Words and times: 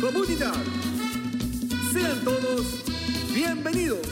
comunidad. 0.00 0.52
Sean 1.92 2.24
todos 2.24 2.84
bienvenidos. 3.32 4.06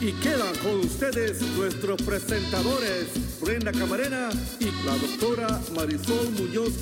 Y 0.00 0.12
quedan 0.12 0.56
con 0.62 0.80
ustedes 0.80 1.42
nuestros 1.58 2.00
presentadores 2.00 3.08
Brenda 3.42 3.72
Camarena 3.72 4.30
y 4.58 4.70
la 4.86 4.96
doctora 4.96 5.60
Marisol 5.74 6.30
Muñoz. 6.30 6.72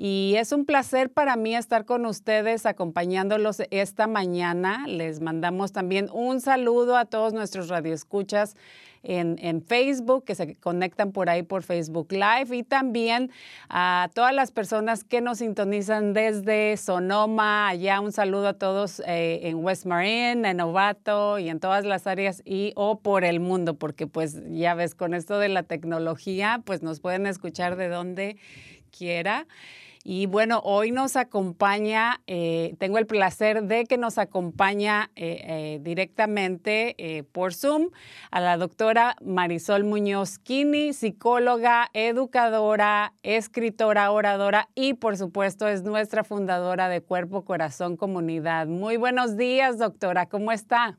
Y 0.00 0.36
es 0.36 0.52
un 0.52 0.64
placer 0.64 1.10
para 1.10 1.34
mí 1.34 1.56
estar 1.56 1.84
con 1.84 2.06
ustedes 2.06 2.66
acompañándolos 2.66 3.60
esta 3.72 4.06
mañana. 4.06 4.86
Les 4.86 5.20
mandamos 5.20 5.72
también 5.72 6.08
un 6.12 6.40
saludo 6.40 6.96
a 6.96 7.04
todos 7.04 7.32
nuestros 7.32 7.68
radioescuchas 7.68 8.54
en, 9.02 9.40
en, 9.40 9.60
Facebook, 9.60 10.24
que 10.24 10.36
se 10.36 10.54
conectan 10.54 11.10
por 11.10 11.28
ahí 11.28 11.42
por 11.42 11.64
Facebook 11.64 12.12
Live 12.12 12.56
y 12.56 12.62
también 12.62 13.32
a 13.68 14.08
todas 14.14 14.32
las 14.32 14.52
personas 14.52 15.02
que 15.02 15.20
nos 15.20 15.38
sintonizan 15.38 16.12
desde 16.12 16.76
Sonoma, 16.76 17.68
allá 17.68 18.00
un 18.00 18.12
saludo 18.12 18.48
a 18.48 18.54
todos 18.54 19.00
eh, 19.04 19.40
en 19.48 19.56
West 19.64 19.84
Marin, 19.84 20.44
en 20.44 20.58
Novato 20.58 21.40
y 21.40 21.48
en 21.48 21.58
todas 21.58 21.84
las 21.84 22.06
áreas 22.06 22.40
y 22.44 22.72
o 22.76 23.00
por 23.00 23.24
el 23.24 23.40
mundo, 23.40 23.74
porque 23.74 24.06
pues 24.06 24.36
ya 24.48 24.74
ves, 24.74 24.94
con 24.94 25.12
esto 25.12 25.40
de 25.40 25.48
la 25.48 25.64
tecnología, 25.64 26.62
pues 26.64 26.84
nos 26.84 27.00
pueden 27.00 27.26
escuchar 27.26 27.74
de 27.74 27.88
donde 27.88 28.36
quiera. 28.96 29.46
Y 30.10 30.24
bueno, 30.24 30.62
hoy 30.64 30.90
nos 30.90 31.16
acompaña, 31.16 32.22
eh, 32.26 32.74
tengo 32.78 32.96
el 32.96 33.06
placer 33.06 33.64
de 33.64 33.84
que 33.84 33.98
nos 33.98 34.16
acompaña 34.16 35.10
eh, 35.16 35.44
eh, 35.46 35.80
directamente 35.82 36.94
eh, 36.96 37.24
por 37.24 37.52
Zoom 37.52 37.90
a 38.30 38.40
la 38.40 38.56
doctora 38.56 39.16
Marisol 39.22 39.84
Muñoz 39.84 40.38
Kini, 40.38 40.94
psicóloga, 40.94 41.90
educadora, 41.92 43.12
escritora, 43.22 44.10
oradora 44.10 44.70
y 44.74 44.94
por 44.94 45.18
supuesto 45.18 45.68
es 45.68 45.82
nuestra 45.82 46.24
fundadora 46.24 46.88
de 46.88 47.02
Cuerpo, 47.02 47.44
Corazón, 47.44 47.98
Comunidad. 47.98 48.66
Muy 48.66 48.96
buenos 48.96 49.36
días, 49.36 49.76
doctora, 49.76 50.24
¿cómo 50.24 50.52
está? 50.52 50.96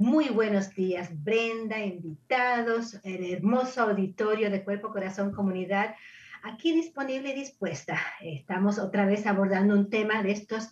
Muy 0.00 0.30
buenos 0.30 0.74
días, 0.74 1.10
Brenda, 1.22 1.78
invitados, 1.78 2.98
el 3.04 3.34
hermoso 3.34 3.82
auditorio 3.82 4.50
de 4.50 4.64
Cuerpo, 4.64 4.92
Corazón, 4.92 5.30
Comunidad, 5.30 5.94
aquí 6.42 6.72
disponible 6.72 7.32
y 7.32 7.40
dispuesta. 7.40 8.00
Estamos 8.22 8.78
otra 8.78 9.04
vez 9.04 9.26
abordando 9.26 9.74
un 9.74 9.90
tema 9.90 10.22
de 10.22 10.30
estos 10.30 10.70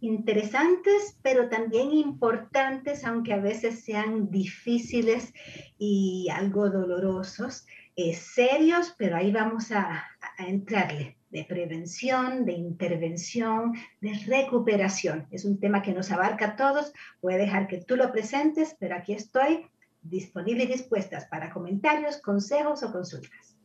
interesantes, 0.00 1.20
pero 1.22 1.48
también 1.48 1.92
importantes, 1.92 3.04
aunque 3.04 3.34
a 3.34 3.38
veces 3.38 3.84
sean 3.84 4.28
difíciles 4.32 5.32
y 5.78 6.26
algo 6.32 6.68
dolorosos, 6.68 7.68
eh, 7.94 8.12
serios, 8.12 8.92
pero 8.98 9.16
ahí 9.16 9.30
vamos 9.30 9.70
a, 9.70 10.04
a 10.36 10.46
entrarle 10.48 11.16
de 11.34 11.44
prevención, 11.44 12.44
de 12.44 12.52
intervención, 12.52 13.74
de 14.00 14.12
recuperación. 14.24 15.26
Es 15.32 15.44
un 15.44 15.58
tema 15.58 15.82
que 15.82 15.92
nos 15.92 16.12
abarca 16.12 16.46
a 16.46 16.56
todos. 16.56 16.92
Voy 17.20 17.34
a 17.34 17.38
dejar 17.38 17.66
que 17.66 17.78
tú 17.78 17.96
lo 17.96 18.12
presentes, 18.12 18.76
pero 18.78 18.94
aquí 18.94 19.14
estoy 19.14 19.66
disponible 20.00 20.62
y 20.62 20.68
dispuestas 20.68 21.26
para 21.26 21.52
comentarios, 21.52 22.18
consejos 22.18 22.84
o 22.84 22.92
consultas. 22.92 23.56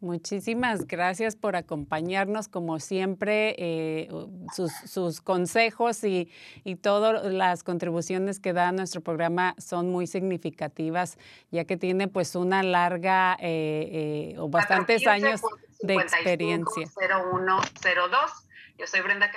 Muchísimas 0.00 0.86
gracias 0.86 1.34
por 1.34 1.56
acompañarnos, 1.56 2.46
como 2.48 2.78
siempre, 2.78 3.54
eh, 3.56 4.08
sus, 4.54 4.70
sus, 4.84 5.22
consejos 5.22 6.04
y, 6.04 6.28
y, 6.62 6.76
todas 6.76 7.32
las 7.32 7.62
contribuciones 7.62 8.38
que 8.38 8.52
da 8.52 8.68
a 8.68 8.72
nuestro 8.72 9.00
programa 9.00 9.54
son 9.56 9.90
muy 9.90 10.06
significativas, 10.06 11.16
ya 11.50 11.64
que 11.64 11.78
tiene 11.78 12.06
pues 12.06 12.36
una 12.36 12.62
larga 12.62 13.38
eh, 13.40 14.34
eh, 14.34 14.38
o 14.38 14.50
bastantes 14.50 15.06
años 15.06 15.40
de 15.80 15.94
experiencia. 15.94 16.86
0102. 16.98 18.48
Yo 18.78 18.86
soy 18.86 19.00
Brenda 19.00 19.30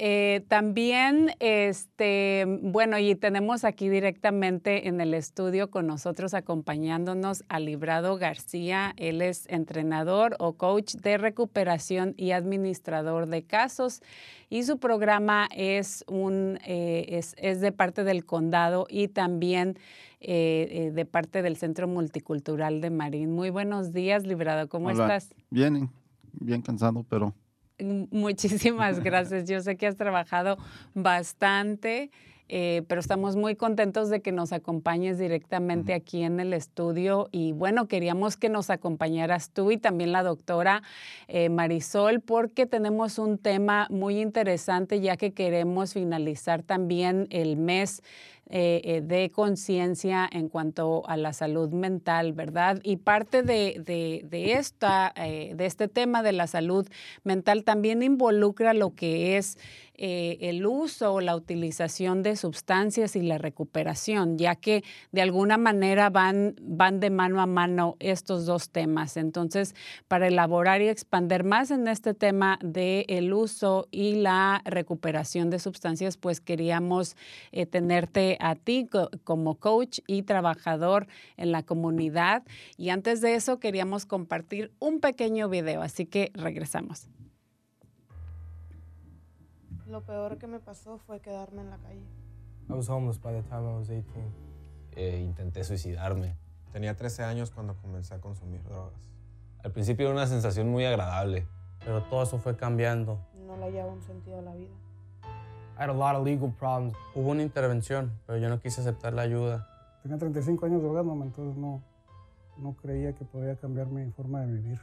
eh, 0.00 0.44
también, 0.46 1.32
este, 1.40 2.44
bueno, 2.62 3.00
y 3.00 3.16
tenemos 3.16 3.64
aquí 3.64 3.88
directamente 3.88 4.86
en 4.86 5.00
el 5.00 5.12
estudio 5.12 5.72
con 5.72 5.88
nosotros 5.88 6.34
acompañándonos 6.34 7.42
a 7.48 7.58
Librado 7.58 8.16
García. 8.16 8.94
Él 8.96 9.22
es 9.22 9.48
entrenador 9.48 10.36
o 10.38 10.52
coach 10.52 10.94
de 10.94 11.18
recuperación 11.18 12.14
y 12.16 12.30
administrador 12.30 13.26
de 13.26 13.42
casos. 13.42 14.00
Y 14.48 14.62
su 14.62 14.78
programa 14.78 15.48
es, 15.52 16.04
un, 16.06 16.60
eh, 16.64 17.20
es, 17.36 17.60
de 17.60 17.72
parte 17.72 18.04
del 18.04 18.24
condado 18.24 18.86
y 18.88 19.08
también 19.08 19.80
eh, 20.20 20.92
de 20.94 21.04
parte 21.06 21.42
del 21.42 21.56
Centro 21.56 21.88
Multicultural 21.88 22.80
de 22.80 22.90
Marín. 22.90 23.32
Muy 23.32 23.50
buenos 23.50 23.92
días, 23.92 24.24
Librado. 24.24 24.68
¿Cómo 24.68 24.92
estás? 24.92 25.34
Bien, 25.50 25.90
bien 26.34 26.62
cansado, 26.62 27.04
pero 27.08 27.34
Muchísimas 27.80 29.00
gracias. 29.04 29.48
Yo 29.48 29.60
sé 29.60 29.76
que 29.76 29.86
has 29.86 29.96
trabajado 29.96 30.58
bastante, 30.94 32.10
eh, 32.48 32.82
pero 32.88 33.00
estamos 33.00 33.36
muy 33.36 33.56
contentos 33.56 34.08
de 34.08 34.22
que 34.22 34.32
nos 34.32 34.52
acompañes 34.52 35.18
directamente 35.18 35.92
aquí 35.92 36.22
en 36.22 36.40
el 36.40 36.54
estudio. 36.54 37.28
Y 37.30 37.52
bueno, 37.52 37.86
queríamos 37.86 38.36
que 38.36 38.48
nos 38.48 38.70
acompañaras 38.70 39.50
tú 39.50 39.70
y 39.70 39.76
también 39.76 40.12
la 40.12 40.22
doctora 40.22 40.82
eh, 41.28 41.50
Marisol, 41.50 42.20
porque 42.20 42.66
tenemos 42.66 43.18
un 43.18 43.38
tema 43.38 43.86
muy 43.90 44.20
interesante 44.20 45.00
ya 45.00 45.16
que 45.16 45.32
queremos 45.32 45.92
finalizar 45.92 46.62
también 46.62 47.26
el 47.30 47.56
mes 47.56 48.02
eh, 48.50 48.80
eh, 48.84 49.00
de 49.02 49.30
conciencia 49.30 50.26
en 50.32 50.48
cuanto 50.48 51.06
a 51.06 51.18
la 51.18 51.34
salud 51.34 51.68
mental, 51.68 52.32
¿verdad? 52.32 52.80
Y 52.82 52.96
parte 52.96 53.42
de, 53.42 53.82
de, 53.84 54.52
esta, 54.52 55.12
eh, 55.16 55.52
de 55.54 55.66
este 55.66 55.86
tema 55.86 56.22
de 56.22 56.32
la 56.32 56.46
salud 56.46 56.88
mental 57.24 57.62
también 57.64 58.02
involucra 58.02 58.72
lo 58.72 58.94
que 58.94 59.36
es 59.36 59.58
el 60.00 60.64
uso 60.64 61.14
o 61.14 61.20
la 61.20 61.34
utilización 61.34 62.22
de 62.22 62.36
sustancias 62.36 63.16
y 63.16 63.22
la 63.22 63.36
recuperación, 63.36 64.38
ya 64.38 64.54
que 64.54 64.84
de 65.10 65.22
alguna 65.22 65.58
manera 65.58 66.08
van, 66.08 66.54
van 66.62 67.00
de 67.00 67.10
mano 67.10 67.40
a 67.40 67.46
mano 67.46 67.96
estos 67.98 68.46
dos 68.46 68.70
temas. 68.70 69.16
Entonces, 69.16 69.74
para 70.06 70.28
elaborar 70.28 70.82
y 70.82 70.88
expander 70.88 71.42
más 71.42 71.72
en 71.72 71.88
este 71.88 72.14
tema 72.14 72.60
del 72.62 73.06
el 73.08 73.32
uso 73.32 73.88
y 73.90 74.14
la 74.14 74.62
recuperación 74.64 75.50
de 75.50 75.58
sustancias, 75.58 76.16
pues 76.16 76.40
queríamos 76.40 77.16
tenerte 77.72 78.37
a 78.40 78.54
ti 78.54 78.88
como 79.24 79.56
coach 79.56 80.00
y 80.06 80.22
trabajador 80.22 81.06
en 81.36 81.52
la 81.52 81.62
comunidad. 81.62 82.42
Y 82.76 82.90
antes 82.90 83.20
de 83.20 83.34
eso, 83.34 83.58
queríamos 83.58 84.06
compartir 84.06 84.72
un 84.78 85.00
pequeño 85.00 85.48
video, 85.48 85.82
así 85.82 86.06
que 86.06 86.30
regresamos. 86.34 87.08
Lo 89.86 90.02
peor 90.02 90.38
que 90.38 90.46
me 90.46 90.60
pasó 90.60 90.98
fue 90.98 91.20
quedarme 91.20 91.62
en 91.62 91.70
la 91.70 91.78
calle. 91.78 92.06
I 92.68 92.74
was 92.74 92.88
homeless 92.90 93.18
by 93.18 93.32
the 93.32 93.42
time 93.48 93.62
I 93.62 93.78
was 93.78 93.88
18. 93.88 94.04
Eh, 94.96 95.22
intenté 95.24 95.64
suicidarme. 95.64 96.36
Tenía 96.72 96.94
13 96.94 97.24
años 97.24 97.50
cuando 97.50 97.74
comencé 97.76 98.14
a 98.14 98.20
consumir 98.20 98.62
drogas. 98.62 99.08
Al 99.64 99.72
principio 99.72 100.06
era 100.06 100.14
una 100.14 100.26
sensación 100.26 100.68
muy 100.68 100.84
agradable. 100.84 101.46
Pero 101.84 102.02
todo 102.02 102.22
eso 102.22 102.38
fue 102.38 102.56
cambiando. 102.56 103.18
No 103.46 103.56
le 103.56 103.64
hallaba 103.64 103.92
un 103.92 104.02
sentido 104.02 104.38
a 104.40 104.42
la 104.42 104.54
vida. 104.54 104.74
I 105.78 105.82
had 105.82 105.90
a 105.90 105.92
lot 105.92 106.16
of 106.16 106.24
legal 106.24 106.52
problems. 106.58 106.96
Hubo 107.14 107.30
una 107.30 107.44
intervención, 107.44 108.10
pero 108.26 108.36
yo 108.40 108.48
no 108.48 108.58
quise 108.58 108.80
aceptar 108.80 109.12
la 109.12 109.22
ayuda. 109.22 109.68
Tenía 110.02 110.18
35 110.18 110.66
años 110.66 110.82
drogándome, 110.82 111.26
entonces 111.26 111.56
no, 111.56 111.84
no 112.56 112.74
creía 112.74 113.14
que 113.14 113.24
podía 113.24 113.54
cambiar 113.54 113.86
mi 113.86 114.10
forma 114.10 114.40
de 114.40 114.54
vivir. 114.54 114.80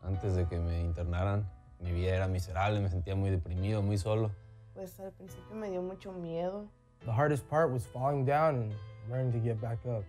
Antes 0.00 0.34
de 0.36 0.46
que 0.46 0.58
me 0.58 0.80
internaran, 0.80 1.46
mi 1.78 1.92
vida 1.92 2.16
era 2.16 2.26
miserable, 2.26 2.80
me 2.80 2.88
sentía 2.88 3.14
muy 3.14 3.28
deprimido, 3.28 3.82
muy 3.82 3.98
solo. 3.98 4.30
Pues 4.72 4.98
al 4.98 5.12
principio 5.12 5.54
me 5.54 5.68
dio 5.68 5.82
mucho 5.82 6.10
miedo. 6.10 6.64
The 7.04 7.12
hardest 7.12 7.46
part 7.46 7.70
was 7.70 7.86
falling 7.86 8.24
down 8.24 8.54
and 8.54 8.72
learning 9.10 9.32
to 9.32 9.46
get 9.46 9.60
back 9.60 9.84
up. 9.84 10.06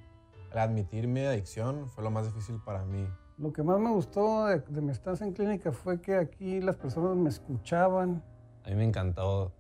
El 0.54 0.60
admitir 0.60 1.10
mi 1.10 1.26
adicción 1.26 1.90
fue 1.90 2.06
lo 2.06 2.10
más 2.10 2.26
difícil 2.28 2.58
para 2.64 2.86
mí. 2.86 3.06
Lo 3.38 3.52
que 3.52 3.64
más 3.64 3.82
me 3.82 3.90
gustó 3.90 4.46
de, 4.46 4.82
mi 4.82 4.92
estancia 4.92 5.28
en 5.28 5.34
clínica 5.34 5.74
fue 5.74 6.00
que 6.00 6.16
aquí 6.16 6.62
las 6.62 6.78
personas 6.78 7.18
me 7.18 7.28
escuchaban. 7.28 8.24
A 8.64 8.70
mí 8.70 8.76
me 8.76 8.86
encantó 8.86 9.52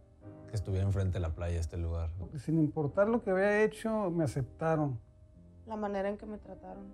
que 0.51 0.57
estuviera 0.57 0.85
enfrente 0.85 1.13
de 1.13 1.21
la 1.21 1.33
playa 1.33 1.59
este 1.59 1.77
lugar. 1.77 2.09
Sin 2.35 2.59
importar 2.59 3.07
lo 3.07 3.23
que 3.23 3.31
había 3.31 3.63
hecho, 3.63 4.11
me 4.11 4.25
aceptaron. 4.25 4.99
La 5.65 5.77
manera 5.77 6.09
en 6.09 6.17
que 6.17 6.25
me 6.25 6.37
trataron. 6.37 6.91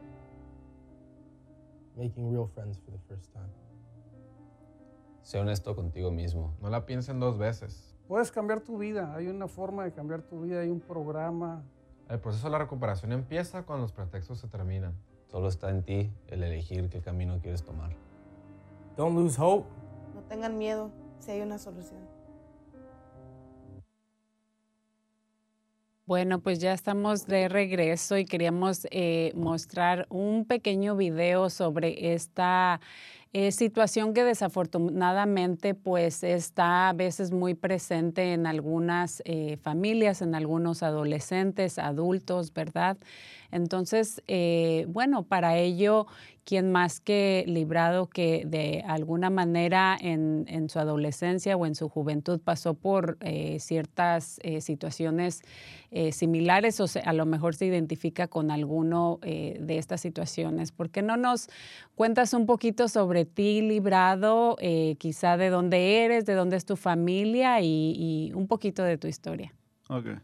Making 1.98 2.32
real 2.32 2.48
friends 2.48 2.78
for 2.78 2.94
the 2.94 3.00
first 3.08 3.34
time. 3.34 3.50
Sé 5.24 5.40
honesto 5.40 5.76
contigo 5.76 6.12
mismo. 6.12 6.56
No 6.62 6.70
la 6.70 6.86
piensen 6.86 7.20
dos 7.20 7.40
veces. 7.40 7.96
Puedes 8.08 8.32
cambiar 8.32 8.62
tu 8.62 8.78
vida. 8.78 9.14
Hay 9.16 9.28
una 9.28 9.48
forma 9.48 9.84
de 9.84 9.92
cambiar 9.92 10.22
tu 10.22 10.42
vida. 10.42 10.62
Hay 10.62 10.70
un 10.70 10.80
programa. 10.80 11.64
El 12.08 12.20
proceso 12.20 12.46
de 12.46 12.52
la 12.52 12.60
recuperación 12.60 13.12
empieza 13.12 13.64
cuando 13.64 13.82
los 13.82 13.92
pretextos 13.92 14.40
se 14.40 14.48
terminan. 14.48 14.94
Solo 15.26 15.48
está 15.48 15.72
en 15.72 15.84
ti 15.84 16.14
el 16.28 16.44
elegir 16.44 16.90
qué 16.90 17.02
camino 17.02 17.40
quieres 17.42 17.64
tomar. 17.64 17.90
Don't 18.96 19.18
lose 19.18 19.42
hope. 19.42 19.68
No 20.14 20.22
tengan 20.22 20.60
miedo 20.60 20.92
si 21.20 21.32
hay 21.32 21.42
una 21.42 21.58
solución. 21.58 22.17
Bueno, 26.08 26.40
pues 26.40 26.60
ya 26.60 26.72
estamos 26.72 27.28
de 27.28 27.50
regreso 27.50 28.18
y 28.18 28.24
queríamos 28.24 28.88
eh, 28.92 29.34
mostrar 29.36 30.08
un 30.10 30.46
pequeño 30.46 30.96
video 30.96 31.50
sobre 31.50 32.14
esta 32.14 32.80
eh, 33.34 33.52
situación 33.52 34.14
que 34.14 34.24
desafortunadamente 34.24 35.74
pues 35.74 36.24
está 36.24 36.88
a 36.88 36.94
veces 36.94 37.32
muy 37.34 37.56
presente 37.56 38.32
en 38.32 38.48
algunas 38.48 39.22
eh, 39.26 39.58
familias, 39.62 40.22
en 40.22 40.34
algunos 40.34 40.82
adolescentes, 40.82 41.78
adultos, 41.78 42.54
¿verdad? 42.54 42.96
Entonces, 43.52 44.22
bueno, 44.88 45.24
para 45.24 45.58
ello, 45.58 46.08
¿quién 46.48 46.72
más 46.72 47.02
que 47.02 47.44
librado 47.46 48.08
que 48.08 48.44
de 48.48 48.82
alguna 48.88 49.30
manera 49.30 49.98
en, 50.00 50.70
su 50.70 50.80
adolescencia 50.80 51.58
o 51.58 51.66
en 51.66 51.76
su 51.76 51.90
juventud 51.90 52.40
pasó 52.40 52.74
por 52.74 53.18
eh, 53.20 53.60
ciertas 53.60 54.40
eh, 54.44 54.62
situaciones 54.62 55.42
similares 56.12 56.80
o 56.82 56.86
a 57.06 57.14
lo 57.14 57.26
mejor 57.26 57.56
se 57.56 57.66
identifica 57.66 58.28
con 58.28 58.52
alguno 58.52 59.20
de 59.22 59.78
estas 59.78 60.02
situaciones? 60.02 60.74
¿Por 60.74 60.90
qué 60.90 61.02
no 61.02 61.16
nos 61.16 61.48
cuentas 61.96 62.34
un 62.34 62.46
poquito 62.46 62.90
sobre 62.90 63.24
ti, 63.24 63.62
librado, 63.62 64.58
quizá 64.98 65.38
de 65.38 65.50
dónde 65.50 66.04
eres, 66.04 66.26
de 66.26 66.34
dónde 66.34 66.58
es 66.58 66.66
tu 66.66 66.76
familia 66.76 67.62
y, 67.62 68.34
un 68.36 68.48
poquito 68.48 68.84
de 68.84 68.98
tu 68.98 69.08
historia? 69.08 69.54
Okay. 69.90 70.18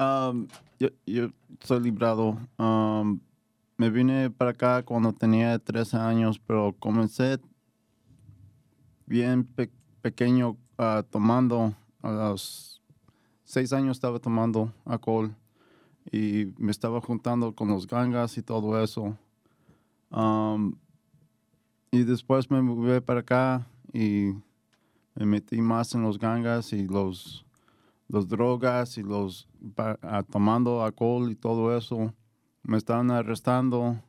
Um, 0.00 0.48
yo, 0.78 0.88
yo, 1.06 1.30
soy 1.60 1.80
librado. 1.80 2.36
Um, 2.58 3.20
me 3.76 3.90
vine 3.90 4.30
para 4.30 4.52
acá 4.52 4.82
cuando 4.82 5.12
tenía 5.12 5.58
13 5.58 5.96
años, 5.96 6.38
pero 6.38 6.74
comencé 6.78 7.40
bien 9.06 9.48
pequeño 10.00 10.56
uh, 10.78 11.02
tomando. 11.10 11.74
A 12.02 12.10
los 12.10 12.82
6 13.44 13.72
años 13.72 13.96
estaba 13.96 14.18
tomando 14.18 14.72
alcohol 14.84 15.34
y 16.12 16.52
me 16.58 16.70
estaba 16.70 17.00
juntando 17.00 17.54
con 17.54 17.68
los 17.68 17.86
gangas 17.86 18.36
y 18.36 18.42
todo 18.42 18.82
eso. 18.82 19.16
Um, 20.10 20.76
y 21.90 22.02
después 22.04 22.50
me 22.50 22.60
moví 22.60 23.00
para 23.00 23.20
acá 23.20 23.66
y 23.92 24.32
me 25.14 25.26
metí 25.26 25.60
más 25.62 25.94
en 25.94 26.02
los 26.02 26.18
gangas 26.18 26.72
y 26.72 26.86
los 26.86 27.44
los 28.08 28.28
drogas 28.28 28.98
y 28.98 29.02
los 29.02 29.48
ah, 29.76 30.22
tomando 30.30 30.82
alcohol 30.82 31.30
y 31.30 31.34
todo 31.34 31.76
eso. 31.76 32.12
Me 32.64 32.78
estaban 32.78 33.10
arrestando, 33.10 34.02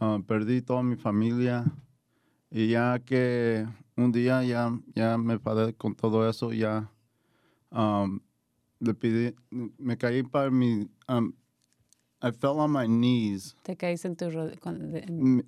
ah, 0.00 0.18
perdí 0.26 0.62
toda 0.62 0.82
mi 0.82 0.96
familia 0.96 1.64
y 2.50 2.68
ya 2.68 2.98
que 2.98 3.66
un 3.96 4.12
día 4.12 4.42
ya, 4.44 4.70
ya 4.94 5.16
me 5.16 5.38
padé 5.38 5.74
con 5.74 5.94
todo 5.94 6.28
eso, 6.28 6.52
ya 6.52 6.90
um, 7.70 8.20
le 8.80 8.94
pedí, 8.94 9.34
me 9.78 9.96
caí 9.96 10.22
para 10.22 10.50
mi, 10.50 10.88
um, 11.08 11.32
I 12.20 12.32
fell 12.32 12.58
on 12.58 12.72
my 12.72 12.86
knees. 12.86 13.54
Te 13.62 13.76
caíste 13.76 14.08
en 14.08 14.16
tus 14.16 14.34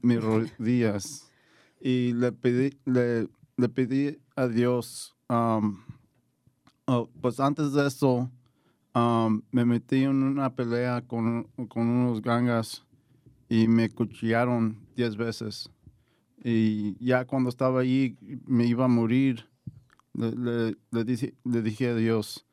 mis 0.02 0.22
rodillas 0.22 1.28
y 1.80 2.12
le 2.12 2.32
pedí, 2.32 2.78
le, 2.84 3.28
le 3.56 3.68
pedí 3.68 4.18
a 4.36 4.46
Dios 4.46 5.16
um, 5.28 5.78
Oh, 6.92 7.08
pues 7.20 7.38
antes 7.38 7.72
de 7.72 7.86
eso, 7.86 8.28
um, 8.94 9.42
me 9.50 9.64
metí 9.64 10.04
en 10.04 10.22
una 10.22 10.54
pelea 10.54 11.02
con, 11.06 11.48
unos 11.56 12.22
gangas 12.22 12.84
y 13.48 13.68
me 13.68 13.90
cuchillaron 13.90 14.86
diez 14.96 15.16
veces. 15.16 15.70
Y 16.42 16.96
ya 17.04 17.24
cuando 17.26 17.50
estaba 17.50 17.80
ahí, 17.80 18.16
me 18.46 18.66
iba 18.66 18.86
a 18.86 18.88
morir, 18.88 19.48
le, 20.14 21.04
dije, 21.04 21.34
le 21.44 21.62
dije 21.62 21.88
a 21.88 21.94
Dios, 21.94 22.46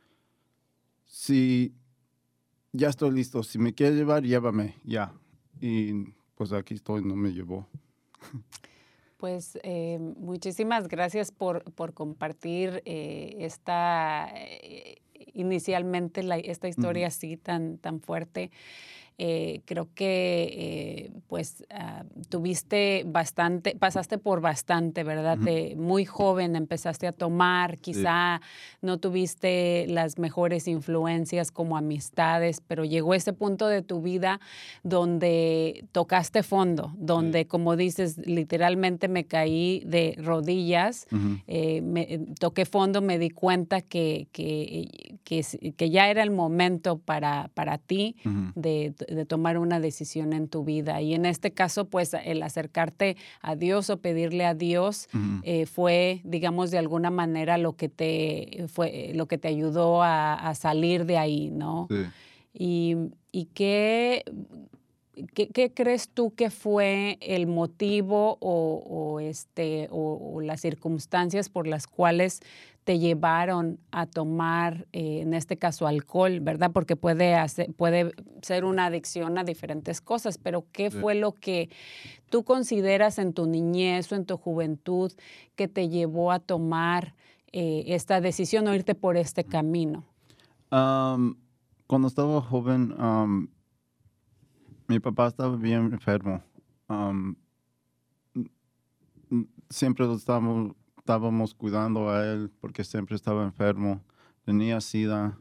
si 1.05 1.73
ya 2.73 2.89
estoy 2.89 3.11
listo, 3.11 3.43
si 3.43 3.59
me 3.59 3.73
quieres 3.73 3.95
llevar, 3.95 4.23
llévame, 4.23 4.75
ya. 4.83 5.13
Y 5.61 6.13
pues 6.35 6.51
aquí 6.51 6.75
estoy, 6.75 7.03
no 7.03 7.15
me 7.15 7.31
llevó. 7.31 7.67
Pues 9.17 9.57
eh, 9.63 9.97
muchísimas 9.99 10.87
gracias 10.87 11.31
por, 11.31 11.63
por 11.73 11.95
compartir 11.95 12.83
eh, 12.85 13.35
esta, 13.39 14.29
eh, 14.35 15.01
inicialmente 15.37 16.23
la- 16.23 16.37
esta 16.37 16.67
historia 16.67 17.07
así 17.07 17.37
tan, 17.37 17.77
tan 17.77 18.01
fuerte. 18.01 18.51
Eh, 19.19 19.61
creo 19.65 19.89
que 19.95 20.43
eh, 20.53 21.11
pues 21.27 21.65
ah, 21.71 22.03
tuviste 22.29 23.03
bastante, 23.07 23.75
pasaste 23.75 24.19
por 24.19 24.41
bastante, 24.41 25.03
¿verdad? 25.03 25.39
De 25.39 25.75
muy 25.75 26.05
joven 26.05 26.55
empezaste 26.55 27.07
a 27.07 27.11
tomar, 27.11 27.79
quizá 27.79 28.41
no 28.81 28.99
tuviste 28.99 29.85
las 29.87 30.19
mejores 30.19 30.67
influencias 30.67 31.51
como 31.51 31.77
amistades, 31.77 32.61
pero 32.67 32.85
llegó 32.85 33.15
ese 33.15 33.33
punto 33.33 33.67
de 33.67 33.81
tu 33.81 34.01
vida 34.03 34.39
donde 34.97 35.85
tocaste 35.91 36.43
fondo, 36.43 36.93
donde 36.97 37.45
como 37.47 37.75
dices, 37.75 38.17
literalmente 38.25 39.07
me 39.07 39.25
caí 39.25 39.81
de 39.85 40.15
rodillas 40.17 41.07
eh, 41.47 41.81
me- 41.81 42.19
toqué 42.39 42.65
fondo, 42.65 43.01
me 43.01 43.19
di 43.19 43.29
cuenta 43.29 43.81
que, 43.81 44.27
que, 44.31 45.19
que, 45.23 45.43
que 45.75 45.89
ya 45.89 46.09
era 46.09 46.23
el 46.23 46.31
momento 46.31 46.97
para, 46.99 47.49
para 47.53 47.77
ti 47.77 48.15
de, 48.55 48.93
de 49.07 49.25
tomar 49.25 49.57
una 49.57 49.79
decisión 49.79 50.33
en 50.33 50.47
tu 50.47 50.63
vida. 50.63 51.01
Y 51.01 51.13
en 51.13 51.25
este 51.25 51.51
caso, 51.51 51.85
pues 51.85 52.13
el 52.13 52.43
acercarte 52.43 53.17
a 53.41 53.55
Dios 53.55 53.89
o 53.89 53.97
pedirle 53.97 54.45
a 54.45 54.53
Dios 54.53 55.07
eh, 55.43 55.65
fue, 55.65 56.21
digamos, 56.23 56.71
de 56.71 56.77
alguna 56.77 57.09
manera 57.09 57.57
lo 57.57 57.73
que 57.73 57.89
te, 57.89 58.65
fue, 58.67 59.11
lo 59.13 59.27
que 59.27 59.37
te 59.37 59.47
ayudó 59.47 60.03
a, 60.03 60.33
a 60.33 60.55
salir 60.55 61.05
de 61.05 61.17
ahí, 61.17 61.49
¿no? 61.51 61.87
Sí. 61.89 62.05
¿Y, 62.59 62.95
y 63.31 63.45
qué, 63.53 64.23
qué, 65.33 65.49
qué 65.49 65.71
crees 65.71 66.09
tú 66.09 66.33
que 66.33 66.49
fue 66.49 67.17
el 67.21 67.45
motivo 67.45 68.37
o, 68.39 68.83
o 68.87 69.19
este, 69.19 69.87
o, 69.91 70.33
o 70.33 70.41
las 70.41 70.61
circunstancias 70.61 71.49
por 71.49 71.67
las 71.67 71.85
cuales 71.85 72.41
te 72.87 72.99
llevaron 72.99 73.81
a 73.91 74.05
tomar, 74.05 74.87
eh, 74.93 75.19
en 75.19 75.33
este 75.33 75.57
caso, 75.57 75.87
alcohol, 75.87 76.39
¿verdad? 76.39 76.71
Porque 76.71 76.95
puede, 76.95 77.35
hacer, 77.35 77.73
puede 77.73 78.13
ser 78.41 78.63
una 78.63 78.85
adicción 78.85 79.37
a 79.37 79.43
diferentes 79.43 79.99
cosas, 79.99 80.37
pero 80.37 80.65
¿qué 80.71 80.89
fue 80.89 81.13
lo 81.13 81.33
que 81.33 81.69
tú 82.29 82.45
consideras 82.45 83.19
en 83.19 83.33
tu 83.33 83.45
niñez 83.45 84.09
o 84.13 84.15
en 84.15 84.23
tu 84.23 84.37
juventud 84.37 85.11
que 85.57 85.67
te 85.67 85.89
llevó 85.89 86.31
a 86.31 86.39
tomar 86.39 87.13
eh, 87.51 87.83
esta 87.87 88.21
decisión 88.21 88.69
o 88.69 88.73
irte 88.73 88.95
por 88.95 89.17
este 89.17 89.43
camino? 89.43 90.05
Am, 90.69 91.35
cuando 91.87 92.07
estaba 92.07 92.41
joven, 92.41 92.95
mi 94.87 94.99
papá 95.01 95.27
estaba 95.27 95.57
bien 95.57 95.91
enfermo. 95.91 96.41
Siempre 99.69 100.05
lo 100.05 100.13
estábamos, 100.15 100.71
estábamos 101.11 101.53
cuidando 101.53 102.09
a 102.09 102.25
él 102.25 102.51
porque 102.59 102.83
siempre 102.83 103.15
estaba 103.15 103.45
enfermo. 103.45 104.01
Tenía 104.43 104.81
sida. 104.81 105.37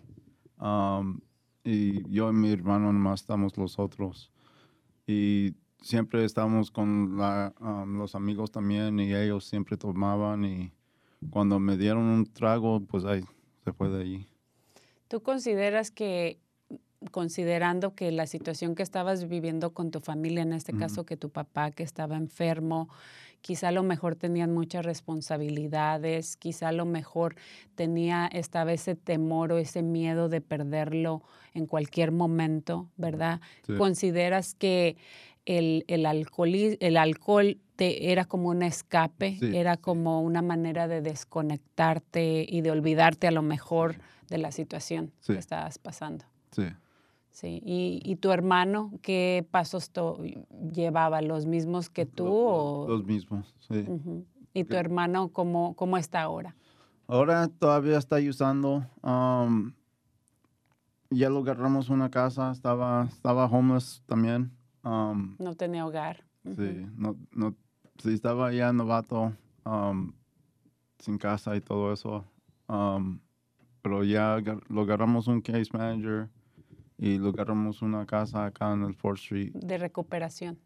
am, 0.59 1.21
y 1.65 2.09
yo 2.09 2.31
y 2.31 2.33
mi 2.33 2.51
hermano 2.53 2.93
nomás 2.93 3.21
estamos 3.23 3.57
los 3.59 3.79
otros. 3.81 4.31
Y 5.09 5.55
siempre 5.83 6.25
estábamos 6.25 6.71
con 6.71 7.19
la- 7.19 7.53
am, 7.61 7.99
los 7.99 8.15
amigos 8.15 8.53
también 8.53 9.01
y 9.01 9.13
ellos 9.13 9.45
siempre 9.45 9.77
tomaban 9.77 10.45
y 10.45 10.73
cuando 11.31 11.59
me 11.59 11.77
dieron 11.77 12.05
un 12.05 12.25
trago, 12.33 12.81
pues 12.87 13.05
ahí 13.05 13.23
se 13.65 13.73
fue 13.73 13.89
de 13.91 14.03
ahí. 14.03 14.27
¿Tú 15.09 15.21
consideras 15.21 15.91
que, 15.91 16.39
considerando 17.11 17.95
que 17.95 18.13
la 18.13 18.27
situación 18.27 18.75
que 18.77 18.83
estabas 18.85 19.29
viviendo 19.29 19.75
con 19.75 19.91
tu 19.91 20.01
familia, 20.01 20.43
en 20.43 20.53
este 20.53 20.73
Ujú. 20.73 20.81
caso 20.81 21.05
que 21.05 21.17
tu 21.17 21.31
papá 21.31 21.71
que 21.73 21.83
estaba 21.83 22.17
enfermo, 22.17 22.89
quizá 23.40 23.69
a 23.69 23.73
lo 23.73 23.83
mejor 23.83 24.16
tenían 24.16 24.52
muchas 24.52 24.85
responsabilidades, 24.85 26.37
quizá 26.37 26.69
a 26.69 26.73
lo 26.73 26.85
mejor 26.85 27.37
tenía, 27.75 28.26
estaba 28.26 28.73
ese 28.73 28.95
temor 28.95 29.52
o 29.52 29.59
ese 29.59 29.83
miedo 29.83 30.28
de 30.28 30.40
perderlo 30.40 31.23
en 31.55 31.66
cualquier 31.66 32.12
momento, 32.12 32.88
¿verdad? 32.97 33.40
Sí. 33.66 33.75
¿Consideras 33.75 34.55
que 34.55 34.97
el, 35.45 35.85
el, 35.87 36.07
alcoholi- 36.07 36.76
el 36.81 36.97
alcohol 36.97 37.59
te, 37.76 38.11
era 38.11 38.25
como 38.25 38.49
un 38.49 38.62
escape, 38.62 39.37
Sí, 39.38 39.57
era 39.57 39.76
sí. 39.76 39.81
como 39.83 40.21
una 40.23 40.43
manera 40.43 40.88
de 40.88 41.00
desconectarte 41.02 42.45
y 42.49 42.61
de 42.62 42.71
olvidarte 42.71 43.26
a 43.26 43.31
lo 43.31 43.43
mejor 43.43 43.97
de 44.28 44.38
la 44.38 44.50
situación 44.50 45.12
que 45.25 45.35
estabas 45.38 45.78
pasando? 45.78 46.25
Sí. 46.50 46.64
Sí. 47.37 47.61
¿Y, 47.66 48.00
y 48.02 48.16
tu 48.16 48.31
hermano 48.33 48.93
qué 49.02 49.47
pasos 49.50 49.93
llevaba? 50.73 51.21
¿Los 51.21 51.45
mismos 51.45 51.90
que 51.90 52.07
tú? 52.07 52.25
Lo- 52.25 52.33
o- 52.33 52.87
lo- 52.88 52.95
Los 52.97 53.05
mismos, 53.05 53.55
sí. 53.69 53.87
¿Y 54.55 54.64
tu 54.64 54.75
hermano 54.75 55.28
cómo, 55.28 55.76
cómo 55.76 55.99
está 55.99 56.23
ahora? 56.23 56.57
Ahora 57.07 57.47
todavía 57.49 57.99
está 57.99 58.16
usando. 58.26 58.87
um, 59.02 59.73
ya 61.11 61.28
lo 61.28 61.40
agarramos 61.40 61.90
una 61.90 62.11
casa, 62.11 62.50
estaba, 62.52 63.05
estaba 63.11 63.45
homeless 63.45 64.02
también. 64.07 64.50
um, 64.83 65.37
No 65.38 65.55
tenía 65.57 65.85
hogar. 65.85 66.25
Sí, 66.43 66.87
no, 66.97 67.16
no, 67.33 67.55
sí, 67.99 68.14
estaba 68.14 68.50
ya 68.55 68.73
novato, 68.73 69.35
um, 69.66 70.11
sin 71.00 71.19
casa 71.19 71.55
y 71.55 71.61
todo 71.61 71.93
eso. 71.93 72.25
pero 73.83 74.05
ya 74.05 74.38
lo 74.69 74.81
agarramos 74.81 75.26
un 75.28 75.43
case 75.43 75.69
manager 75.75 76.31
y 76.99 77.19
lo 77.19 77.29
agarramos 77.31 77.83
una 77.83 78.07
casa 78.07 78.47
acá 78.47 78.73
en 78.73 78.83
el 78.83 78.97
4th 78.97 79.15
Street. 79.19 79.53
De 79.55 79.79
recuperación. 79.79 80.59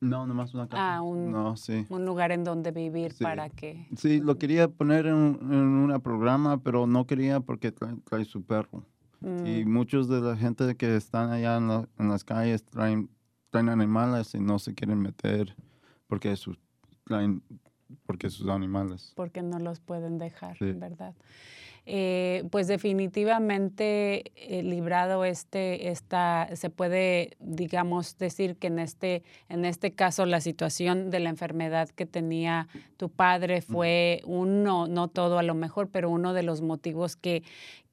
No, 0.00 0.26
nomás 0.26 0.54
una 0.54 0.68
casa. 0.68 0.96
Ah, 0.96 1.02
un- 1.02 1.32
No, 1.32 1.56
sí. 1.56 1.84
Un 1.88 2.04
lugar 2.04 2.30
en 2.30 2.44
donde 2.44 2.70
vivir 2.70 3.12
Sí. 3.12 3.24
para 3.24 3.48
que... 3.50 3.88
Sí, 3.96 4.20
lo 4.20 4.38
quería 4.38 4.68
poner 4.68 5.06
en, 5.06 5.38
en 5.40 5.52
un 5.52 6.00
programa, 6.00 6.58
pero 6.62 6.86
no 6.86 7.06
quería 7.06 7.40
porque 7.40 7.72
trae, 7.72 7.96
trae 8.04 8.24
su 8.24 8.42
perro. 8.44 8.84
Y 9.20 9.64
Mm, 9.64 9.72
muchos 9.72 10.08
de 10.08 10.20
la 10.20 10.36
gente 10.36 10.76
que 10.76 10.94
están 10.94 11.30
allá 11.32 11.56
en, 11.56 11.66
la- 11.66 11.88
en 11.98 12.08
las 12.08 12.22
calles 12.22 12.64
traen, 12.64 13.10
traen 13.50 13.68
animales 13.68 14.32
y 14.34 14.38
no 14.40 14.60
se 14.60 14.74
quieren 14.74 15.00
meter 15.00 15.56
porque 16.06 16.36
sus, 16.36 16.56
traen, 17.04 17.42
porque 18.06 18.30
sus 18.30 18.48
animales. 18.48 19.12
porque 19.16 19.42
no 19.42 19.58
los 19.58 19.80
pueden 19.80 20.18
dejar, 20.18 20.56
Sí. 20.58 20.70
¿verdad? 20.72 21.16
Eh, 21.90 22.44
pues 22.50 22.66
definitivamente 22.66 24.32
eh, 24.36 24.62
librado 24.62 25.24
este, 25.24 25.88
esta, 25.88 26.46
se 26.54 26.68
puede, 26.68 27.38
digamos, 27.40 28.18
decir 28.18 28.56
que 28.56 28.66
en 28.66 28.78
este, 28.78 29.22
en 29.48 29.64
este 29.64 29.92
caso 29.92 30.26
la 30.26 30.42
situación 30.42 31.08
de 31.08 31.20
la 31.20 31.30
enfermedad 31.30 31.88
que 31.88 32.04
tenía 32.04 32.68
tu 32.98 33.08
padre 33.08 33.62
fue 33.62 34.20
uno, 34.26 34.86
no 34.86 35.08
todo 35.08 35.38
a 35.38 35.42
lo 35.42 35.54
mejor, 35.54 35.88
pero 35.88 36.10
uno 36.10 36.34
de 36.34 36.42
los 36.42 36.60
motivos 36.60 37.16
que, 37.16 37.42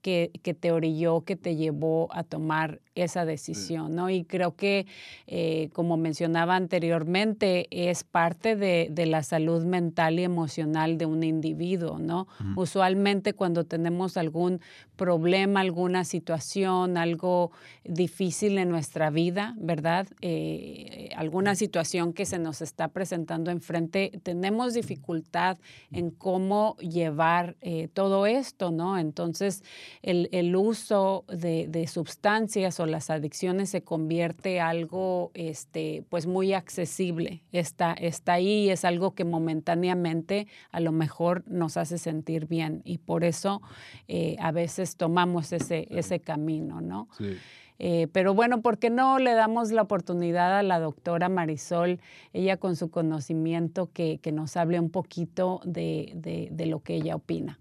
que, 0.05 0.29
que 0.43 0.53
te 0.53 0.71
orilló, 0.71 1.21
que 1.21 1.35
te 1.35 1.55
llevó 1.55 2.09
a 2.11 2.21
tomar 2.21 2.79
esa 2.93 3.25
decisión, 3.25 3.95
¿no? 3.95 4.11
Y 4.11 4.23
creo 4.23 4.55
que, 4.55 4.85
eh, 5.25 5.69
como 5.73 5.97
mencionaba 5.97 6.55
anteriormente, 6.55 7.67
es 7.71 8.03
parte 8.03 8.55
de, 8.55 8.87
de 8.91 9.07
la 9.07 9.23
salud 9.23 9.65
mental 9.65 10.19
y 10.19 10.23
emocional 10.23 10.99
de 10.99 11.07
un 11.07 11.23
individuo, 11.23 11.97
¿no? 11.97 12.27
Usualmente 12.55 13.33
cuando 13.33 13.63
tenemos 13.63 14.15
algún 14.15 14.61
problema, 14.95 15.59
alguna 15.59 16.03
situación, 16.03 16.97
algo 16.97 17.51
difícil 17.83 18.57
en 18.57 18.69
nuestra 18.69 19.09
vida, 19.09 19.55
¿verdad? 19.57 20.07
Eh, 20.21 21.09
alguna 21.15 21.55
situación 21.55 22.13
que 22.13 22.25
se 22.25 22.39
nos 22.39 22.61
está 22.61 22.87
presentando 22.89 23.51
enfrente, 23.51 24.11
tenemos 24.23 24.73
dificultad 24.73 25.57
en 25.91 26.11
cómo 26.11 26.77
llevar 26.77 27.57
eh, 27.61 27.89
todo 27.93 28.25
esto, 28.25 28.71
¿no? 28.71 28.97
Entonces, 28.97 29.63
el, 30.01 30.29
el 30.31 30.55
uso 30.55 31.25
de, 31.27 31.67
de 31.67 31.87
sustancias 31.87 32.79
o 32.79 32.85
las 32.85 33.09
adicciones 33.09 33.69
se 33.69 33.81
convierte 33.83 34.59
algo, 34.59 35.31
este, 35.33 36.03
pues 36.09 36.27
muy 36.27 36.53
accesible. 36.53 37.43
Está, 37.51 37.93
está 37.93 38.33
ahí, 38.33 38.69
es 38.69 38.85
algo 38.85 39.11
que 39.15 39.25
momentáneamente 39.25 40.47
a 40.71 40.79
lo 40.79 40.91
mejor 40.91 41.43
nos 41.47 41.77
hace 41.77 41.97
sentir 41.97 42.47
bien 42.47 42.81
y 42.85 42.97
por 42.99 43.23
eso 43.23 43.61
eh, 44.07 44.35
a 44.39 44.51
veces 44.51 44.95
tomamos 44.95 45.51
ese, 45.53 45.87
ese 45.89 46.19
camino, 46.19 46.81
¿no? 46.81 47.07
Sí. 47.17 47.35
Eh, 47.77 48.07
pero 48.13 48.33
bueno, 48.33 48.61
¿por 48.61 48.77
qué 48.77 48.89
no 48.89 49.19
le 49.19 49.33
damos 49.33 49.69
la 49.71 49.81
oportunidad 49.81 50.57
a 50.57 50.63
la 50.63 50.79
doctora 50.79 51.27
Marisol, 51.27 51.99
ella 52.31 52.55
con 52.55 52.77
su 52.77 52.89
conocimiento, 52.89 53.89
que, 53.91 54.19
que 54.19 54.31
nos 54.31 54.55
hable 54.55 54.79
un 54.79 54.89
poquito 54.89 55.59
de, 55.65 56.13
de- 56.15 56.47
de 56.51 56.65
lo 56.67 56.79
que 56.79 56.95
ella 56.95 57.15
opina? 57.17 57.59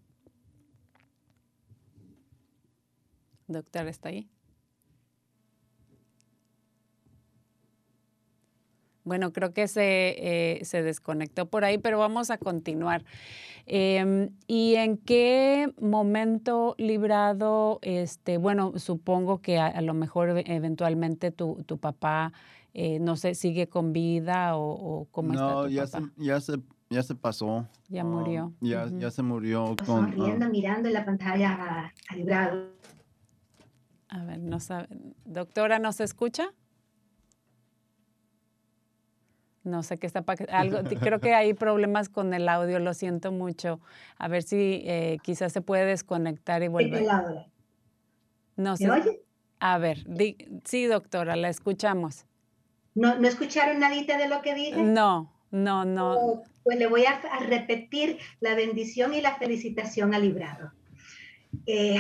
Doctora, 3.48 3.90
¿está 3.90 4.08
ahí? 4.08 4.28
Bueno, 9.04 9.34
creo 9.34 9.52
que 9.52 9.68
se, 9.68 10.14
eh, 10.60 10.64
se 10.64 10.82
desconectó 10.82 11.46
por 11.50 11.64
ahí, 11.64 11.76
pero 11.76 11.98
vamos 11.98 12.30
a 12.30 12.38
continuar. 12.38 13.04
Em, 13.66 14.30
¿Y 14.46 14.76
en 14.76 14.96
qué 14.96 15.70
momento 15.78 16.74
librado, 16.78 17.80
este, 17.82 18.38
bueno, 18.38 18.78
supongo 18.78 19.42
que 19.42 19.58
a, 19.58 19.66
a 19.66 19.82
lo 19.82 19.92
mejor 19.92 20.30
e- 20.38 20.44
eventualmente 20.46 21.30
tu, 21.32 21.62
tu 21.66 21.76
papá, 21.76 22.32
eh, 22.72 22.98
no 22.98 23.16
sé, 23.16 23.34
sigue 23.34 23.68
con 23.68 23.92
vida 23.92 24.56
o, 24.56 24.70
o 24.72 25.04
cómo 25.10 25.34
está 25.34 25.46
No, 25.48 25.68
tu 25.68 25.74
ya 25.74 25.86
papá? 25.86 26.10
se, 26.16 26.24
ya 26.24 26.40
se 26.40 26.52
ya 26.90 27.02
se 27.02 27.14
pasó. 27.14 27.66
Ya 27.88 28.04
Um, 28.04 28.10
murió. 28.10 28.52
ya, 28.60 28.86
Ujú. 28.86 28.98
ya 29.00 29.10
se 29.10 29.22
murió 29.22 29.74
con... 29.76 29.86
Sonriendo, 29.86 30.46
um, 30.46 30.52
mirando 30.52 30.88
en 30.88 30.94
la 30.94 31.04
pantalla 31.04 31.50
a, 31.52 31.92
a 32.08 32.16
Librado. 32.16 32.68
A 34.08 34.24
ver, 34.24 34.38
no 34.38 34.60
sabe. 34.60 34.88
Doctora, 35.24 35.78
¿nos 35.78 36.00
escucha? 36.00 36.46
No 39.62 39.82
sé 39.82 39.96
qué 39.98 40.06
está 40.06 40.24
algo. 40.52 40.78
Creo 41.00 41.20
que 41.20 41.34
hay 41.34 41.54
problemas 41.54 42.08
con 42.08 42.34
el 42.34 42.48
audio, 42.48 42.78
lo 42.78 42.92
siento 42.94 43.32
mucho. 43.32 43.80
A 44.18 44.28
ver 44.28 44.42
si 44.42 44.82
eh, 44.84 45.18
quizás 45.22 45.52
se 45.52 45.62
puede 45.62 45.86
desconectar 45.86 46.62
y 46.62 46.66
¿De 46.68 46.68
qué 46.68 46.72
volver. 46.90 47.02
lado? 47.04 47.46
No 48.56 48.72
¿Me 48.72 48.76
sé. 48.76 48.90
oye? 48.90 49.20
A 49.60 49.78
ver, 49.78 50.04
di- 50.06 50.36
sí, 50.64 50.84
doctora, 50.84 51.34
la 51.36 51.48
escuchamos. 51.48 52.26
¿No, 52.94 53.18
¿No 53.18 53.26
escucharon 53.26 53.80
nadita 53.80 54.18
de 54.18 54.28
lo 54.28 54.42
que 54.42 54.54
dije? 54.54 54.82
No, 54.82 55.32
no, 55.50 55.84
no. 55.84 56.14
Oh, 56.14 56.44
Pues 56.62 56.78
le 56.78 56.86
voy 56.86 57.06
a, 57.06 57.12
a 57.14 57.38
repetir 57.40 58.18
la 58.40 58.54
bendición 58.54 59.14
y 59.14 59.22
la 59.22 59.36
felicitación 59.36 60.12
a 60.14 60.18
Librado. 60.18 60.72
Eh, 61.66 61.96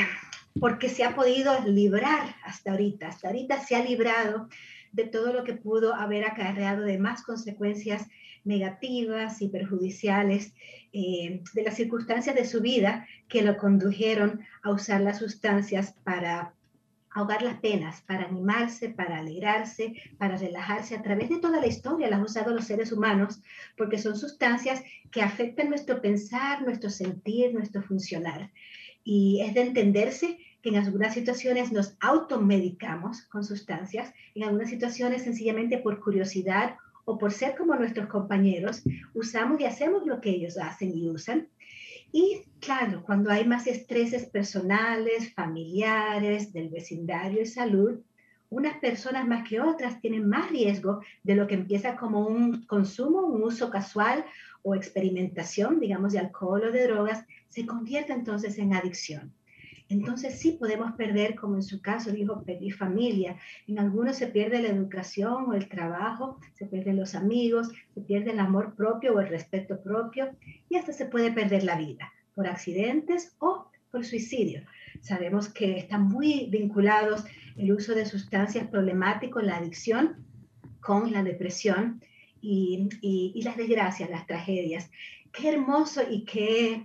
porque 0.60 0.88
se 0.88 1.04
ha 1.04 1.14
podido 1.14 1.60
librar 1.66 2.36
hasta 2.44 2.72
ahorita. 2.72 3.08
Hasta 3.08 3.28
ahorita 3.28 3.60
se 3.60 3.76
ha 3.76 3.84
librado 3.84 4.48
de 4.92 5.04
todo 5.04 5.32
lo 5.32 5.44
que 5.44 5.54
pudo 5.54 5.94
haber 5.94 6.24
acarreado 6.24 6.82
de 6.82 6.98
más 6.98 7.22
consecuencias 7.22 8.06
negativas 8.44 9.42
y 9.42 9.48
perjudiciales 9.48 10.52
eh, 10.92 11.42
de 11.52 11.62
las 11.62 11.74
circunstancias 11.74 12.36
de 12.36 12.44
su 12.44 12.60
vida 12.60 13.06
que 13.28 13.42
lo 13.42 13.56
condujeron 13.56 14.42
a 14.62 14.70
usar 14.70 15.00
las 15.00 15.18
sustancias 15.18 15.94
para 16.04 16.54
ahogar 17.10 17.42
las 17.42 17.60
penas, 17.60 18.02
para 18.02 18.24
animarse, 18.24 18.90
para 18.90 19.18
alegrarse, 19.18 19.94
para 20.18 20.36
relajarse. 20.36 20.96
A 20.96 21.02
través 21.02 21.28
de 21.30 21.38
toda 21.38 21.60
la 21.60 21.66
historia 21.66 22.08
las 22.08 22.18
han 22.18 22.24
usado 22.24 22.52
los 22.52 22.64
seres 22.64 22.92
humanos 22.92 23.40
porque 23.76 23.98
son 23.98 24.16
sustancias 24.16 24.82
que 25.10 25.22
afectan 25.22 25.68
nuestro 25.68 26.02
pensar, 26.02 26.62
nuestro 26.62 26.90
sentir, 26.90 27.54
nuestro 27.54 27.82
funcionar. 27.82 28.50
Y 29.04 29.42
es 29.42 29.54
de 29.54 29.60
entenderse 29.60 30.38
que 30.62 30.70
en 30.70 30.76
algunas 30.76 31.12
situaciones 31.14 31.70
nos 31.72 31.94
automedicamos 32.00 33.22
con 33.22 33.44
sustancias, 33.44 34.12
en 34.34 34.44
algunas 34.44 34.70
situaciones 34.70 35.22
sencillamente 35.22 35.78
por 35.78 36.00
curiosidad 36.00 36.76
o 37.04 37.18
por 37.18 37.32
ser 37.32 37.54
como 37.54 37.74
nuestros 37.74 38.08
compañeros, 38.08 38.82
usamos 39.12 39.60
y 39.60 39.64
hacemos 39.64 40.06
lo 40.06 40.20
que 40.20 40.30
ellos 40.30 40.56
hacen 40.56 40.96
y 40.96 41.10
usan. 41.10 41.48
Y 42.12 42.44
claro, 42.60 43.02
cuando 43.04 43.30
hay 43.30 43.44
más 43.44 43.66
estreses 43.66 44.24
personales, 44.26 45.34
familiares, 45.34 46.52
del 46.52 46.70
vecindario 46.70 47.42
y 47.42 47.46
salud, 47.46 48.00
unas 48.50 48.78
personas 48.78 49.26
más 49.26 49.46
que 49.48 49.60
otras 49.60 50.00
tienen 50.00 50.28
más 50.28 50.48
riesgo 50.48 51.00
de 51.24 51.34
lo 51.34 51.46
que 51.46 51.54
empieza 51.56 51.96
como 51.96 52.26
un 52.26 52.64
consumo, 52.66 53.26
un 53.26 53.42
uso 53.42 53.68
casual 53.68 54.24
o 54.64 54.74
experimentación, 54.74 55.78
digamos, 55.78 56.14
de 56.14 56.18
alcohol 56.18 56.64
o 56.64 56.72
de 56.72 56.86
drogas, 56.86 57.24
se 57.48 57.66
convierte 57.66 58.12
entonces 58.12 58.58
en 58.58 58.74
adicción. 58.74 59.32
Entonces 59.90 60.38
sí 60.38 60.52
podemos 60.52 60.92
perder, 60.92 61.34
como 61.34 61.56
en 61.56 61.62
su 61.62 61.82
caso 61.82 62.10
dijo, 62.10 62.42
pedir 62.42 62.74
familia. 62.74 63.36
En 63.68 63.78
algunos 63.78 64.16
se 64.16 64.26
pierde 64.28 64.62
la 64.62 64.68
educación 64.68 65.50
o 65.50 65.52
el 65.52 65.68
trabajo, 65.68 66.40
se 66.54 66.64
pierden 66.64 66.96
los 66.96 67.14
amigos, 67.14 67.68
se 67.92 68.00
pierde 68.00 68.30
el 68.30 68.40
amor 68.40 68.74
propio 68.74 69.14
o 69.14 69.20
el 69.20 69.28
respeto 69.28 69.82
propio 69.82 70.34
y 70.70 70.76
hasta 70.76 70.94
se 70.94 71.04
puede 71.04 71.30
perder 71.30 71.62
la 71.64 71.76
vida 71.76 72.10
por 72.34 72.46
accidentes 72.46 73.36
o 73.38 73.70
por 73.90 74.06
suicidio. 74.06 74.62
Sabemos 75.02 75.50
que 75.50 75.76
están 75.76 76.08
muy 76.08 76.48
vinculados 76.50 77.24
el 77.56 77.70
uso 77.70 77.94
de 77.94 78.06
sustancias 78.06 78.66
problemáticos, 78.68 79.44
la 79.44 79.58
adicción, 79.58 80.24
con 80.80 81.12
la 81.12 81.22
depresión 81.22 82.00
y, 82.44 83.42
las 83.42 83.56
desgracias, 83.56 84.10
las 84.10 84.26
tragedias. 84.26 84.90
Qué 85.32 85.48
hermoso 85.48 86.02
y 86.08 86.24
qué, 86.24 86.84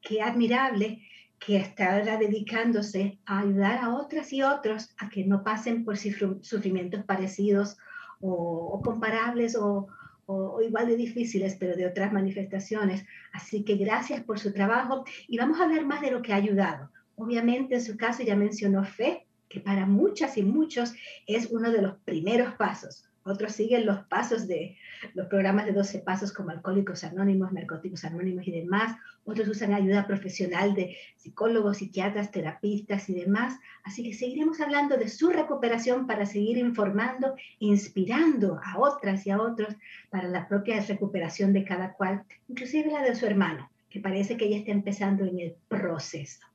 qué 0.00 0.22
admirable 0.22 1.02
que 1.38 1.56
está 1.56 1.94
ahora 1.94 2.16
dedicándose 2.16 3.18
a 3.24 3.40
ayudar 3.40 3.78
a 3.78 3.94
otras 3.94 4.32
y 4.32 4.42
otros 4.42 4.94
a 4.98 5.08
que 5.08 5.24
no 5.24 5.44
pasen 5.44 5.84
por 5.84 5.96
sufrimientos 5.96 7.04
parecidos 7.04 7.76
o, 8.20 8.80
comparables 8.82 9.54
o, 9.54 9.86
o, 10.26 10.60
igual 10.62 10.88
de 10.88 10.96
difíciles, 10.96 11.56
pero 11.58 11.76
de 11.76 11.86
otras 11.86 12.12
manifestaciones. 12.12 13.04
Así 13.32 13.62
que 13.64 13.76
gracias 13.76 14.22
por 14.24 14.40
su 14.40 14.52
trabajo 14.52 15.04
y 15.28 15.38
vamos 15.38 15.60
a 15.60 15.64
hablar 15.64 15.84
más 15.84 16.00
de 16.00 16.10
lo 16.10 16.22
que 16.22 16.32
ha 16.32 16.36
ayudado. 16.36 16.90
Obviamente 17.14 17.76
en 17.76 17.82
su 17.82 17.96
caso 17.96 18.22
ya 18.22 18.34
mencionó 18.34 18.84
fe, 18.84 19.26
que 19.48 19.60
para 19.60 19.86
muchas 19.86 20.36
y 20.36 20.42
muchos 20.42 20.92
es 21.26 21.48
uno 21.50 21.70
de 21.70 21.82
los 21.82 21.96
primeros 22.04 22.54
pasos. 22.54 23.08
Otros 23.28 23.52
siguen 23.52 23.84
los 23.84 24.00
pasos 24.06 24.48
de 24.48 24.76
los 25.14 25.26
programas 25.26 25.66
de 25.66 25.72
12 25.72 25.98
pasos 26.00 26.32
como 26.32 26.50
Alcohólicos 26.50 27.04
Anónimos, 27.04 27.52
Narcóticos 27.52 28.04
Anónimos 28.04 28.48
y 28.48 28.52
demás. 28.52 28.96
Otros 29.24 29.48
usan 29.48 29.74
ayuda 29.74 30.06
profesional 30.06 30.74
de 30.74 30.96
psicólogos, 31.16 31.78
psiquiatras, 31.78 32.30
terapistas 32.30 33.08
y 33.10 33.14
demás. 33.14 33.58
Así 33.84 34.02
que 34.02 34.14
seguiremos 34.14 34.60
hablando 34.60 34.96
de 34.96 35.08
su 35.08 35.28
recuperación 35.28 36.06
para 36.06 36.24
seguir 36.24 36.56
informando, 36.56 37.36
inspirando 37.58 38.58
a 38.64 38.78
otras 38.78 39.26
y 39.26 39.30
a 39.30 39.40
otros 39.40 39.76
para 40.08 40.28
la 40.28 40.48
propia 40.48 40.80
recuperación 40.80 41.52
de 41.52 41.64
cada 41.64 41.92
cual, 41.92 42.24
inclusive 42.48 42.90
la 42.90 43.02
de 43.02 43.14
su 43.14 43.26
hermano, 43.26 43.70
que 43.90 44.00
parece 44.00 44.38
que 44.38 44.48
ya 44.48 44.56
está 44.56 44.72
empezando 44.72 45.24
en 45.24 45.38
el 45.38 45.54
proceso. 45.68 46.47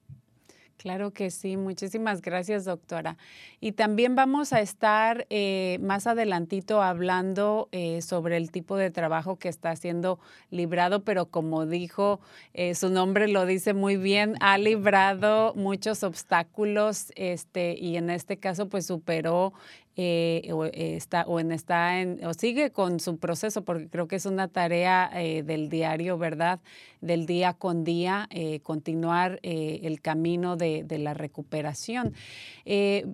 Claro 0.84 1.12
que 1.14 1.32
sí, 1.32 1.56
muchísimas 1.56 2.22
gracias 2.22 2.66
doctora. 2.66 3.16
Y 3.62 3.72
también 3.72 4.18
vamos 4.18 4.52
a 4.52 4.60
estar 4.60 5.26
eh, 5.30 5.78
más 5.82 6.08
adelantito 6.08 6.82
hablando 6.82 7.70
eh, 7.72 8.02
sobre 8.02 8.36
el 8.36 8.52
tipo 8.52 8.76
de 8.76 8.92
trabajo 8.92 9.38
que 9.38 9.48
está 9.48 9.70
haciendo 9.70 10.20
Librado, 10.52 11.06
pero 11.06 11.28
como 11.28 11.66
dijo, 11.66 12.20
eh, 12.54 12.76
su 12.76 12.90
nombre 12.90 13.30
lo 13.30 13.46
dice 13.46 13.74
muy 13.74 13.96
bien, 13.96 14.36
ha 14.42 14.58
librado 14.58 15.54
muchos 15.56 16.04
obstáculos 16.04 17.14
este, 17.16 17.78
y 17.80 17.96
en 17.96 18.10
este 18.10 18.36
caso 18.36 18.68
pues 18.68 18.86
superó 18.86 19.54
eh, 19.96 20.50
o, 20.52 20.66
está, 20.66 21.24
o, 21.28 21.40
en, 21.40 21.52
está 21.52 21.94
o 22.24 22.34
sigue 22.34 22.72
con 22.72 23.00
su 23.00 23.18
proceso, 23.18 23.64
porque 23.64 23.90
creo 23.90 24.08
que 24.08 24.16
es 24.16 24.26
una 24.26 24.48
tarea 24.48 25.08
eh, 25.14 25.44
del 25.44 25.70
diario, 25.70 26.18
¿verdad? 26.18 26.60
Del 27.00 27.28
día 27.28 27.54
con 27.54 27.84
día, 27.84 28.28
eh, 28.32 28.60
continuar 28.62 29.40
el 29.44 30.02
camino 30.02 30.56
de, 30.56 30.84
de, 30.84 30.98
la 30.98 31.14
recuperación. 31.14 32.14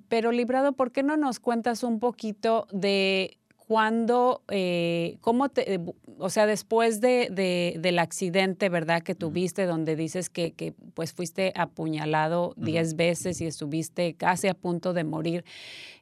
pero 0.07 0.31
Librado, 0.31 0.73
¿por 0.73 0.91
qué 0.91 1.03
no 1.03 1.17
nos 1.17 1.39
cuentas 1.39 1.83
un 1.83 1.99
poquito 1.99 2.67
de 2.71 3.37
cuándo, 3.69 4.41
eh, 4.47 5.17
cómo 5.21 5.47
te, 5.49 5.79
o 6.17 6.31
sea, 6.31 6.47
después 6.47 7.01
de, 7.01 7.29
de, 7.29 7.75
del 7.79 7.99
accidente, 7.99 8.67
¿verdad? 8.67 9.03
Que 9.03 9.13
tuviste, 9.13 9.67
donde 9.67 9.95
dices 9.95 10.31
que, 10.31 10.53
que 10.53 10.73
pues 10.95 11.13
fuiste 11.13 11.53
apuñalado 11.55 12.55
10 12.57 12.65
uh 12.65 12.91
-huh. 12.91 12.97
veces 12.97 13.41
y 13.41 13.45
estuviste 13.45 14.15
casi 14.15 14.47
a 14.47 14.55
punto 14.55 14.93
de 14.93 15.03
morir. 15.03 15.45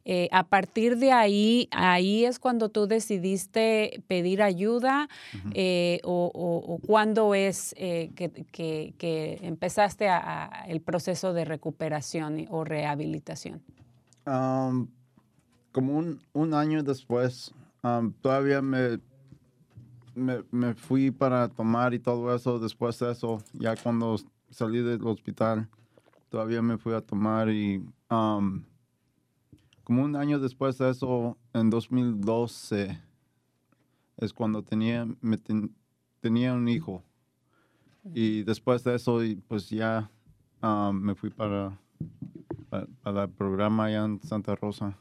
Eh, 0.06 0.30
a 0.32 0.44
partir 0.44 0.96
de 0.96 1.12
ahí, 1.12 1.68
ahí 1.72 2.24
es 2.24 2.40
cuando 2.40 2.70
tú 2.70 2.88
decidiste 2.88 4.02
pedir 4.08 4.42
ayuda 4.42 5.10
uh 5.34 5.38
-huh. 5.38 5.52
eh, 5.54 6.00
o, 6.06 6.32
o, 6.34 6.74
o, 6.74 6.78
cuándo 6.78 7.36
es 7.36 7.76
que, 7.76 8.10
que, 8.54 8.94
que, 8.98 9.40
empezaste 9.42 10.08
a, 10.08 10.20
a 10.64 10.68
el 10.70 10.80
proceso 10.80 11.34
de 11.34 11.44
recuperación 11.44 12.46
o 12.50 12.64
rehabilitación. 12.64 13.62
Um, 14.26 14.88
como 15.72 15.98
un, 15.98 16.20
un, 16.34 16.54
año 16.54 16.84
después, 16.84 17.54
um, 17.84 18.12
todavía 18.22 18.62
me, 18.62 19.00
me, 20.16 20.74
fui 20.74 21.12
para 21.12 21.48
tomar 21.50 21.94
y 21.94 22.00
todo 22.00 22.34
eso. 22.36 22.60
Después 22.60 22.98
de 23.00 23.12
eso, 23.12 23.42
ya 23.54 23.76
cuando 23.76 24.18
salí 24.50 24.82
del 24.82 25.06
hospital, 25.06 25.70
todavía 26.30 26.62
me 26.62 26.78
fui 26.78 26.94
a 26.94 27.02
tomar 27.02 27.50
y 27.50 27.84
um, 28.10 28.64
como 29.88 30.04
un 30.04 30.18
año 30.18 30.40
después 30.40 30.78
de 30.80 30.90
eso, 30.90 31.38
en 31.54 31.70
2012, 31.70 33.00
es 34.18 34.34
cuando 34.34 34.62
tenía, 34.62 35.08
me 35.22 35.38
ten, 35.38 35.74
tenía 36.20 36.54
un 36.54 36.68
hijo. 36.68 37.04
Y 38.14 38.44
después 38.44 38.84
de 38.84 38.96
eso, 38.96 39.20
pues 39.48 39.70
ya 39.70 40.10
me 40.92 41.16
fui 41.16 41.30
para, 41.30 41.80
para, 42.70 42.88
para 43.02 43.24
el 43.24 43.30
programa 43.30 43.86
allá 43.86 44.04
en 44.04 44.22
Santa 44.22 44.56
Rosa. 44.56 44.98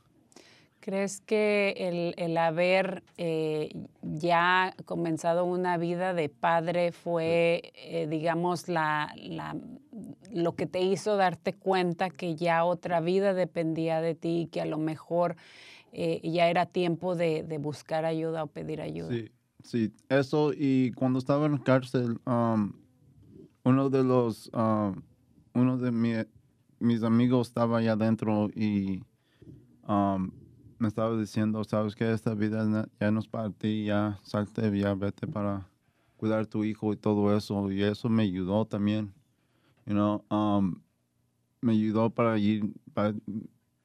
¿Crees 0.87 1.20
que 1.20 1.75
el, 1.79 2.14
el 2.16 2.38
haber 2.38 3.03
eh, 3.16 3.70
ya 4.03 4.72
comenzado 4.85 5.44
una 5.44 5.79
vida 5.79 6.14
de 6.14 6.29
padre 6.29 6.92
fue, 6.92 7.72
eh, 7.75 8.07
digamos, 8.09 8.68
la, 8.68 9.12
la, 9.16 9.57
lo 10.31 10.55
que 10.55 10.66
te 10.66 10.81
hizo 10.83 11.16
darte 11.16 11.55
cuenta 11.55 12.09
que 12.09 12.37
ya 12.37 12.64
otra 12.64 13.01
vida 13.01 13.35
dependía 13.35 14.01
de 14.01 14.14
ti 14.14 14.42
y 14.42 14.46
que 14.46 14.61
a 14.61 14.64
lo 14.64 14.79
mejor 14.79 15.35
eh, 15.90 16.20
ya 16.22 16.49
era 16.49 16.66
tiempo 16.66 17.16
de, 17.16 17.42
de, 17.42 17.59
buscar 17.59 18.05
ayuda 18.05 18.44
o 18.44 18.46
pedir 18.46 18.81
ayuda? 18.81 19.11
Sí, 19.11 19.33
sí, 19.64 19.92
eso 20.09 20.53
y 20.57 20.92
cuando 20.92 21.18
estaba 21.18 21.46
en 21.46 21.53
la 21.55 21.64
cárcel, 21.64 22.20
uno 23.64 23.90
de 23.90 24.05
los, 24.05 24.53
uno 25.53 25.79
de 25.79 25.90
mi, 25.90 26.12
mis 26.79 27.03
amigos 27.03 27.49
estaba 27.49 27.79
allá 27.79 27.94
adentro 27.94 28.51
y... 28.55 29.03
me 30.78 30.88
estaba 30.88 31.16
diciendo, 31.18 31.62
sabes 31.64 31.94
que 31.94 32.12
esta 32.12 32.34
vida 32.34 32.88
ya 33.00 33.10
no 33.10 33.20
es 33.20 33.28
para 33.28 33.50
ti, 33.50 33.84
ya 33.86 34.18
salte, 34.22 34.78
ya 34.78 34.94
vete 34.94 35.26
para, 35.26 35.68
cuidar 36.16 36.40
a 36.40 36.44
tu 36.44 36.64
hijo 36.64 36.92
y 36.92 36.96
todo 36.96 37.36
eso. 37.36 37.70
Y 37.70 37.82
eso 37.82 38.08
me 38.08 38.24
ayudó 38.24 38.64
también. 38.64 39.12
You 39.86 39.94
know, 39.94 40.24
um, 40.30 40.80
me 41.60 41.72
ayudó 41.72 42.10
para 42.10 42.38
ir, 42.38 42.72
para, 42.92 43.12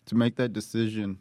to 0.05 0.15
make 0.15 0.35
that 0.35 0.51
decision. 0.51 1.19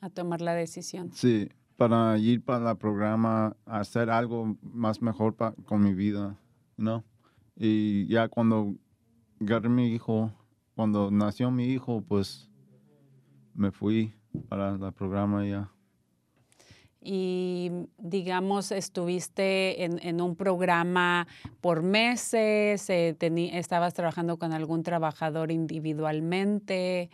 A 0.00 0.08
tomar 0.08 0.40
la 0.40 0.54
decisión. 0.54 1.10
Sí, 1.12 1.48
para 1.76 2.16
ir 2.18 2.42
para 2.42 2.70
el 2.70 2.76
programa, 2.76 3.56
a 3.66 3.80
hacer 3.80 4.10
algo 4.10 4.56
más 4.62 5.02
mejor 5.02 5.34
pa- 5.34 5.54
con 5.64 5.82
mi 5.82 5.94
vida, 5.94 6.38
you 6.76 6.84
know. 6.84 7.04
Y 7.56 8.06
ya 8.06 8.28
cuando 8.28 8.74
agarré 9.40 9.68
mi 9.68 9.88
hijo, 9.88 10.32
cuando 10.74 11.10
nació 11.10 11.50
mi 11.50 11.66
hijo, 11.66 12.02
pues 12.02 12.48
me 13.54 13.70
fui 13.70 14.14
para 14.48 14.74
el 14.74 14.92
programa 14.92 15.46
ya. 15.46 15.70
y 17.02 17.70
digamos 17.96 18.72
estuviste 18.72 19.84
en, 19.84 19.98
en 20.02 20.20
un 20.20 20.36
programa 20.36 21.26
por 21.62 21.82
meses, 21.82 22.90
eh, 22.90 23.16
teni- 23.18 23.54
estabas 23.54 23.94
trabajando 23.94 24.38
con 24.38 24.52
algún 24.52 24.82
trabajador 24.82 25.50
individualmente 25.50 27.08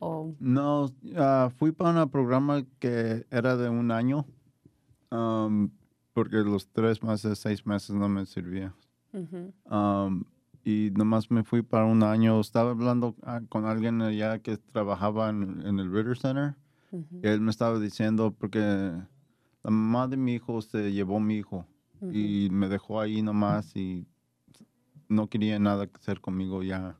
o 0.00 0.34
No, 0.40 0.90
ah, 1.16 1.50
fui 1.56 1.70
para 1.72 2.02
un 2.02 2.10
programa 2.10 2.64
que 2.80 3.24
era 3.30 3.56
de 3.56 3.68
un 3.68 3.92
año, 3.92 4.26
um, 5.12 5.70
porque 6.12 6.38
los 6.38 6.66
tres 6.66 7.00
meses, 7.02 7.38
seis 7.38 7.64
meses 7.64 7.94
no 7.94 8.08
me 8.08 8.26
servía. 8.26 8.74
Ujú. 9.12 9.52
Um, 9.70 10.24
y 10.64 10.90
nomás 10.94 11.30
me 11.30 11.42
fui 11.44 11.62
para 11.62 11.84
un 11.84 12.02
año. 12.02 12.38
Estaba 12.40 12.70
hablando 12.70 13.14
ah, 13.22 13.40
con 13.48 13.64
alguien 13.64 14.00
allá 14.02 14.38
que 14.40 14.56
trabajaba 14.56 15.30
en, 15.30 15.66
en 15.66 15.78
el 15.78 15.92
Ritter 15.92 16.16
Center. 16.18 16.54
Ujú. 16.92 17.20
Y 17.22 17.26
él 17.28 17.40
me 17.40 17.50
estaba 17.50 17.78
diciendo, 17.78 18.34
porque 18.36 18.58
la 18.58 19.70
mamá 19.70 20.08
de 20.08 20.16
mi 20.16 20.34
hijo 20.34 20.60
se 20.62 20.92
llevó 20.92 21.16
a 21.18 21.20
mi 21.20 21.36
hijo 21.36 21.66
y 22.12 22.48
me 22.50 22.68
dejó 22.68 23.00
ahí 23.00 23.20
nomás 23.20 23.76
y 23.76 24.06
no 25.08 25.28
quería 25.28 25.58
nada 25.58 25.86
que 25.86 25.96
hacer 25.96 26.20
conmigo 26.20 26.62
ya. 26.62 26.96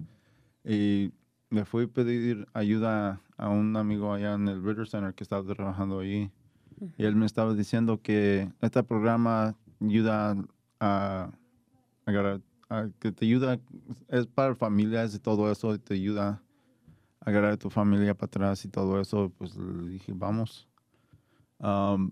Y 0.65 1.13
le 1.49 1.65
fui 1.65 1.85
a 1.85 1.89
pedir 1.89 2.47
ayuda 2.53 3.21
a 3.39 3.49
un 3.49 3.77
amigo 3.77 4.13
allá 4.13 4.35
en 4.35 4.47
el 4.49 4.63
Ritter 4.63 4.87
Center 4.87 5.15
que 5.15 5.25
estaba 5.25 5.43
trabajando 5.55 6.01
ahí. 6.01 6.31
Y 6.99 7.05
él 7.05 7.17
me 7.17 7.27
estaba 7.27 7.55
diciendo 7.55 8.01
que 8.03 8.51
este 8.61 8.83
programa 8.83 9.55
ayuda 9.81 10.37
a, 10.81 11.31
agarrar- 12.07 12.41
que 12.99 13.13
te 13.13 13.25
ayuda, 13.25 13.59
es 14.09 14.27
para 14.27 14.55
familias 14.55 15.15
y 15.15 15.19
todo 15.19 15.51
eso, 15.51 15.75
y 15.75 15.79
te 15.79 15.95
ayuda 15.95 16.43
a 17.21 17.31
agarrar 17.31 17.53
a 17.53 17.57
tu 17.57 17.71
familia 17.71 18.15
para 18.15 18.27
atrás 18.27 18.65
y 18.65 18.69
todo 18.69 19.01
eso. 19.01 19.33
Pues 19.37 19.57
le 19.57 19.89
dije, 19.91 20.13
vamos. 20.15 20.69
Um, 21.59 22.11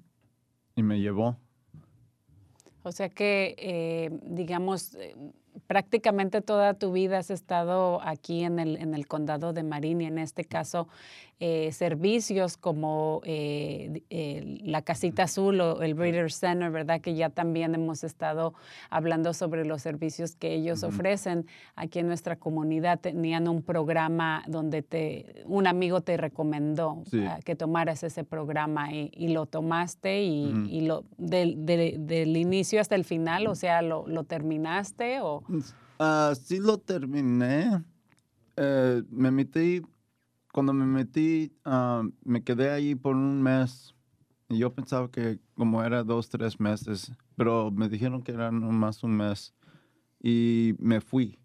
y 0.75 0.83
me 0.83 1.01
llevó. 1.01 1.37
O 2.83 2.93
sea 2.93 3.09
que, 3.09 3.55
eh, 3.59 4.11
digamos, 4.23 4.95
eh, 4.95 5.15
prácticamente 5.67 6.41
toda 6.41 6.75
tu 6.75 6.93
vida 6.93 7.19
has 7.19 7.31
estado 7.31 8.01
aquí 8.03 8.45
en 8.45 8.59
el, 8.59 8.77
en 8.77 8.95
el 8.95 9.07
condado 9.07 9.53
de 9.53 9.63
Marin 9.63 10.01
y 10.01 10.07
en 10.07 10.19
este 10.19 10.45
caso 10.45 10.89
eh, 11.41 11.71
servicios 11.73 12.57
como 12.57 13.21
eh, 13.25 14.03
la 14.65 14.83
Casita 14.83 15.25
Azul 15.25 15.61
o 15.61 15.83
el 15.83 15.95
Breeder 15.95 16.33
Center, 16.33 16.71
¿verdad? 16.71 17.01
Que 17.01 17.15
ya 17.15 17.31
también 17.31 17.75
hemos 17.75 18.05
estado 18.05 18.55
hablando 18.91 19.33
sobre 19.35 19.65
los 19.65 19.83
servicios 19.83 20.35
que 20.37 20.55
ellos 20.55 20.83
ofrecen 20.83 21.47
aquí 21.77 22.01
en 22.01 22.09
nuestra 22.09 22.37
comunidad. 22.37 22.99
Tenían 23.01 23.49
un 23.49 23.63
programa 23.63 24.43
donde 24.49 24.83
te, 24.83 25.45
un 25.47 25.67
amigo 25.67 26.01
te 26.01 26.17
recomendó 26.17 27.03
Sí. 27.11 27.25
ah, 27.27 27.41
que 27.45 27.55
tomaras 27.55 28.03
ese 28.03 28.25
programa 28.25 28.93
y, 28.93 29.11
y 29.15 29.29
lo 29.29 29.47
tomaste 29.47 30.23
y, 30.23 30.81
lo, 30.83 31.05
del, 31.17 32.37
inicio 32.37 32.81
hasta 32.81 32.95
el 32.95 33.05
final, 33.05 33.47
o 33.47 33.55
sea, 33.55 33.83
¿lo, 33.83 34.07
lo 34.07 34.25
terminaste 34.25 35.21
o...? 35.21 35.43
Ah, 35.99 36.33
sí 36.41 36.59
lo 36.59 36.79
terminé. 36.79 37.83
Eh, 38.57 39.03
me 39.11 39.31
metí, 39.31 39.83
cuando 40.59 40.73
me 40.73 40.87
metí, 40.87 41.53
ah, 41.65 42.03
me 42.25 42.43
quedé 42.43 42.71
ahí 42.73 42.97
por 42.97 43.15
un 43.15 43.41
mes. 43.41 43.95
Y 44.49 44.59
yo 44.59 44.75
pensaba 44.75 45.09
que 45.09 45.39
como 45.55 45.85
era 45.85 46.03
dos, 46.03 46.29
tres 46.31 46.59
meses, 46.59 47.13
pero 47.37 47.71
me 47.71 47.89
dijeron 47.89 48.23
que 48.23 48.33
era 48.33 48.51
nomás 48.51 49.05
un 49.05 49.17
mes. 49.17 49.55
Y 50.21 50.75
me 50.81 51.01
fui, 51.01 51.39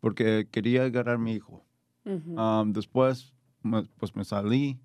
porque 0.00 0.46
quería 0.50 0.84
agarrar 0.84 1.14
a 1.14 1.18
mi 1.18 1.32
hijo. 1.32 1.64
Ujú. 2.04 2.34
Ah, 2.36 2.62
después, 2.66 3.32
me- 3.62 3.84
pues 3.96 4.14
me 4.14 4.24
salí 4.24 4.78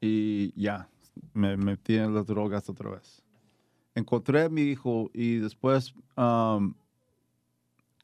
y 0.00 0.58
ya, 0.58 0.88
me 1.34 1.58
metí 1.58 1.96
en 1.96 2.14
las 2.14 2.24
drogas 2.24 2.70
otra 2.70 2.88
vez. 2.88 3.22
Encontré 3.94 4.44
a 4.44 4.48
mi 4.48 4.62
hijo 4.62 5.10
y 5.12 5.36
después 5.36 5.92
um, 6.16 6.72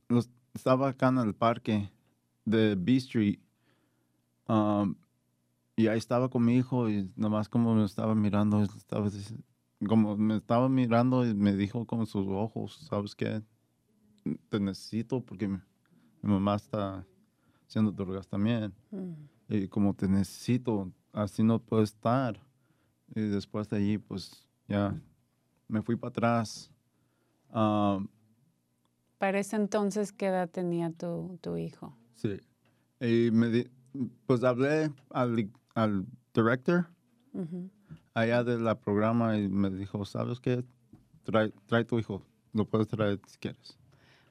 los- 0.08 0.28
estaba 0.52 0.90
acá 0.90 1.08
en 1.08 1.16
el 1.20 1.34
parque 1.34 1.90
de 2.44 2.74
B 2.74 2.96
Street 2.96 3.38
um, 4.50 4.94
y 5.76 5.86
ahí 5.86 5.98
estaba 5.98 6.28
con 6.28 6.44
mi 6.44 6.56
hijo 6.56 6.90
y 6.90 7.10
nomás 7.16 7.48
como 7.48 7.74
me 7.74 7.84
estaba 7.84 8.14
mirando, 8.14 8.62
estaba 8.62 9.08
como 9.88 10.16
me 10.16 10.36
estaba 10.36 10.68
mirando 10.68 11.26
y 11.26 11.34
me 11.34 11.54
dijo 11.56 11.86
con 11.86 12.06
sus 12.06 12.26
ojos, 12.28 12.86
¿sabes 12.88 13.14
qué? 13.14 13.42
Te 14.50 14.60
necesito 14.60 15.20
porque 15.24 15.48
mi, 15.48 15.58
mi 16.22 16.32
mamá 16.32 16.56
está 16.56 17.06
haciendo 17.66 17.90
drogas 17.92 18.28
también. 18.28 18.74
Mm. 18.90 19.14
Y 19.48 19.68
como 19.68 19.94
te 19.94 20.06
necesito, 20.06 20.92
así 21.12 21.42
no 21.42 21.58
puedo 21.58 21.82
estar. 21.82 22.38
Y 23.14 23.20
después 23.22 23.68
de 23.68 23.78
allí, 23.78 23.98
pues 23.98 24.46
ya 24.68 24.94
me 25.66 25.80
fui 25.82 25.96
para 25.96 26.10
atrás. 26.10 26.70
Um, 27.52 28.06
Para 29.18 29.38
ese 29.40 29.56
entonces, 29.56 30.12
¿qué 30.12 30.26
edad 30.26 30.48
tenía 30.50 30.90
tu, 30.92 31.38
tu 31.40 31.56
hijo? 31.56 31.96
sí. 32.14 32.38
Y 33.00 33.30
me 33.30 33.48
di- 33.48 33.70
pues 34.26 34.42
hablé 34.44 34.90
al, 35.10 35.50
al 35.74 36.06
director 36.34 36.86
allá 38.14 38.44
de 38.44 38.58
la 38.58 38.74
programa 38.78 39.38
y 39.38 39.48
me 39.48 39.70
dijo, 39.70 40.04
¿sabes 40.04 40.40
qué? 40.40 40.64
Trae, 41.24 41.52
trae 41.66 41.84
tu 41.84 41.98
hijo. 41.98 42.22
Lo 42.52 42.64
puedes 42.64 42.88
traer 42.88 43.20
si 43.26 43.38
quieres. 43.38 43.76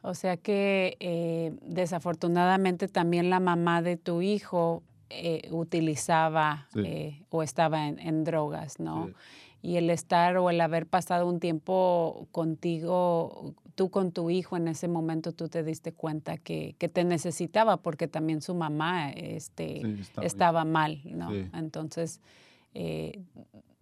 O 0.01 0.13
sea 0.13 0.37
que 0.37 0.97
eh, 0.99 1.57
desafortunadamente 1.61 2.87
también 2.87 3.29
la 3.29 3.39
mamá 3.39 3.81
de 3.81 3.97
tu 3.97 4.21
hijo 4.21 4.83
eh, 5.09 5.47
utilizaba 5.51 6.67
Sí. 6.73 6.81
eh, 6.85 7.25
o 7.29 7.41
estaba 7.43 7.87
en, 7.87 7.99
en 7.99 8.23
drogas, 8.23 8.79
¿no? 8.79 9.07
Sí. 9.07 9.13
Y 9.61 9.75
el 9.75 9.89
estar 9.89 10.37
o 10.37 10.49
el 10.49 10.61
haber 10.61 10.87
pasado 10.87 11.27
un 11.27 11.39
tiempo 11.41 12.27
contigo, 12.31 13.55
tú 13.79 13.89
con 13.89 14.11
tu 14.11 14.29
hijo 14.29 14.57
en 14.57 14.67
ese 14.67 14.89
momento, 14.89 15.31
tú 15.31 15.47
te 15.47 15.63
diste 15.63 15.93
cuenta 15.93 16.37
que, 16.37 16.75
que 16.77 16.89
te 16.89 17.05
necesitaba 17.05 17.77
porque 17.77 18.09
también 18.09 18.41
su 18.41 18.53
mamá 18.53 19.09
este, 19.11 19.79
Sí, 19.83 20.01
estaba- 20.01 20.27
estaba 20.27 20.65
mal, 20.65 20.99
¿no? 21.05 21.31
Sí. 21.31 21.45
Entonces, 21.53 22.19
eh, 22.73 23.23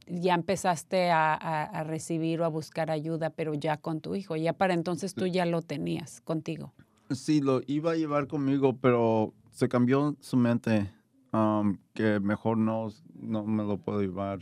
ya 0.05 0.35
empezaste 0.35 1.09
a, 1.09 1.33
a- 1.33 1.63
a 1.63 1.83
recibir 1.83 2.41
o 2.41 2.45
a 2.45 2.47
buscar 2.47 2.91
ayuda, 2.91 3.31
pero 3.31 3.55
ya 3.55 3.77
con 3.77 3.99
tu 3.99 4.13
hijo. 4.13 4.35
Ya 4.35 4.53
para 4.53 4.75
entonces 4.75 5.15
tú 5.15 5.25
ya 5.25 5.47
lo 5.47 5.63
tenías 5.63 6.21
contigo. 6.21 6.73
Sí, 7.09 7.41
lo 7.41 7.61
iba 7.65 7.93
a 7.93 7.95
llevar 7.95 8.27
conmigo, 8.27 8.77
pero 8.79 9.33
se 9.49 9.67
cambió 9.67 10.15
su 10.19 10.37
mente 10.37 10.91
um, 11.33 11.75
que 11.95 12.19
mejor 12.19 12.59
no, 12.59 12.89
no 13.19 13.43
me 13.45 13.63
lo 13.63 13.79
puedo 13.79 14.01
llevar. 14.01 14.41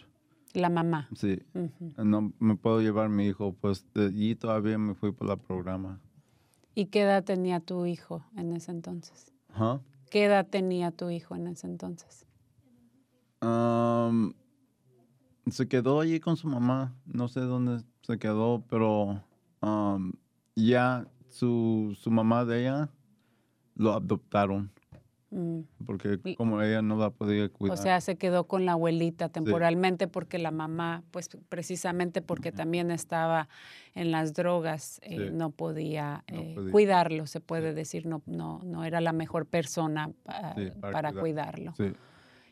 La 0.56 0.70
mamá. 0.70 1.10
Sí. 1.15 1.41
No 1.98 2.34
me 2.39 2.56
puedo 2.56 2.82
llevar 2.82 3.10
mi 3.10 3.28
hijo, 3.28 3.54
pues 3.54 3.86
de 3.94 4.08
allí 4.08 4.36
todavía 4.36 4.78
me 4.78 4.96
fui 4.96 5.12
por 5.12 5.28
la 5.28 5.36
programa. 5.36 6.00
¿Y 6.74 6.86
qué 6.88 7.02
edad 7.02 7.24
tenía 7.24 7.60
tu 7.60 7.86
hijo 7.86 8.24
en 8.36 8.54
ese 8.54 8.72
entonces? 8.72 9.32
¿Qué 10.10 10.26
edad 10.26 10.48
tenía 10.48 10.91
tu 10.91 11.10
hijo 11.10 11.36
en 11.36 11.48
ese 11.48 11.68
entonces? 11.68 12.26
Um, 13.41 14.34
se 15.50 15.68
quedó 15.68 16.02
allí 16.02 16.20
con 16.20 16.36
su 16.38 16.48
mamá, 16.48 16.96
no 17.06 17.28
sé 17.28 17.41
dónde 17.41 17.84
se 18.02 18.18
quedó, 18.18 18.63
pero 18.70 19.22
um, 19.62 20.13
ya 20.56 21.08
su, 21.30 21.96
su 22.00 22.12
mamá 22.12 22.46
de 22.46 22.62
ella 22.62 22.89
lo 23.76 23.94
adoptaron, 23.94 24.72
Mm. 25.36 25.63
porque 25.86 26.36
como 26.38 26.62
ella 26.62 26.82
no 26.82 26.95
la 26.95 27.10
podía 27.10 27.45
O 27.48 27.50
cuidar. 27.52 27.78
sea, 27.78 28.00
se 28.00 28.15
quedó 28.15 28.45
con 28.45 28.65
la 28.65 28.71
abuelita 28.71 29.28
temporalmente 29.28 30.08
porque 30.08 30.39
la 30.39 30.50
mamá, 30.52 31.04
pues 31.12 31.28
precisamente 31.50 32.21
porque 32.21 32.54
también 32.54 32.89
estaba 32.89 33.50
en 33.95 34.12
las 34.12 34.34
drogas, 34.34 35.02
eh, 35.04 35.32
no 35.34 35.50
podía, 35.50 36.24
No 36.32 36.39
eh, 36.39 36.52
podía. 36.56 36.71
cuidarlo, 36.71 37.28
se 37.28 37.41
puede 37.41 37.74
decir, 37.74 38.06
no, 38.06 38.21
no, 38.26 38.62
no 38.63 38.86
era 38.86 39.02
la 39.02 39.12
mejor 39.12 39.45
persona 39.45 40.10
pa- 40.24 40.56
para, 40.80 40.91
para 40.93 41.12
cuidar. 41.12 41.56
cuidarlo. 41.56 41.74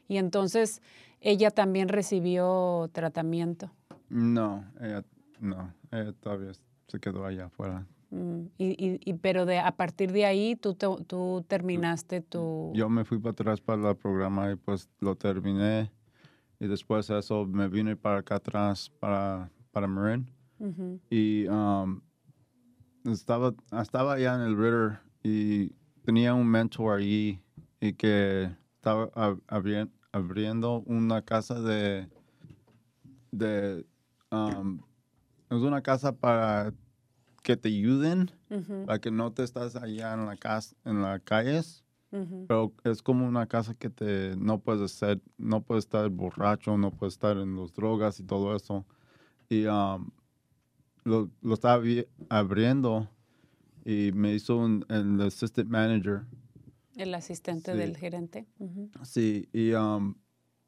Y 0.09 0.17
entonces 0.17 0.81
ella 1.21 1.51
también 1.51 1.87
recibió 1.87 2.89
tratamiento. 2.91 3.71
No, 4.09 4.65
ella, 4.81 5.05
no, 5.39 5.73
ella 5.89 6.11
todavía 6.19 6.51
se 6.87 6.99
quedó 6.99 7.25
allá 7.25 7.45
afuera. 7.45 7.85
Mm, 8.13 8.45
Y, 8.59 8.99
y- 9.09 9.13
pero 9.15 9.45
de, 9.47 9.57
a 9.59 9.71
partir 9.75 10.11
de 10.11 10.25
ahí 10.25 10.55
tú, 10.55 10.75
te- 10.75 11.03
tú 11.07 11.43
terminaste 11.47 12.21
tu... 12.21 12.71
Yo 12.75 12.87
me 12.87 13.03
fui 13.05 13.17
para 13.17 13.31
atrás 13.31 13.59
para 13.59 13.89
el 13.89 13.97
programa 13.97 14.51
y 14.51 14.55
pues 14.55 14.87
lo 14.99 15.15
terminé. 15.15 15.91
Y 16.59 16.67
después 16.67 17.07
de 17.07 17.17
eso 17.19 17.45
me 17.47 17.67
vine 17.67 17.95
para 17.95 18.19
acá 18.19 18.35
atrás, 18.35 18.91
para, 18.99 19.49
para 19.71 19.87
Marin. 19.87 20.29
Y 21.09 21.47
um, 21.47 21.99
estaba, 23.05 23.53
estaba 23.81 24.13
allá 24.13 24.35
en 24.35 24.41
el 24.41 24.55
Ritter 24.57 24.99
y 25.23 25.69
tenía 26.05 26.33
un 26.35 26.47
mentor 26.47 26.99
ahí 26.99 27.41
y 27.81 27.93
que 27.93 28.49
estaba 28.75 29.09
ab- 29.11 29.41
abrien- 29.47 29.91
abriendo 30.11 30.81
una 30.85 31.21
casa 31.23 31.59
de, 31.59 32.07
de 33.31 33.85
um, 34.31 34.79
es 35.49 35.57
una 35.61 35.81
casa 35.81 36.11
para 36.15 36.73
que 37.43 37.57
te 37.57 37.69
ayuden, 37.69 38.31
Ujú, 38.49 38.85
para 38.85 38.99
que 38.99 39.11
no 39.11 39.31
te 39.33 39.43
estás 39.43 39.75
allá 39.75 40.13
en 40.13 40.25
la 40.25 40.37
casa, 40.37 40.75
en 40.85 41.01
las 41.01 41.21
calles, 41.21 41.83
ujú. 42.11 42.45
pero 42.47 42.73
es 42.83 43.01
como 43.03 43.27
una 43.27 43.47
casa 43.47 43.75
que 43.75 43.89
te 43.89 44.35
no 44.37 44.59
puedes 44.59 44.91
ser, 44.93 45.21
no 45.37 45.61
puedes 45.63 45.85
estar 45.85 46.09
borracho, 46.09 46.77
no 46.77 46.91
puedes 46.91 47.15
estar 47.15 47.37
en 47.37 47.55
las 47.57 47.73
drogas 47.73 48.19
y 48.19 48.23
todo 48.23 48.55
eso. 48.55 48.85
Y 49.49 49.65
um, 49.67 50.11
lo, 51.03 51.29
lo 51.41 51.53
estaba 51.53 51.83
abriendo 52.29 53.09
y 53.85 54.11
me 54.13 54.33
hizo 54.33 54.57
un, 54.57 54.85
el 54.89 55.21
assistant 55.21 55.69
manager. 55.69 56.25
El 56.95 57.13
asistente 57.15 57.71
Sí. 57.71 57.77
del 57.77 57.97
gerente. 57.97 58.47
Ujú, 58.59 58.89
Sí, 59.03 59.49
y, 59.51 59.73
um, 59.73 60.15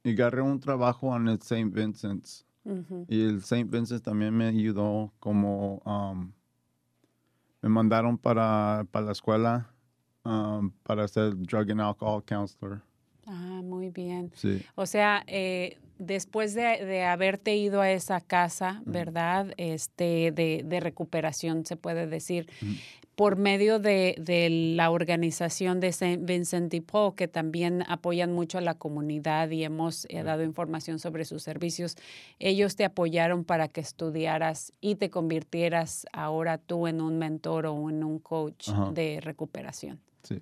y 0.04 0.12
agarré 0.12 0.42
un 0.42 0.60
trabajo 0.60 1.16
en 1.16 1.28
el 1.28 1.40
St. 1.40 1.70
Vincent's. 1.72 2.46
ujú. 2.64 3.06
Y 3.08 3.22
el 3.24 3.38
St. 3.38 3.70
Vincent's 3.70 4.04
también 4.04 4.36
me 4.36 4.48
ayudó 4.48 5.14
como 5.20 5.78
um, 5.86 6.34
me 7.65 7.69
mandaron 7.69 8.15
para, 8.19 8.86
para 8.91 9.08
la 9.08 9.12
escuela 9.12 9.71
um, 10.23 10.69
para 10.84 11.08
ser 11.08 11.36
drug 11.36 11.71
and 11.71 11.82
alcohol 11.82 12.23
counselor. 12.23 12.84
Ah, 13.25 13.62
muy 13.63 13.89
bien. 13.89 14.32
Sí. 14.36 14.63
O 14.75 14.86
sea, 14.86 15.23
eh, 15.25 15.80
después 15.97 16.54
de, 16.54 16.86
de 16.86 17.06
haberte 17.06 17.56
ido 17.56 17.82
a 17.82 17.89
esa 17.89 18.21
casa, 18.21 18.84
¿verdad? 18.86 19.51
Este, 19.58 20.32
de, 20.32 20.62
de 20.63 20.80
recuperación, 20.80 21.65
se 21.65 21.75
puede 21.75 22.06
decir, 22.06 22.47
por 23.15 23.38
medio 23.38 23.80
de, 23.80 24.15
de 24.19 24.49
la 24.49 24.91
organización 24.91 25.80
de 25.80 25.91
Saint 25.93 26.25
Vincent 26.28 26.71
de 26.71 26.82
Paul, 26.82 27.15
que 27.15 27.28
también 27.28 27.84
apoyan 27.88 28.34
mucho 28.34 28.58
a 28.58 28.62
la 28.62 28.73
comunidad 28.73 29.49
y 29.51 29.63
hemos 29.63 30.06
eh, 30.10 30.21
dado 30.23 30.43
información 30.43 30.99
sobre 30.99 31.23
sus 31.25 31.41
servicios, 31.41 31.95
ellos 32.39 32.75
te 32.75 32.84
apoyaron 32.84 33.43
para 33.45 33.67
que 33.69 33.80
estudiaras 33.82 34.73
y 34.82 34.95
te 34.95 35.10
convirtieras 35.10 36.06
ahora 36.12 36.58
tú 36.58 36.88
en 36.88 36.99
un 37.01 37.17
mentor 37.17 37.65
o 37.67 37.89
en 37.89 38.04
un 38.04 38.19
coach 38.19 38.69
Ajá. 38.69 38.91
de 38.91 39.19
recuperación. 39.21 40.01
Sí. 40.23 40.41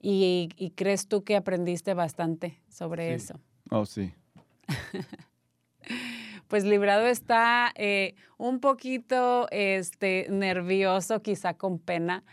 ¿Y, 0.00 0.48
y 0.56 0.70
crees 0.70 1.06
tú 1.06 1.22
que 1.22 1.36
aprendiste 1.36 1.94
bastante 1.94 2.58
sobre 2.68 3.08
Sí. 3.10 3.24
eso? 3.24 3.40
Oh, 3.70 3.86
sí. 3.86 4.12
Pues 6.52 6.64
Librado 6.64 7.06
está 7.06 7.72
eh, 7.76 8.14
un 8.36 8.60
poquito 8.60 9.46
este, 9.50 10.26
nervioso, 10.28 11.22
quizá 11.22 11.54
con 11.54 11.78
pena, 11.78 12.24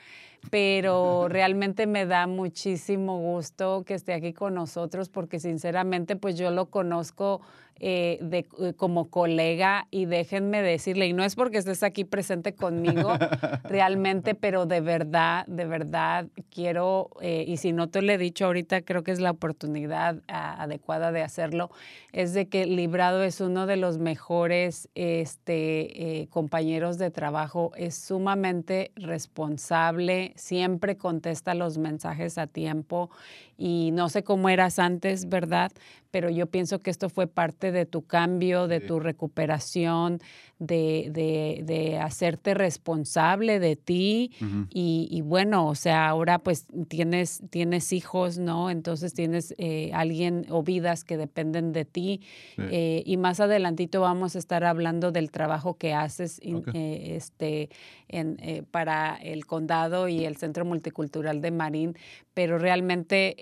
pero 0.52 1.28
realmente 1.30 1.88
me 1.88 2.06
da 2.06 2.28
muchísimo 2.28 3.18
gusto 3.18 3.86
que 3.86 3.94
esté 3.94 4.12
aquí 4.12 4.34
con 4.34 4.56
nosotros 4.56 5.08
porque 5.08 5.40
sinceramente 5.40 6.18
pues 6.18 6.38
yo 6.38 6.52
lo 6.52 6.70
conozco 6.70 7.40
eh, 7.80 8.18
de- 8.22 8.48
eh, 8.60 8.74
como 8.76 9.10
colega 9.10 9.88
y 9.92 10.06
déjenme 10.06 10.62
decirle, 10.62 11.08
y 11.08 11.14
no 11.14 11.24
es 11.24 11.36
porque 11.36 11.58
estés 11.58 11.84
aquí 11.84 12.04
presente 12.04 12.54
conmigo 12.54 13.14
realmente, 13.64 14.36
pero 14.36 14.66
de 14.66 14.82
verdad, 14.82 15.46
de 15.48 15.66
verdad 15.66 16.28
quiero, 16.54 17.10
eh, 17.22 17.46
y 17.48 17.58
si 17.58 17.72
no 17.72 17.90
te 17.90 18.02
lo 18.02 18.12
he 18.12 18.18
dicho 18.18 18.46
ahorita, 18.46 18.82
creo 18.82 19.04
que 19.04 19.12
es 19.12 19.20
la 19.20 19.32
oportunidad 19.32 20.22
ah, 20.28 20.62
adecuada 20.62 21.12
de 21.12 21.22
hacerlo, 21.22 21.70
es 22.12 22.34
de 22.34 22.48
que 22.48 22.66
Librado 22.66 23.24
es 23.24 23.42
uno 23.42 23.66
de 23.66 23.78
los 23.78 23.98
mejores 23.98 24.90
este, 24.96 26.22
eh, 26.22 26.28
compañeros 26.30 26.98
de 26.98 27.12
trabajo, 27.12 27.72
es 27.78 27.96
sumamente 27.96 28.92
responsable, 28.96 30.34
siempre 30.36 30.98
contesta 30.98 31.54
los 31.54 31.78
mensajes 31.78 32.38
a 32.38 32.48
tiempo 32.48 33.10
y 33.58 33.92
no 33.94 34.10
sé 34.10 34.24
cómo 34.24 34.50
eras 34.50 34.80
antes, 34.80 35.28
¿verdad? 35.30 35.72
Pero 36.12 36.30
yo 36.30 36.48
pienso 36.48 36.80
que 36.80 36.90
esto 36.90 37.10
fue 37.10 37.28
parte 37.28 37.69
de 37.72 37.86
tu 37.86 38.04
cambio, 38.06 38.68
de 38.68 38.80
Sí. 38.82 38.88
tu 38.88 39.00
recuperación, 39.00 40.20
de, 40.60 41.10
de- 41.14 41.64
de 41.64 41.98
hacerte 42.00 42.54
responsable 42.54 43.60
de 43.60 43.78
ti 43.78 44.32
y, 44.70 45.08
y 45.10 45.22
bueno, 45.22 45.68
o 45.68 45.76
sea, 45.76 46.10
ahora 46.10 46.40
pues 46.40 46.68
tienes, 46.90 47.42
tienes 47.50 47.94
hijos, 47.94 48.38
¿no? 48.38 48.70
Entonces 48.70 49.14
tienes 49.14 49.54
eh, 49.58 49.92
alguien 49.94 50.46
o 50.50 50.62
vidas 50.62 51.06
que 51.06 51.16
dependen 51.16 51.72
de 51.72 51.86
ti. 51.86 52.20
Sí. 52.58 52.64
Eh, 52.72 53.04
y 53.06 53.16
más 53.16 53.40
adelantito 53.40 54.02
vamos 54.02 54.36
a 54.36 54.40
estar 54.40 54.66
hablando 54.66 55.12
del 55.14 55.32
trabajo 55.32 55.78
que 55.78 55.94
haces 55.94 56.40
in- 56.44 56.64
eh, 56.74 57.14
este, 57.16 57.70
en, 58.10 58.66
para 58.70 59.16
el 59.16 59.46
condado 59.46 60.10
y 60.10 60.26
el 60.26 60.36
Centro 60.36 60.66
Multicultural 60.66 61.40
de 61.40 61.52
Marín, 61.52 61.96
pero 62.34 62.58
realmente 62.58 63.36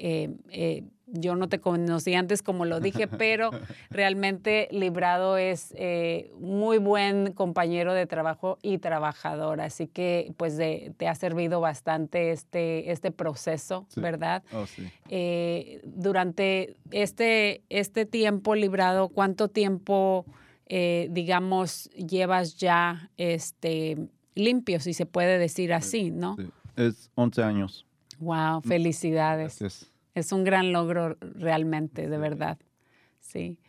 yo 1.09 1.35
no 1.35 1.47
te 1.47 1.59
conocí 1.59 2.13
antes 2.15 2.43
como 2.43 2.65
lo 2.65 2.79
dije, 2.81 3.07
pero 3.07 3.51
realmente 3.89 4.67
Librado 4.71 5.37
es 5.37 5.73
eh, 5.77 6.31
muy 6.39 6.77
buen 6.77 7.31
compañero 7.33 7.93
de 7.93 8.05
trabajo 8.05 8.57
y 8.61 8.77
trabajador, 8.77 9.61
así 9.61 9.87
que 9.87 10.33
pues 10.37 10.57
de- 10.57 10.93
te 10.97 11.07
ha 11.07 11.15
servido 11.15 11.61
bastante 11.61 12.31
este, 12.31 12.91
este 12.91 13.11
proceso, 13.11 13.85
Sí. 13.89 14.01
¿verdad? 14.01 14.43
Oh, 14.53 14.65
sí. 14.65 14.89
eh, 15.09 15.81
durante 15.85 16.75
este, 16.91 17.61
este 17.69 18.05
tiempo 18.05 18.53
librado, 18.55 19.07
¿cuánto 19.09 19.47
tiempo, 19.47 20.25
eh, 20.65 21.07
digamos, 21.11 21.89
llevas 21.91 22.57
ya 22.57 23.09
este, 23.17 23.97
limpio, 24.35 24.79
si 24.81 24.93
se 24.93 25.05
puede 25.05 25.37
decir 25.37 25.73
así, 25.73 26.11
no? 26.11 26.35
sí. 26.37 26.49
Es 26.75 27.09
11 27.15 27.41
años. 27.41 27.85
Wow, 28.19 28.61
felicidades. 28.61 29.57
Gracias. 29.59 29.91
Es 30.17 30.31
un 30.31 30.43
gran 30.43 30.73
logro 30.73 31.15
realmente, 31.21 32.07
de 32.09 32.17
verdad. 32.17 32.57
Sí. 33.19 33.59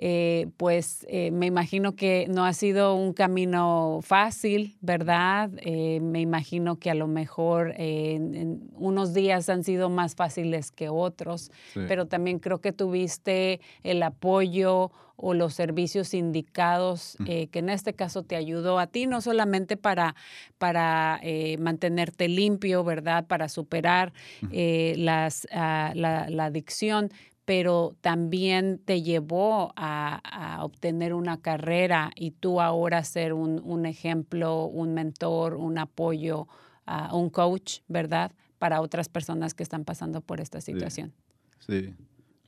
Eh, 0.00 0.46
pues 0.56 1.04
eh, 1.08 1.32
me 1.32 1.46
imagino 1.46 1.96
que 1.96 2.26
no 2.28 2.44
ha 2.44 2.52
sido 2.52 2.94
un 2.94 3.12
camino 3.12 3.98
fácil, 4.02 4.76
¿verdad? 4.80 5.50
Eh, 5.56 5.98
me 6.00 6.20
imagino 6.20 6.76
que 6.78 6.88
a 6.90 6.94
lo 6.94 7.08
mejor 7.08 7.74
en- 7.76 8.34
en 8.36 8.70
unos 8.76 9.12
días 9.12 9.48
han 9.48 9.64
sido 9.64 9.90
más 9.90 10.14
fáciles 10.14 10.70
que 10.70 10.88
otros, 10.88 11.50
Sí. 11.74 11.80
pero 11.88 12.06
también 12.06 12.38
creo 12.38 12.60
que 12.60 12.72
tuviste 12.72 13.60
el 13.82 14.00
apoyo 14.04 14.92
o 15.20 15.34
los 15.34 15.54
servicios 15.54 16.14
indicados, 16.14 17.16
eh, 17.26 17.48
que 17.48 17.58
en 17.58 17.68
este 17.70 17.92
caso 17.92 18.22
te 18.22 18.36
ayudó 18.36 18.78
a 18.78 18.86
ti, 18.86 19.06
no 19.06 19.20
solamente 19.20 19.76
para, 19.76 20.14
para 20.58 21.18
eh, 21.24 21.56
mantenerte 21.58 22.28
limpio, 22.28 22.84
¿verdad? 22.84 23.26
Para 23.26 23.48
superar 23.48 24.12
eh, 24.52 24.94
las, 24.96 25.48
ah, 25.50 25.90
la, 25.96 26.30
la 26.30 26.44
adicción, 26.44 27.10
pero 27.48 27.96
también 28.02 28.78
te 28.84 29.00
llevó 29.00 29.72
a, 29.74 30.20
a 30.22 30.62
obtener 30.66 31.14
una 31.14 31.40
carrera 31.40 32.10
y 32.14 32.32
tú 32.32 32.60
ahora 32.60 33.02
ser 33.04 33.32
un, 33.32 33.58
un 33.64 33.86
ejemplo, 33.86 34.66
un 34.66 34.92
mentor, 34.92 35.54
un 35.54 35.78
apoyo, 35.78 36.46
ah, 36.84 37.08
un 37.14 37.30
coach, 37.30 37.78
¿verdad? 37.88 38.32
Para 38.58 38.82
otras 38.82 39.08
personas 39.08 39.54
que 39.54 39.62
están 39.62 39.86
pasando 39.86 40.20
por 40.20 40.42
esta 40.42 40.60
situación. 40.60 41.14
Sí. 41.60 41.94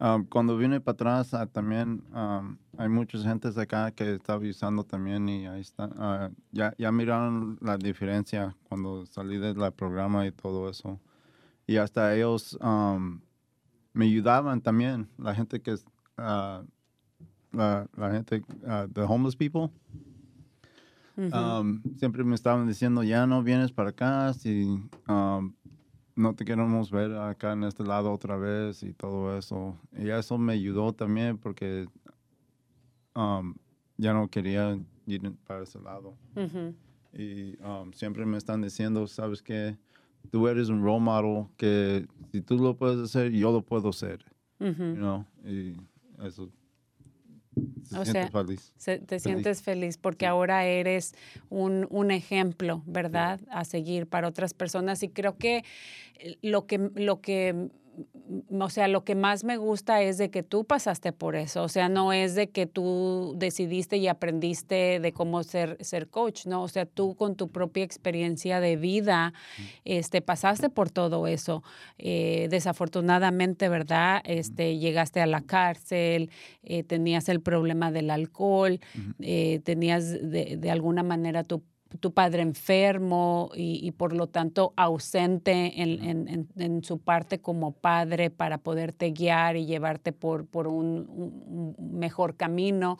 Um, 0.00 0.26
cuando 0.26 0.58
vine 0.58 0.82
para 0.82 0.92
atrás, 0.92 1.32
ah, 1.32 1.46
también 1.46 2.04
um, 2.14 2.58
hay 2.76 2.90
muchas 2.90 3.22
gentes 3.22 3.56
acá 3.56 3.92
que 3.92 4.16
está 4.16 4.34
avisando 4.34 4.84
también 4.84 5.26
y 5.30 5.46
ahí 5.46 5.62
está. 5.62 5.88
ah, 5.96 6.30
ya, 6.52 6.74
ya 6.76 6.92
miraron 6.92 7.56
la 7.62 7.78
diferencia 7.78 8.54
cuando 8.68 9.06
salí 9.06 9.38
del 9.38 9.56
programa 9.72 10.26
y 10.26 10.32
todo 10.32 10.68
eso. 10.68 11.00
Y 11.66 11.78
hasta 11.78 12.14
ellos 12.14 12.58
um, 12.60 13.22
me 13.92 14.06
ayudaban 14.06 14.60
también, 14.60 15.08
la 15.18 15.34
gente 15.34 15.60
que 15.60 15.72
es, 15.72 15.84
ah, 16.16 16.62
la, 17.52 17.88
la 17.96 18.10
gente, 18.12 18.42
ah, 18.66 18.86
the 18.92 19.02
homeless 19.02 19.36
people. 19.36 19.70
Um, 21.16 21.82
siempre 21.98 22.24
me 22.24 22.34
estaban 22.34 22.66
diciendo, 22.66 23.02
ya 23.02 23.26
no 23.26 23.42
vienes 23.42 23.72
para 23.72 23.90
acá, 23.90 24.32
si 24.32 24.64
um, 25.06 25.52
no 26.16 26.34
te 26.34 26.46
queremos 26.46 26.90
ver 26.90 27.14
acá 27.14 27.52
en 27.52 27.64
este 27.64 27.84
lado 27.84 28.10
otra 28.10 28.36
vez 28.36 28.82
y 28.82 28.94
todo 28.94 29.36
eso. 29.36 29.76
Y 29.92 30.08
eso 30.08 30.38
me 30.38 30.54
ayudó 30.54 30.94
también 30.94 31.36
porque 31.36 31.88
um, 33.14 33.54
ya 33.98 34.14
no 34.14 34.28
quería 34.28 34.78
ir 35.06 35.32
para 35.46 35.64
ese 35.64 35.78
lado. 35.80 36.16
Ujú. 36.36 36.74
Y 37.12 37.58
um, 37.62 37.92
siempre 37.92 38.24
me 38.24 38.38
están 38.38 38.62
diciendo, 38.62 39.06
sabes 39.06 39.42
que 39.42 39.76
tú 40.30 40.46
eres 40.48 40.68
un 40.68 40.82
role 40.82 41.00
model 41.00 41.46
que 41.56 42.06
si 42.32 42.40
tú 42.40 42.56
lo 42.58 42.76
puedes 42.76 42.98
hacer, 43.00 43.32
yo 43.32 43.52
lo 43.52 43.62
puedo 43.62 43.88
hacer. 43.90 44.24
Ujú. 44.60 44.70
you 44.84 44.94
know, 44.96 45.24
Y 45.44 45.74
eso. 46.24 46.50
Se 47.82 47.98
O 47.98 48.04
sea, 48.04 48.28
feliz. 48.30 48.72
Se- 48.76 48.98
te 48.98 49.18
Feliz. 49.18 49.22
sientes 49.22 49.62
feliz 49.62 49.98
porque 49.98 50.24
Sí. 50.26 50.28
ahora 50.28 50.64
eres 50.66 51.14
un, 51.48 51.86
un 51.90 52.10
ejemplo, 52.12 52.82
¿verdad? 52.86 53.40
A 53.50 53.64
seguir 53.64 54.06
para 54.06 54.28
otras 54.28 54.54
personas. 54.54 55.02
Y 55.02 55.08
creo 55.08 55.36
que 55.36 55.64
lo 56.42 56.66
que, 56.66 56.90
lo 56.94 57.20
que 57.20 57.70
o 58.58 58.70
sea, 58.70 58.88
lo 58.88 59.04
que 59.04 59.14
más 59.14 59.44
me 59.44 59.56
gusta 59.56 60.02
es 60.02 60.18
de 60.18 60.30
que 60.30 60.42
tú 60.42 60.64
pasaste 60.64 61.12
por 61.12 61.36
eso, 61.36 61.62
o 61.62 61.68
sea, 61.68 61.88
no 61.88 62.12
es 62.12 62.34
de 62.34 62.50
que 62.50 62.66
tú 62.66 63.34
decidiste 63.36 63.96
y 63.96 64.08
aprendiste 64.08 65.00
de 65.00 65.12
cómo 65.12 65.42
ser, 65.42 65.76
ser 65.80 66.08
coach, 66.08 66.46
¿no? 66.46 66.62
O 66.62 66.68
sea, 66.68 66.86
tú 66.86 67.14
con 67.16 67.36
tu 67.36 67.50
propia 67.50 67.84
experiencia 67.84 68.60
de 68.60 68.76
vida, 68.76 69.32
este, 69.84 70.22
pasaste 70.22 70.68
por 70.68 70.90
todo 70.90 71.26
eso. 71.26 71.62
Eh, 71.98 72.48
desafortunadamente, 72.50 73.68
¿verdad? 73.68 74.22
Este, 74.24 74.78
llegaste 74.78 75.20
a 75.20 75.26
la 75.26 75.40
cárcel, 75.40 76.30
eh, 76.62 76.82
tenías 76.82 77.28
el 77.28 77.40
problema 77.40 77.90
del 77.90 78.10
alcohol, 78.10 78.80
eh, 79.20 79.60
tenías 79.64 80.10
de, 80.10 80.56
de 80.56 80.70
alguna 80.70 81.02
manera 81.02 81.44
tu 81.44 81.62
tu 81.98 82.12
padre 82.12 82.42
enfermo 82.42 83.50
y, 83.54 83.90
por 83.92 84.12
lo 84.12 84.28
tanto 84.28 84.72
ausente 84.76 85.82
en, 85.82 86.84
su 86.84 86.98
parte 86.98 87.40
como 87.40 87.72
padre 87.72 88.30
para 88.30 88.58
poderte 88.58 89.10
guiar 89.10 89.56
y 89.56 89.66
llevarte 89.66 90.12
por, 90.12 90.46
por 90.46 90.68
un, 90.68 91.74
mejor 91.78 92.36
camino. 92.36 92.96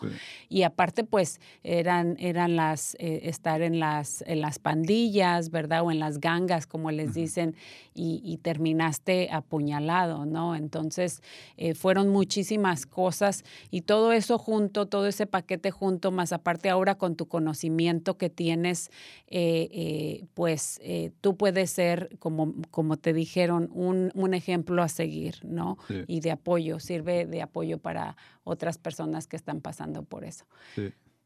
Y 0.49 0.65
aparte, 0.65 1.05
pues, 1.05 1.41
eran, 1.63 2.17
eran 2.19 2.57
las, 2.57 2.97
eh, 2.99 3.21
estar 3.25 3.63
en 3.63 3.79
las, 3.79 4.25
en 4.27 4.41
las 4.41 4.59
pandillas, 4.59 5.51
¿verdad? 5.51 5.83
O 5.83 5.91
en 5.91 6.01
las 6.01 6.19
gangas, 6.19 6.67
como 6.67 6.91
les 6.91 7.15
dicen, 7.15 7.55
y, 7.95 8.39
terminaste 8.43 9.29
apuñalado, 9.31 10.25
¿no? 10.25 10.57
Entonces, 10.57 11.23
eh, 11.59 11.75
fueron 11.75 12.09
muchísimas 12.09 12.87
cosas 12.87 13.45
y 13.71 13.83
todo 13.83 14.13
eso 14.13 14.39
junto, 14.39 14.87
todo 14.87 15.07
ese 15.07 15.27
paquete 15.27 15.71
junto, 15.71 16.11
más 16.11 16.33
aparte 16.33 16.71
ahora 16.71 16.97
con 16.97 17.15
tu 17.17 17.27
conocimiento 17.29 18.17
que 18.17 18.31
tienes 18.31 18.80
eh, 19.27 19.69
eh, 19.73 20.27
pues 20.35 20.81
eh, 20.83 21.11
tú 21.21 21.37
puedes 21.37 21.71
ser, 21.71 22.17
como, 22.19 22.55
como 22.71 22.97
te 22.97 23.13
dijeron, 23.13 23.69
un, 23.73 24.11
un 24.15 24.35
ejemplo 24.35 24.83
a 24.83 24.89
seguir, 24.89 25.37
¿no? 25.45 25.77
Y 26.07 26.21
de 26.21 26.31
apoyo, 26.31 26.79
sirve 26.81 27.27
de 27.27 27.43
apoyo 27.43 27.79
para 27.79 28.17
otras 28.45 28.79
personas 28.79 29.27
que 29.27 29.37
están 29.37 29.61
pasando 29.61 30.03
por 30.03 30.25
eso. 30.25 30.47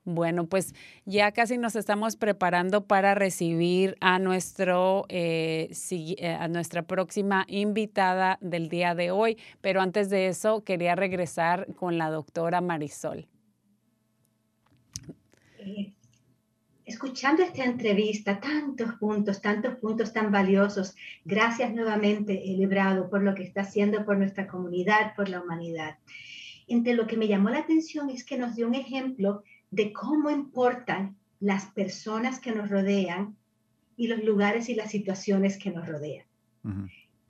Bueno, 0.07 0.47
pues 0.47 0.75
ya 1.07 1.33
casi 1.33 1.57
nos 1.57 1.77
estamos 1.77 2.17
preparando 2.17 2.87
para 2.87 3.14
recibir 3.14 3.97
a, 4.01 4.19
nuestro, 4.19 5.07
a 5.09 6.49
nuestra 6.49 6.83
próxima 6.83 7.47
invitada 7.49 8.38
del 8.43 8.69
día 8.69 8.95
de 8.95 9.11
hoy, 9.11 9.38
pero 9.62 9.81
antes 9.81 10.11
de 10.11 10.27
eso 10.29 10.62
quería 10.62 10.95
regresar 10.95 11.73
con 11.75 11.97
la 11.97 12.11
doctora 12.11 12.61
Marisol 12.61 13.29
escuchando 16.85 17.42
esta 17.42 17.64
entrevista, 17.64 18.40
tantos 18.40 18.94
puntos, 18.94 19.40
tantos 19.40 19.77
puntos 19.77 20.12
tan 20.12 20.31
valiosos. 20.31 20.94
Gracias 21.25 21.73
nuevamente, 21.73 22.53
Elebrado, 22.53 23.09
por 23.09 23.23
lo 23.23 23.35
que 23.35 23.42
está 23.42 23.62
haciendo 23.62 24.05
por 24.05 24.18
nuestra 24.18 24.47
comunidad, 24.47 25.14
por 25.16 25.29
la 25.29 25.40
humanidad. 25.40 25.99
Entre 26.66 26.94
lo 26.94 27.07
que 27.07 27.16
me 27.16 27.29
llamó 27.29 27.51
la 27.51 27.61
atención 27.61 28.11
es 28.11 28.25
que 28.25 28.38
nos 28.38 28.55
dio 28.55 28.66
un 28.66 28.75
ejemplo 28.75 29.42
de 29.70 29.92
cómo 29.92 30.31
importan 30.31 31.16
las 31.40 31.66
personas 31.66 32.38
que 32.38 32.53
nos 32.53 32.70
rodean 32.70 33.37
y 33.97 34.09
los 34.09 34.23
lugares 34.23 34.68
y 34.68 34.75
las 34.75 34.90
situaciones 34.90 35.59
que 35.59 35.70
nos 35.70 35.87
rodean. 35.87 36.27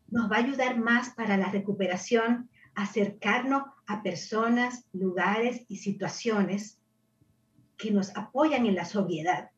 Nos 0.08 0.30
va 0.30 0.36
a 0.36 0.40
ayudar 0.40 0.78
más 0.78 1.10
para 1.10 1.36
la 1.36 1.50
recuperación, 1.50 2.48
acercarnos 2.74 3.64
a 3.86 4.02
personas, 4.02 4.84
lugares 4.92 5.64
y 5.68 5.78
situaciones 5.78 6.78
que 7.84 7.90
nos 7.90 8.16
apoyan 8.16 8.64
en 8.64 8.76
la 8.76 8.86
sobriedad 8.86 9.50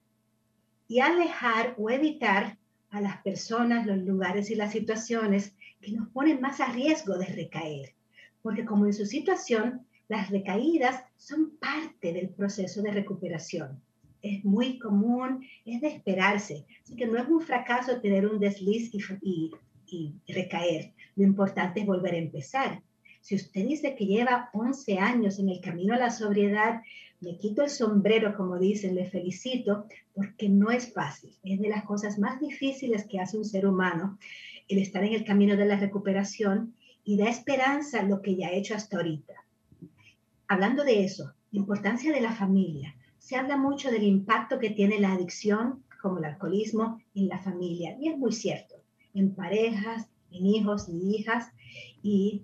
y 0.89 0.99
alejar 0.99 1.77
o 1.79 1.91
evitar 1.91 2.59
a 2.91 3.01
las 3.01 3.23
personas, 3.23 3.87
los 3.87 3.99
lugares 3.99 4.51
y 4.51 4.57
las 4.57 4.73
situaciones 4.73 5.55
que 5.81 5.93
nos 5.93 6.09
ponen 6.09 6.41
más 6.41 6.61
a 6.61 6.73
riesgo 6.73 7.17
de 7.19 7.27
recaer. 7.27 7.95
Porque 8.43 8.65
como 8.65 8.87
en 8.87 8.95
su 8.95 9.07
situación, 9.07 9.87
las 10.09 10.29
recaídas 10.31 11.05
son 11.17 11.57
parte 11.59 12.13
del 12.13 12.31
proceso 12.31 12.83
de 12.83 12.91
recuperación. 12.91 13.81
Es 14.23 14.45
muy 14.45 14.81
común, 14.81 15.47
es 15.65 15.81
de 15.81 15.89
esperarse. 15.89 16.67
Así 16.83 16.97
que 16.97 17.07
no 17.07 17.19
es 17.19 17.29
un 17.29 17.41
fracaso 17.41 18.01
tener 18.01 18.27
un 18.27 18.41
desliz 18.41 18.91
y, 19.23 19.53
y 19.87 20.15
recaer. 20.27 20.93
Lo 21.15 21.23
importante 21.23 21.81
es 21.81 21.87
volver 21.87 22.15
a 22.15 22.19
empezar. 22.19 22.83
Si 23.21 23.37
usted 23.37 23.67
dice 23.67 23.95
que 23.95 24.07
lleva 24.07 24.51
11 24.53 24.99
años 24.99 25.39
en 25.39 25.49
el 25.49 25.61
camino 25.61 25.95
a 25.95 25.99
la 25.99 26.11
sobriedad, 26.11 26.83
me 27.21 27.39
quito 27.39 27.63
el 27.63 27.71
sombrero, 27.71 28.37
como 28.37 28.59
dicen, 28.59 28.95
le 28.95 29.07
felicito, 29.07 29.87
porque 30.15 30.49
no 30.49 30.71
es 30.71 30.93
fácil. 30.93 31.35
Es 31.43 31.61
de 31.61 31.69
las 31.69 31.85
cosas 31.85 32.19
más 32.19 32.41
difíciles 32.41 33.07
que 33.07 33.21
hace 33.21 33.37
un 33.37 33.45
ser 33.45 33.67
humano 33.67 34.19
el 34.69 34.79
estar 34.79 35.05
en 35.05 35.15
el 35.15 35.25
camino 35.25 35.57
de 35.57 35.67
la 35.67 35.77
recuperación 35.77 36.75
y 37.05 37.17
da 37.17 37.29
esperanza 37.29 38.03
lo 38.03 38.21
que 38.21 38.37
ya 38.37 38.49
ha 38.49 38.53
hecho 38.53 38.75
hasta 38.75 38.97
ahorita. 38.97 39.35
Hablando 40.49 40.85
de 40.85 41.05
eso, 41.05 41.33
importancia 41.53 42.13
de 42.13 42.21
la 42.21 42.33
familia. 42.33 42.95
Se 43.19 43.37
habla 43.37 43.57
mucho 43.57 43.91
del 43.91 44.03
impacto 44.03 44.59
que 44.59 44.71
tiene 44.71 45.01
la 45.01 45.13
adicción, 45.13 45.85
como 46.01 46.19
el 46.19 46.25
alcoholismo, 46.25 47.01
en 47.15 47.29
la 47.29 47.39
familia. 47.39 47.97
Y 48.01 48.09
es 48.09 48.19
muy 48.19 48.33
cierto, 48.33 48.77
en 49.15 49.35
parejas, 49.35 50.09
en 50.31 50.47
hijos 50.47 50.89
y 50.89 51.17
hijas. 51.17 51.49
Y 52.03 52.43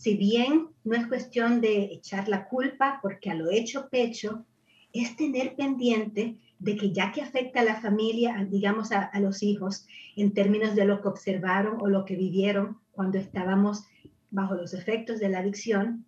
si 0.00 0.16
bien 0.16 0.68
no 0.82 0.96
es 0.96 1.06
cuestión 1.08 1.60
de 1.60 1.92
echar 1.92 2.26
la 2.26 2.48
culpa, 2.48 3.00
porque 3.02 3.28
a 3.28 3.34
lo 3.34 3.50
hecho 3.50 3.90
pecho, 3.90 4.46
es 4.94 5.14
tener 5.14 5.56
pendiente 5.56 6.38
de 6.58 6.76
que 6.76 6.90
ya 6.90 7.12
que 7.12 7.20
afecta 7.20 7.60
a 7.60 7.64
la 7.64 7.82
familia, 7.82 8.46
digamos 8.48 8.92
a, 8.92 9.10
los 9.20 9.42
hijos, 9.42 9.86
en 10.16 10.32
términos 10.32 10.74
de 10.74 10.86
lo 10.86 11.02
que 11.02 11.08
observaron 11.08 11.82
o 11.82 11.86
lo 11.86 12.06
que 12.06 12.16
vivieron 12.16 12.78
cuando 12.92 13.18
estábamos 13.18 13.84
bajo 14.30 14.54
los 14.54 14.72
efectos 14.72 15.20
de 15.20 15.28
la 15.28 15.40
adicción, 15.40 16.06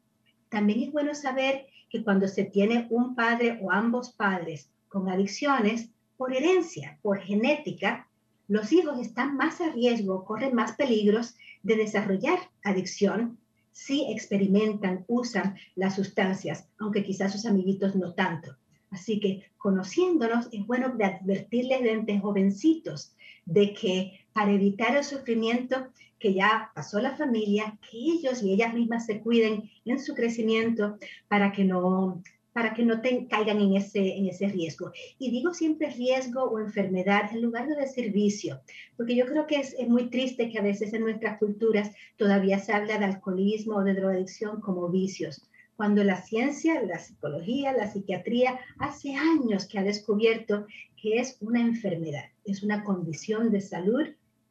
también 0.49 0.85
es 0.85 0.91
bueno 0.91 1.15
saber 1.15 1.67
que 1.91 2.03
cuando 2.03 2.29
se 2.29 2.45
tiene 2.45 2.87
un 2.89 3.15
padre 3.15 3.59
o 3.61 3.71
ambos 3.73 4.13
padres 4.13 4.71
con 4.89 5.11
adicciones, 5.11 5.91
por 6.17 6.35
herencia, 6.35 6.99
por 7.03 7.19
genética, 7.19 8.09
los 8.49 8.73
hijos 8.73 8.99
están 8.99 9.37
más 9.37 9.61
a 9.61 9.71
riesgo, 9.71 10.25
corren 10.25 10.55
más 10.55 10.77
peligros 10.77 11.35
de 11.63 11.77
desarrollar 11.77 12.39
adicción 12.65 13.39
sí 13.73 14.07
experimentan, 14.11 15.05
usan 15.09 15.57
las 15.75 15.97
sustancias, 15.97 16.69
aunque 16.79 17.03
quizás 17.03 17.33
sus 17.33 17.47
amiguitos 17.47 17.97
no 17.97 18.13
tanto. 18.15 18.57
Así 18.91 19.19
que 19.19 19.51
conociéndonos 19.57 20.49
es 20.53 20.67
bueno 20.67 20.91
de 20.91 21.05
advertirles 21.05 21.83
desde 21.83 22.21
jovencitos 22.21 23.15
de 23.47 23.73
que 23.73 24.21
para 24.33 24.53
evitar 24.53 24.97
el 24.97 25.05
sufrimiento 25.05 25.89
que 26.19 26.35
ya 26.35 26.71
pasó 26.75 27.01
la 27.01 27.17
familia, 27.17 27.79
que 27.91 27.97
ellos 27.97 28.43
y 28.43 28.53
ellas 28.53 28.75
mismas 28.75 29.07
se 29.07 29.21
cuiden 29.21 29.71
en 29.85 29.99
su 29.99 30.15
crecimiento 30.15 30.99
para 31.27 31.53
que 31.53 31.65
no 31.65 32.23
para 32.53 32.75
que 32.75 32.85
no 32.85 33.01
te, 33.01 33.27
caigan 33.27 33.61
en 33.61 33.77
ese, 33.77 34.17
en 34.17 34.27
ese 34.27 34.49
riesgo. 34.49 34.93
Y 35.19 35.31
digo 35.31 35.55
siempre 35.55 35.91
riesgo 35.91 36.45
o 36.45 36.59
enfermedad 36.59 37.31
en 37.33 37.43
lugar 37.43 37.67
de 37.67 37.87
servicio, 37.87 38.61
porque 38.97 39.17
yo 39.17 39.27
creo 39.27 39.47
que 39.47 39.57
es, 39.57 39.75
muy 39.89 40.11
triste 40.11 40.51
que 40.51 40.59
a 40.59 40.63
veces 40.63 40.93
en 40.93 41.03
nuestras 41.03 41.39
culturas 41.39 41.91
todavía 42.17 42.59
se 42.59 42.73
habla 42.73 42.99
de 42.99 43.07
alcoholismo 43.07 43.77
o 43.77 43.85
de 43.85 43.95
drogadicción 43.95 44.61
como 44.61 44.89
vicios, 44.89 45.49
cuando 45.77 46.05
la 46.05 46.21
ciencia, 46.21 46.83
la 46.83 46.99
psicología, 46.99 47.73
la 47.73 47.91
psiquiatría 47.91 48.61
hace 48.79 49.15
años 49.15 49.67
que 49.67 49.79
ha 49.79 49.83
descubierto 49.83 50.67
que 50.97 51.19
es 51.19 51.39
una 51.41 51.61
enfermedad, 51.61 52.25
es 52.45 52.63
una 52.63 52.85
condición 52.85 53.51
de 53.51 53.61
salud 53.61 54.07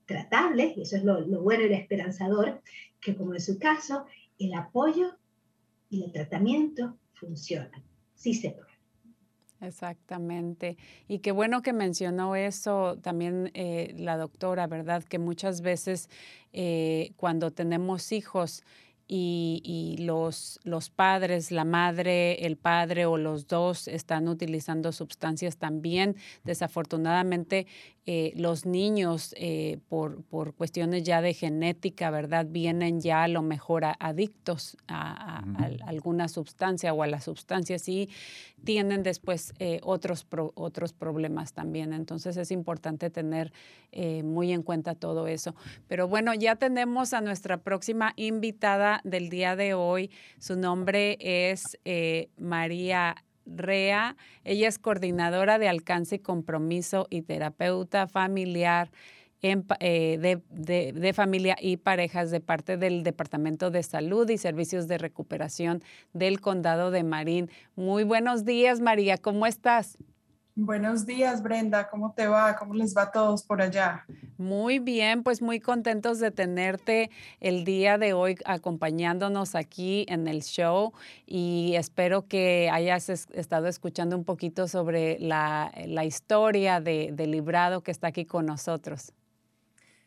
tratable, 0.05 0.73
y 0.75 0.81
eso 0.81 0.97
es 0.97 1.03
lo, 1.03 1.21
lo 1.21 1.41
bueno 1.41 1.63
y 1.63 1.69
lo 1.69 1.75
esperanzador, 1.75 2.61
que 2.99 3.15
como 3.15 3.33
en 3.33 3.39
su 3.39 3.57
caso, 3.59 4.05
el 4.39 4.53
apoyo 4.55 5.15
y 5.89 6.03
el 6.03 6.11
tratamiento 6.11 6.97
funcionan 7.13 7.90
sí 8.21 8.33
se. 8.35 8.55
Exactamente. 9.61 10.77
Y 11.07 11.19
qué 11.19 11.31
bueno 11.31 11.61
que 11.61 11.71
mencionó 11.73 12.35
eso 12.35 12.97
también 13.01 13.51
eh, 13.53 13.93
la 13.97 14.17
doctora, 14.17 14.65
¿verdad? 14.67 15.03
Que 15.03 15.19
muchas 15.19 15.61
veces 15.61 16.09
eh, 16.51 17.13
cuando 17.15 17.51
tenemos 17.51 18.11
hijos 18.11 18.63
y, 19.13 19.97
los, 19.99 20.57
los, 20.63 20.89
padres, 20.89 21.51
la 21.51 21.65
madre, 21.65 22.45
el 22.45 22.55
padre 22.55 23.05
o 23.05 23.17
los 23.17 23.45
dos 23.45 23.89
están 23.89 24.29
utilizando 24.29 24.93
sustancias 24.93 25.57
también, 25.57 26.15
desafortunadamente 26.45 27.67
eh, 28.07 28.33
los 28.35 28.65
niños 28.65 29.35
eh, 29.37 29.77
por, 29.87 30.23
por, 30.23 30.55
cuestiones 30.55 31.03
ya 31.03 31.21
de 31.21 31.33
genética, 31.35 32.09
¿verdad? 32.09 32.47
Vienen 32.49 32.99
ya 32.99 33.23
a 33.23 33.27
lo 33.27 33.43
mejor 33.43 33.83
adictos 33.99 34.75
a, 34.87 35.43
alguna 35.85 36.27
sustancia 36.27 36.93
o 36.93 37.03
a 37.03 37.07
las 37.07 37.25
sustancias 37.25 37.87
y 37.89 38.09
tienen 38.63 39.03
después 39.03 39.53
eh, 39.59 39.81
otros, 39.83 40.25
otros 40.55 40.93
problemas 40.93 41.53
también. 41.53 41.93
Entonces 41.93 42.37
es 42.37 42.49
importante 42.49 43.09
tener 43.09 43.51
muy 44.23 44.53
en 44.53 44.63
cuenta 44.63 44.95
todo 44.95 45.27
eso. 45.27 45.53
Pero 45.89 46.07
bueno, 46.07 46.33
ya 46.33 46.55
tenemos 46.55 47.13
a 47.13 47.19
nuestra 47.19 47.57
próxima 47.57 48.13
invitada 48.15 49.00
del 49.03 49.29
día 49.29 49.55
de 49.55 49.73
hoy. 49.73 50.11
Su 50.39 50.55
nombre 50.55 51.17
es 51.19 51.77
María 52.37 53.15
Rea. 53.45 54.15
Ella 54.43 54.67
es 54.67 54.79
coordinadora 54.79 55.59
de 55.59 55.67
alcance 55.67 56.15
y 56.15 56.19
compromiso 56.19 57.07
y 57.09 57.21
terapeuta 57.21 58.07
familiar 58.07 58.91
eh, 59.43 60.19
de, 60.51 60.91
de, 60.93 61.13
familia 61.13 61.57
y 61.59 61.77
parejas 61.77 62.29
de 62.29 62.41
parte 62.41 62.77
del 62.77 63.01
Departamento 63.01 63.71
de 63.71 63.81
Salud 63.81 64.29
y 64.29 64.37
Servicios 64.37 64.87
de 64.87 64.99
Recuperación 64.99 65.81
del 66.13 66.39
Condado 66.41 66.91
de 66.91 67.03
Marín. 67.03 67.49
Muy 67.75 68.03
buenos 68.03 68.45
días, 68.45 68.81
María, 68.81 69.17
¿cómo 69.17 69.47
estás? 69.47 69.97
Buenos 70.63 71.07
días, 71.07 71.41
Brenda. 71.41 71.89
¿Cómo 71.89 72.13
te 72.13 72.27
va? 72.27 72.55
¿Cómo 72.55 72.75
les 72.75 72.95
va 72.95 73.01
a 73.03 73.11
todos 73.11 73.41
por 73.41 73.63
allá? 73.63 74.05
Muy 74.37 74.77
bien, 74.77 75.23
pues 75.23 75.41
muy 75.41 75.59
contentos 75.59 76.19
de 76.19 76.29
tenerte 76.29 77.09
el 77.39 77.65
día 77.65 77.97
de 77.97 78.13
hoy 78.13 78.37
acompañándonos 78.45 79.55
aquí 79.55 80.05
en 80.07 80.27
el 80.27 80.43
show 80.43 80.93
y 81.25 81.73
espero 81.77 82.27
que 82.27 82.69
hayas 82.71 83.09
estado 83.09 83.67
escuchando 83.67 84.15
un 84.15 84.23
poquito 84.23 84.67
sobre 84.67 85.17
la, 85.19 85.71
historia 86.05 86.79
de, 86.79 87.11
Librado 87.25 87.81
que 87.81 87.89
está 87.89 88.09
aquí 88.09 88.25
con 88.25 88.45
nosotros. 88.45 89.13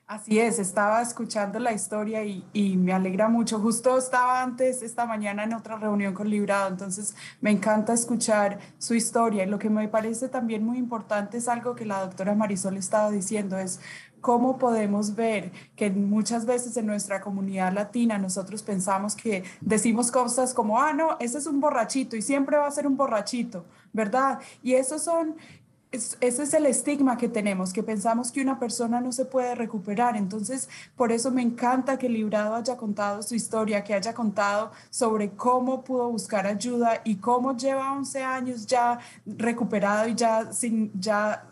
Así 0.06 0.38
es, 0.38 0.58
estaba 0.58 1.00
escuchando 1.00 1.58
la 1.58 1.72
historia 1.72 2.22
y, 2.24 2.76
me 2.76 2.92
alegra 2.92 3.28
mucho. 3.28 3.58
Justo 3.58 3.96
estaba 3.96 4.42
antes 4.42 4.82
esta 4.82 5.06
mañana 5.06 5.44
en 5.44 5.54
otra 5.54 5.78
reunión 5.78 6.12
con 6.12 6.28
Librado, 6.28 6.68
entonces 6.68 7.16
me 7.40 7.50
encanta 7.50 7.94
escuchar 7.94 8.58
su 8.78 8.94
historia. 8.94 9.44
Y 9.44 9.46
lo 9.46 9.58
que 9.58 9.70
me 9.70 9.88
parece 9.88 10.28
también 10.28 10.62
muy 10.62 10.76
importante 10.76 11.38
es 11.38 11.48
algo 11.48 11.74
que 11.74 11.86
la 11.86 12.00
doctora 12.00 12.34
Marisol 12.34 12.76
estaba 12.76 13.10
diciendo, 13.10 13.56
es 13.58 13.80
cómo 14.20 14.58
podemos 14.58 15.14
ver 15.14 15.52
que 15.74 15.90
muchas 15.90 16.44
veces 16.44 16.76
en 16.76 16.86
nuestra 16.86 17.22
comunidad 17.22 17.72
latina 17.72 18.18
nosotros 18.18 18.62
pensamos 18.62 19.16
que 19.16 19.44
decimos 19.62 20.10
cosas 20.10 20.52
como, 20.52 20.80
ah, 20.80 20.92
no, 20.92 21.16
ese 21.18 21.38
es 21.38 21.46
un 21.46 21.60
borrachito 21.60 22.14
y 22.14 22.20
siempre 22.22 22.58
va 22.58 22.66
a 22.66 22.70
ser 22.70 22.86
un 22.86 22.96
borrachito, 22.96 23.64
¿verdad? 23.92 24.38
Y 24.62 24.74
esos 24.74 25.02
son 25.02 25.36
ese 25.94 26.42
es 26.42 26.54
el 26.54 26.66
estigma 26.66 27.16
que 27.16 27.28
tenemos, 27.28 27.72
que 27.72 27.82
pensamos 27.82 28.32
que 28.32 28.40
una 28.40 28.58
persona 28.58 29.00
no 29.00 29.12
se 29.12 29.24
puede 29.24 29.54
recuperar. 29.54 30.16
Entonces, 30.16 30.68
por 30.96 31.12
eso 31.12 31.30
me 31.30 31.42
encanta 31.42 31.98
que 31.98 32.08
Librado 32.08 32.54
haya 32.56 32.76
contado 32.76 33.22
su 33.22 33.34
historia, 33.34 33.84
que 33.84 33.94
haya 33.94 34.12
contado 34.12 34.72
sobre 34.90 35.30
cómo 35.30 35.82
pudo 35.84 36.10
buscar 36.10 36.46
ayuda 36.46 37.00
y 37.04 37.16
cómo 37.16 37.56
lleva 37.56 37.92
11 37.92 38.22
años 38.22 38.66
ya 38.66 38.98
recuperado 39.24 40.08
y 40.08 40.14
ya, 40.14 40.52
sin, 40.52 40.90
ya 41.00 41.46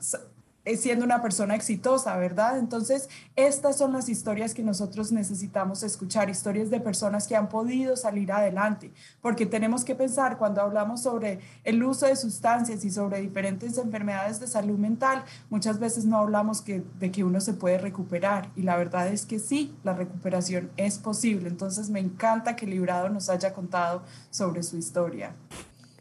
siendo 0.65 1.05
una 1.05 1.21
persona 1.21 1.55
exitosa, 1.55 2.17
¿verdad? 2.17 2.59
Entonces, 2.59 3.09
estas 3.37 3.77
son 3.77 3.93
las 3.93 4.09
historias 4.09 4.55
que 4.55 4.63
nosotros 4.63 5.11
necesitamos 5.11 5.83
escuchar, 5.83 6.31
historias 6.31 6.71
de 6.71 6.81
personas 6.81 7.27
que 7.27 7.37
han 7.37 7.49
podido 7.49 7.97
salir 7.97 8.31
adelante, 8.33 8.93
porque 9.21 9.47
tenemos 9.47 9.85
que 9.85 9.95
pensar 9.95 10.39
cuando 10.39 10.61
hablamos 10.61 11.03
sobre 11.03 11.41
el 11.65 11.83
uso 11.83 12.07
de 12.07 12.17
sustancias 12.17 12.85
y 12.85 12.91
sobre 12.91 13.21
diferentes 13.21 13.77
enfermedades 13.77 14.39
de 14.39 14.47
salud 14.47 14.79
mental, 14.79 15.25
muchas 15.51 15.79
veces 15.79 16.05
no 16.05 16.19
hablamos 16.19 16.61
que, 16.61 16.85
de 16.99 17.11
que 17.11 17.25
uno 17.25 17.41
se 17.41 17.55
puede 17.55 17.79
recuperar 17.79 18.51
y 18.55 18.63
la 18.63 18.77
verdad 18.77 19.09
es 19.09 19.27
que 19.27 19.39
sí, 19.39 19.75
la 19.83 19.95
recuperación 19.95 20.71
es 20.77 20.99
posible. 20.99 21.49
Entonces, 21.49 21.91
me 21.91 22.01
encanta 22.01 22.57
que 22.57 22.67
Librado 22.67 23.09
nos 23.09 23.29
haya 23.29 23.53
contado 23.53 24.03
sobre 24.31 24.63
su 24.63 24.77
historia. 24.77 25.35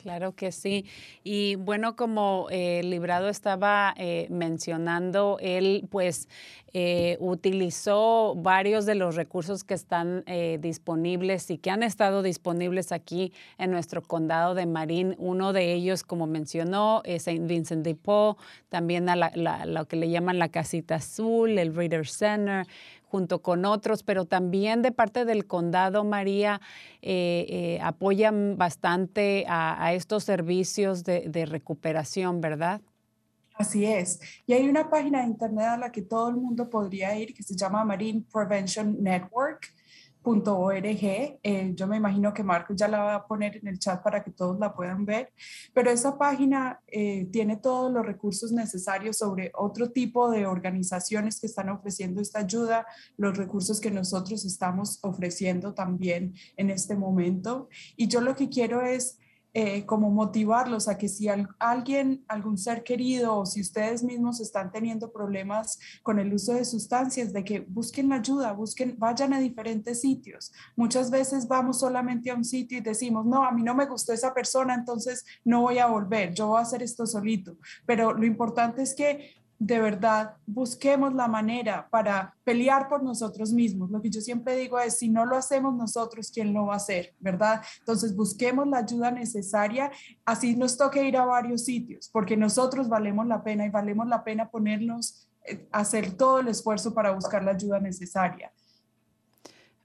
Claro 0.02 0.34
que 0.34 0.52
sí. 0.52 0.86
Y 1.24 1.56
bueno, 1.56 1.96
como 1.96 2.48
eh, 2.50 2.82
Librado 2.84 3.30
estaba 3.30 3.94
eh, 3.98 4.26
mencionando, 4.32 5.38
él 5.40 5.88
pues 5.92 6.28
eh, 6.74 7.18
utilizó 7.20 8.34
varios 8.36 8.88
de 8.88 8.96
los 8.96 9.16
recursos 9.16 9.64
que 9.64 9.74
están 9.76 10.24
disponibles 10.60 11.52
y 11.52 11.58
que 11.58 11.70
han 11.70 11.84
estado 11.84 12.24
disponibles 12.24 12.92
aquí 12.92 13.34
en 13.58 13.72
nuestro 13.72 14.02
condado 14.02 14.56
de 14.56 14.66
Marín. 14.66 15.16
Uno 15.20 15.54
de 15.54 15.74
ellos, 15.74 16.04
como 16.04 16.26
mencionó, 16.26 17.02
es 17.04 17.24
Saint 17.24 17.48
Vincent 17.48 17.84
de 17.84 17.96
Paul, 17.96 18.38
también 18.70 19.10
a 19.10 19.66
lo 19.66 19.86
que 19.86 19.98
le 19.98 20.10
llaman 20.10 20.40
la 20.40 20.50
casita 20.50 20.96
azul, 20.96 21.60
el 21.60 21.76
Reader 21.76 22.08
Center, 22.08 22.66
junto 23.12 23.42
con 23.42 23.66
otros, 23.66 24.04
pero 24.04 24.24
también 24.24 24.82
de 24.82 24.94
parte 24.94 25.26
del 25.26 25.46
condado, 25.46 26.06
María, 26.06 26.62
eh, 27.02 27.46
eh, 27.50 27.80
apoyan 27.84 28.58
bastante 28.58 29.46
a, 29.50 29.94
estos 29.94 30.24
servicios 30.24 31.04
de, 31.04 31.28
de 31.28 31.46
recuperación, 31.46 32.40
¿verdad? 32.40 32.80
Así 33.56 33.86
es. 33.86 34.22
Y 34.48 34.54
hay 34.54 34.70
una 34.70 34.90
página 34.90 35.20
de 35.20 35.28
internet 35.28 35.66
a 35.66 35.78
la 35.78 35.92
que 35.92 36.02
todo 36.02 36.30
el 36.30 36.38
mundo 36.38 36.70
podría 36.70 37.14
ir 37.20 37.34
que 37.34 37.44
se 37.44 37.56
llama 37.56 37.84
Marine 37.84 38.24
Prevention 38.32 39.04
Network 39.04 39.74
.org. 40.24 40.86
Eh, 40.86 41.72
yo 41.76 41.88
me 41.88 41.98
imagino 41.98 42.34
que 42.34 42.44
Marcos 42.44 42.76
ya 42.76 42.88
la 42.88 43.04
va 43.04 43.16
a 43.16 43.28
poner 43.28 43.58
en 43.58 43.68
el 43.68 43.80
chat 43.80 44.02
para 44.04 44.24
que 44.24 44.32
todos 44.32 44.60
la 44.60 44.74
puedan 44.74 45.06
ver, 45.06 45.34
pero 45.74 45.90
esa 45.90 46.18
página 46.18 46.80
eh, 46.88 47.28
tiene 47.32 47.58
todos 47.58 47.92
los 47.92 48.06
recursos 48.06 48.52
necesarios 48.52 49.18
sobre 49.18 49.52
otro 49.56 49.92
tipo 49.92 50.30
de 50.30 50.46
organizaciones 50.46 51.40
que 51.40 51.48
están 51.48 51.70
ofreciendo 51.70 52.22
esta 52.22 52.40
ayuda, 52.40 52.86
los 53.18 53.38
recursos 53.38 53.80
que 53.80 53.92
nosotros 53.92 54.46
estamos 54.46 55.00
ofreciendo 55.04 55.74
también 55.74 56.34
en 56.58 56.70
este 56.70 56.96
momento. 56.96 57.70
Y 57.96 58.08
yo 58.08 58.22
lo 58.22 58.36
que 58.36 58.50
quiero 58.50 58.82
es 58.82 59.18
eh, 59.54 59.86
como 59.86 60.10
motivarlos 60.10 60.88
a 60.88 60.98
que 60.98 61.10
si 61.10 61.28
alguien, 61.60 62.24
algún 62.28 62.58
ser 62.58 62.84
querido 62.84 63.38
o 63.38 63.46
si 63.46 63.60
ustedes 63.60 64.02
mismos 64.02 64.40
están 64.40 64.72
teniendo 64.72 65.12
problemas 65.12 65.78
con 66.04 66.20
el 66.20 66.34
uso 66.34 66.54
de 66.54 66.64
sustancias, 66.64 67.34
de 67.34 67.44
que 67.44 67.60
busquen 67.60 68.10
la 68.10 68.16
ayuda, 68.16 68.54
busquen, 68.54 68.96
vayan 68.98 69.34
a 69.34 69.40
diferentes 69.40 70.02
sitios. 70.02 70.54
Muchas 70.78 71.12
veces 71.12 71.48
vamos 71.48 71.80
solamente 71.80 72.32
a 72.32 72.36
un 72.36 72.46
sitio 72.46 72.78
y 72.78 72.82
decimos, 72.82 73.26
no, 73.26 73.44
a 73.44 73.52
mí 73.52 73.62
no 73.62 73.76
me 73.76 73.88
gustó 73.88 74.14
esa 74.14 74.34
persona, 74.34 74.74
entonces 74.74 75.26
no 75.44 75.62
voy 75.64 75.80
a 75.80 75.88
volver, 75.88 76.34
yo 76.34 76.48
voy 76.48 76.60
a 76.60 76.62
hacer 76.62 76.82
esto 76.82 77.06
solito. 77.06 77.58
Pero 77.86 78.14
lo 78.14 78.26
importante 78.26 78.82
es 78.82 78.96
que 78.96 79.41
de 79.64 79.80
verdad 79.80 80.38
busquemos 80.48 81.14
la 81.14 81.28
manera 81.28 81.88
para 81.92 82.36
pelear 82.44 82.90
por 82.90 83.04
nosotros 83.04 83.54
mismos. 83.54 83.92
Lo 83.92 84.02
que 84.02 84.10
yo 84.10 84.20
siempre 84.20 84.56
digo 84.56 84.80
es, 84.80 84.98
si 84.98 85.08
no 85.08 85.24
lo 85.24 85.36
hacemos 85.36 85.76
nosotros, 85.76 86.32
¿quién 86.34 86.52
lo 86.52 86.66
va 86.66 86.74
a 86.74 86.78
hacer? 86.78 87.14
¿Verdad? 87.20 87.62
Entonces 87.78 88.16
busquemos 88.16 88.68
la 88.68 88.80
ayuda 88.80 89.12
necesaria, 89.12 89.92
así 90.26 90.56
nos 90.56 90.78
toque 90.78 91.04
ir 91.04 91.16
a 91.16 91.26
varios 91.26 91.64
sitios, 91.64 92.10
porque 92.12 92.36
nosotros 92.36 92.90
valemos 92.90 93.28
la 93.28 93.44
pena 93.44 93.64
y 93.64 93.70
valemos 93.70 94.08
la 94.08 94.24
pena 94.24 94.50
ponernos, 94.50 95.30
eh, 95.46 95.68
hacer 95.72 96.18
todo 96.18 96.40
el 96.40 96.48
esfuerzo 96.48 96.96
para 96.96 97.12
buscar 97.12 97.44
la 97.44 97.52
ayuda 97.52 97.80
necesaria. 97.80 98.52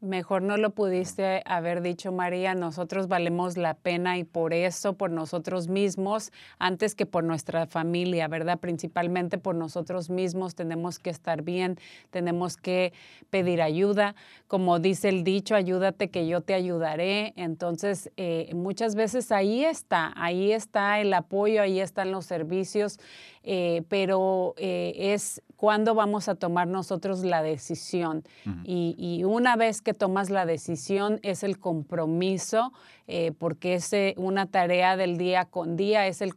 Mejor 0.03 0.43
no 0.43 0.59
lo 0.59 0.71
pudiste 0.75 1.43
haber 1.47 1.81
dicho, 1.81 2.13
María. 2.13 2.55
Nosotros 2.55 3.09
valemos 3.09 3.57
la 3.57 3.73
pena 3.73 4.19
y 4.19 4.25
por 4.25 4.53
eso, 4.53 4.93
por 4.93 5.11
nosotros 5.11 5.69
mismos, 5.69 6.33
antes 6.59 6.95
que 6.95 7.07
por 7.07 7.25
nuestra 7.25 7.67
familia, 7.67 8.29
¿verdad? 8.29 8.59
Principalmente 8.59 9.39
por 9.39 9.55
nosotros 9.55 10.11
mismos 10.11 10.55
tenemos 10.55 10.99
que 10.99 11.09
estar 11.09 11.41
bien, 11.41 11.79
tenemos 12.11 12.59
que 12.59 12.93
pedir 13.31 13.63
ayuda. 13.63 14.15
Como 14.49 14.81
dice 14.81 15.09
el 15.09 15.25
dicho, 15.25 15.55
ayúdate 15.55 16.11
que 16.11 16.27
yo 16.27 16.43
te 16.43 16.53
ayudaré. 16.53 17.33
Entonces, 17.37 18.13
eh, 18.19 18.51
muchas 18.55 18.97
veces 18.97 19.33
ahí 19.33 19.65
está, 19.65 20.13
ahí 20.15 20.53
está 20.53 21.01
el 21.01 21.15
apoyo, 21.15 21.63
ahí 21.63 21.81
están 21.81 22.13
los 22.13 22.27
servicios, 22.27 23.01
eh, 23.45 23.83
pero 23.89 24.55
eh, 24.59 24.93
es 25.15 25.41
cuándo 25.57 25.95
vamos 25.95 26.29
a 26.29 26.35
tomar 26.35 26.69
nosotros 26.69 27.25
la 27.25 27.43
decisión. 27.43 28.25
y, 28.65 29.25
una 29.25 29.57
vez 29.57 29.83
que 29.83 29.95
tomas 29.95 30.31
la 30.31 30.47
decisión 30.47 31.19
es 31.23 31.43
el 31.43 31.59
compromiso, 31.59 32.73
eh, 33.07 33.33
porque 33.39 33.75
es 33.75 33.93
eh, 33.93 34.15
una 34.17 34.47
tarea 34.47 34.97
del 34.97 35.17
día 35.17 35.45
con 35.47 35.77
día, 35.77 36.07
es 36.07 36.21
el, 36.21 36.35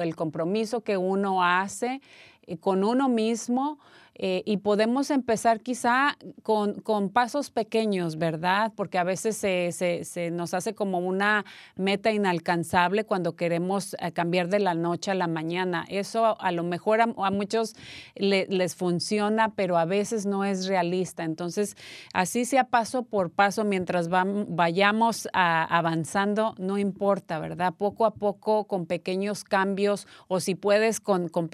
el 0.00 0.16
compromiso 0.16 0.82
que 0.82 0.96
uno 0.96 1.44
hace 1.44 2.00
eh, 2.42 2.58
con 2.58 2.84
uno 2.84 3.08
mismo 3.08 3.78
eh, 4.20 4.42
y 4.44 4.56
podemos 4.56 5.10
empezar 5.12 5.60
quizá 5.60 6.18
con, 6.42 6.80
con, 6.80 7.08
pasos 7.08 7.50
pequeños, 7.50 8.18
¿verdad? 8.18 8.72
Porque 8.74 8.98
a 8.98 9.04
veces 9.04 9.36
se, 9.36 9.70
se, 9.72 10.30
nos 10.32 10.54
hace 10.54 10.74
como 10.74 10.98
una 10.98 11.44
meta 11.76 12.10
inalcanzable 12.10 13.04
cuando 13.04 13.36
queremos 13.36 13.94
eh, 14.00 14.10
cambiar 14.10 14.48
de 14.48 14.58
la 14.58 14.74
noche 14.74 15.12
a 15.12 15.14
la 15.14 15.28
mañana. 15.28 15.84
Eso 15.88 16.40
a, 16.40 16.50
lo 16.50 16.64
mejor 16.64 17.00
a, 17.00 17.06
muchos 17.06 17.76
les 18.16 18.74
funciona, 18.74 19.54
pero 19.54 19.78
a 19.78 19.84
veces 19.84 20.26
no 20.26 20.44
es 20.44 20.66
realista. 20.66 21.22
Entonces, 21.22 21.76
así 22.12 22.44
sea 22.44 22.64
paso 22.64 23.04
por 23.04 23.30
paso, 23.30 23.64
mientras 23.64 24.08
vayamos 24.08 25.28
avanzando, 25.32 26.56
no 26.58 26.76
importa, 26.76 27.38
¿verdad? 27.38 27.72
Poco 27.76 28.04
a 28.04 28.14
poco, 28.14 28.64
con 28.64 28.86
pequeños 28.86 29.44
cambios, 29.44 30.08
o 30.26 30.40
si 30.40 30.56
puedes 30.56 30.98
con, 30.98 31.28
con, 31.28 31.48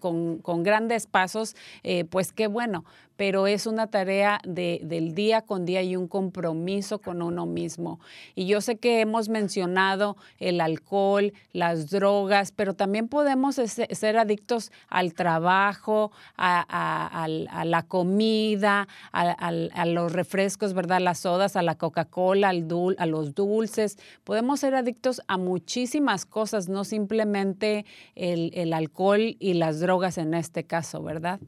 con, 0.00 0.38
con 0.38 0.62
grandes 0.64 1.06
pasos, 1.06 1.54
eh, 1.84 2.06
pues 2.10 2.32
qué 2.32 2.46
bueno, 2.46 2.84
pero 3.18 3.48
es 3.48 3.66
una 3.66 3.88
tarea 3.88 4.40
de, 4.44 4.80
del 4.84 5.12
día 5.12 5.42
con 5.42 5.66
día 5.66 5.82
y 5.82 5.96
un 5.96 6.06
compromiso 6.06 7.00
con 7.00 7.20
uno 7.20 7.46
mismo. 7.46 7.98
Y 8.36 8.46
yo 8.46 8.60
sé 8.60 8.76
que 8.76 9.00
hemos 9.00 9.28
mencionado 9.28 10.16
el 10.38 10.60
alcohol, 10.60 11.32
las 11.52 11.90
drogas, 11.90 12.52
pero 12.52 12.74
también 12.74 13.08
podemos 13.08 13.56
ser 13.56 14.18
adictos 14.18 14.70
al 14.88 15.14
trabajo, 15.14 16.12
a, 16.36 17.26
la 17.64 17.82
comida, 17.82 18.86
a, 19.10 19.84
los 19.84 20.12
refrescos, 20.12 20.72
¿verdad? 20.72 21.00
Las 21.00 21.18
sodas, 21.18 21.56
a 21.56 21.62
la 21.62 21.74
Coca-Cola, 21.74 22.50
al 22.50 22.68
a 22.98 23.06
los 23.06 23.34
dulces. 23.34 23.98
Podemos 24.22 24.60
ser 24.60 24.76
adictos 24.76 25.22
a 25.26 25.38
muchísimas 25.38 26.24
cosas, 26.24 26.68
no 26.68 26.84
simplemente 26.84 27.84
el, 28.14 28.52
el 28.54 28.72
alcohol 28.74 29.36
y 29.40 29.54
las 29.54 29.80
drogas 29.80 30.18
en 30.18 30.34
este 30.34 30.62
caso, 30.62 31.02
¿verdad? 31.02 31.40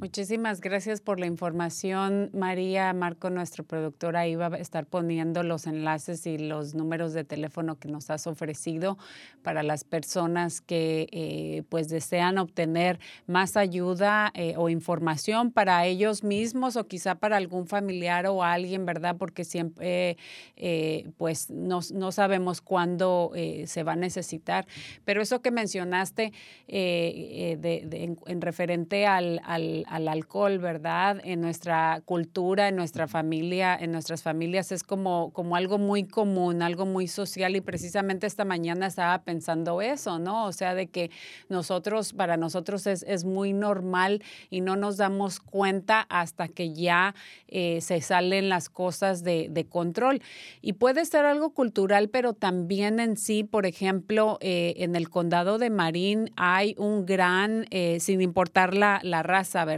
Muchísimas 0.00 0.60
gracias 0.60 1.00
por 1.00 1.18
la 1.18 1.26
información, 1.26 2.30
María. 2.32 2.92
Marco, 2.92 3.30
nuestro 3.30 3.64
productor, 3.64 4.16
ahí 4.16 4.36
va 4.36 4.46
a 4.46 4.56
estar 4.58 4.86
poniendo 4.86 5.42
los 5.42 5.66
enlaces 5.66 6.24
y 6.28 6.38
los 6.38 6.76
números 6.76 7.14
de 7.14 7.24
teléfono 7.24 7.80
que 7.80 7.88
nos 7.88 8.08
has 8.08 8.28
ofrecido 8.28 8.96
para 9.42 9.64
las 9.64 9.82
personas 9.82 10.60
que 10.60 11.08
eh, 11.10 11.64
pues 11.68 11.88
desean 11.88 12.38
obtener 12.38 13.00
más 13.26 13.56
ayuda 13.56 14.30
eh, 14.34 14.54
o 14.56 14.68
información 14.68 15.50
para 15.50 15.84
ellos 15.84 16.22
mismos 16.22 16.76
o 16.76 16.86
quizá 16.86 17.16
para 17.16 17.36
algún 17.36 17.66
familiar 17.66 18.28
o 18.28 18.44
alguien, 18.44 18.86
¿verdad? 18.86 19.16
Porque 19.18 19.42
siempre 19.42 20.16
eh, 20.54 21.10
pues 21.16 21.50
no, 21.50 21.80
no, 21.92 22.12
sabemos 22.12 22.60
cuándo 22.60 23.32
se 23.64 23.82
va 23.82 23.92
a 23.92 23.96
necesitar. 23.96 24.68
Pero 25.04 25.22
eso 25.22 25.42
que 25.42 25.50
mencionaste 25.50 26.32
de, 26.68 28.16
en, 28.26 28.40
referente 28.40 29.04
al 29.04 29.40
al 29.44 29.84
alcohol, 29.88 30.58
¿verdad? 30.58 31.20
En 31.24 31.40
nuestra 31.40 32.02
cultura, 32.04 32.68
en 32.68 32.76
nuestra 32.76 33.08
familia, 33.08 33.76
en 33.76 33.92
nuestras 33.92 34.22
familias 34.22 34.72
es 34.72 34.82
como, 34.82 35.32
como 35.32 35.56
algo 35.56 35.78
muy 35.78 36.04
común, 36.04 36.62
algo 36.62 36.86
muy 36.86 37.08
social 37.08 37.56
y 37.56 37.60
precisamente 37.60 38.26
esta 38.26 38.44
mañana 38.44 38.86
estaba 38.86 39.22
pensando 39.22 39.80
eso, 39.80 40.18
¿no? 40.18 40.46
O 40.46 40.52
sea, 40.52 40.74
de 40.74 40.88
que 40.88 41.10
nosotros, 41.48 42.12
para 42.12 42.36
nosotros 42.36 42.86
es, 42.86 43.02
es 43.08 43.24
muy 43.24 43.52
normal 43.52 44.22
y 44.50 44.60
no 44.60 44.76
nos 44.76 44.96
damos 44.96 45.40
cuenta 45.40 46.06
hasta 46.08 46.48
que 46.48 46.74
ya 46.74 47.14
eh, 47.48 47.80
se 47.80 48.00
salen 48.00 48.48
las 48.48 48.68
cosas 48.68 49.24
de, 49.24 49.48
de, 49.50 49.64
control. 49.64 50.20
Y 50.60 50.74
puede 50.74 51.04
ser 51.04 51.24
algo 51.24 51.50
cultural, 51.50 52.08
pero 52.08 52.32
también 52.32 53.00
en 53.00 53.16
sí, 53.16 53.44
por 53.44 53.66
ejemplo, 53.66 54.38
eh, 54.40 54.74
en 54.78 54.96
el 54.96 55.08
condado 55.08 55.58
de 55.58 55.70
Marín 55.70 56.30
hay 56.36 56.74
un 56.78 57.06
gran, 57.06 57.66
eh, 57.70 58.00
sin 58.00 58.20
importar 58.20 58.74
la, 58.74 59.00
la 59.02 59.22
raza, 59.22 59.64
¿verdad? 59.64 59.77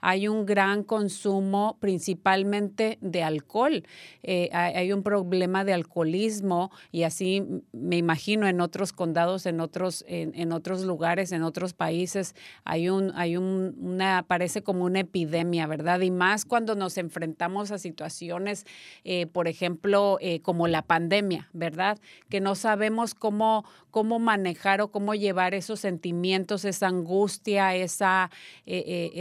Hay 0.00 0.28
un 0.28 0.46
gran 0.46 0.82
consumo 0.82 1.76
principalmente 1.80 2.98
de 3.00 3.22
alcohol. 3.22 3.84
Eh, 4.22 4.50
hay, 4.52 4.92
un 4.92 5.02
problema 5.02 5.64
de 5.64 5.72
alcoholismo 5.72 6.70
y 6.92 7.02
así 7.02 7.42
me 7.72 7.96
imagino 7.96 8.46
en 8.46 8.60
otros 8.60 8.92
condados, 8.92 9.46
en 9.46 9.60
otros, 9.60 10.04
en, 10.08 10.52
otros 10.52 10.82
lugares, 10.82 11.32
en 11.32 11.42
otros 11.42 11.72
países, 11.72 12.34
hay 12.64 12.88
un, 12.88 13.12
hay 13.14 13.36
un, 13.36 13.76
una, 13.80 14.24
parece 14.26 14.62
como 14.62 14.84
una 14.84 15.00
epidemia, 15.00 15.66
¿verdad? 15.66 16.00
Y 16.00 16.10
más 16.10 16.44
cuando 16.44 16.74
nos 16.74 16.98
enfrentamos 16.98 17.70
a 17.70 17.78
situaciones, 17.78 18.66
eh, 19.04 19.26
por 19.26 19.48
ejemplo, 19.48 20.18
eh, 20.20 20.40
como 20.40 20.68
la 20.68 20.82
pandemia, 20.82 21.48
¿verdad? 21.52 21.98
Que 22.28 22.40
no 22.40 22.54
sabemos 22.54 23.14
cómo, 23.14 23.64
cómo 23.90 24.18
manejar 24.18 24.80
o 24.80 24.88
cómo 24.88 25.14
llevar 25.14 25.54
esos 25.54 25.80
sentimientos, 25.80 26.64
esa 26.64 26.88
angustia, 26.88 27.74
esa, 27.74 28.30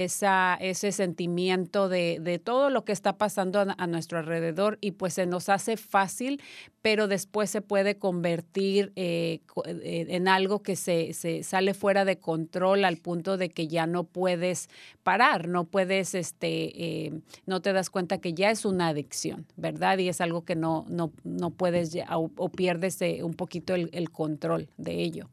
ese 0.05 0.91
sentimiento 0.91 1.89
de, 1.89 2.41
todo 2.43 2.69
lo 2.69 2.85
que 2.85 2.91
está 2.91 3.17
pasando 3.17 3.59
a, 3.59 3.87
nuestro 3.87 4.19
alrededor 4.19 4.77
y 4.81 4.91
pues 4.91 5.13
se 5.13 5.25
nos 5.25 5.49
hace 5.49 5.77
fácil, 5.77 6.41
pero 6.81 7.07
después 7.07 7.49
se 7.49 7.61
puede 7.61 7.97
convertir 7.97 8.91
eh, 8.95 9.39
eh, 9.65 10.05
en 10.09 10.27
algo 10.27 10.61
que 10.63 10.75
se, 10.75 11.13
sale 11.43 11.73
fuera 11.73 12.05
de 12.05 12.17
control 12.17 12.85
al 12.85 12.97
punto 12.97 13.37
de 13.37 13.49
que 13.49 13.67
ya 13.67 13.87
no 13.87 14.03
puedes 14.03 14.69
parar, 15.03 15.47
no 15.47 15.65
puedes, 15.65 16.15
este, 16.15 17.05
eh, 17.05 17.21
no 17.45 17.61
te 17.61 17.73
das 17.73 17.89
cuenta 17.89 18.19
que 18.19 18.33
ya 18.33 18.51
es 18.51 18.65
una 18.65 18.89
adicción, 18.89 19.45
¿verdad? 19.55 19.97
Y 19.97 20.09
es 20.09 20.21
algo 20.21 20.43
que 20.45 20.55
no, 20.55 20.85
no, 20.89 21.11
no 21.23 21.51
puedes 21.51 21.97
o, 22.09 22.49
pierdes 22.49 22.99
un 23.21 23.33
poquito 23.33 23.75
el 23.75 24.11
control 24.11 24.69
de 24.77 25.01
ello. 25.01 25.29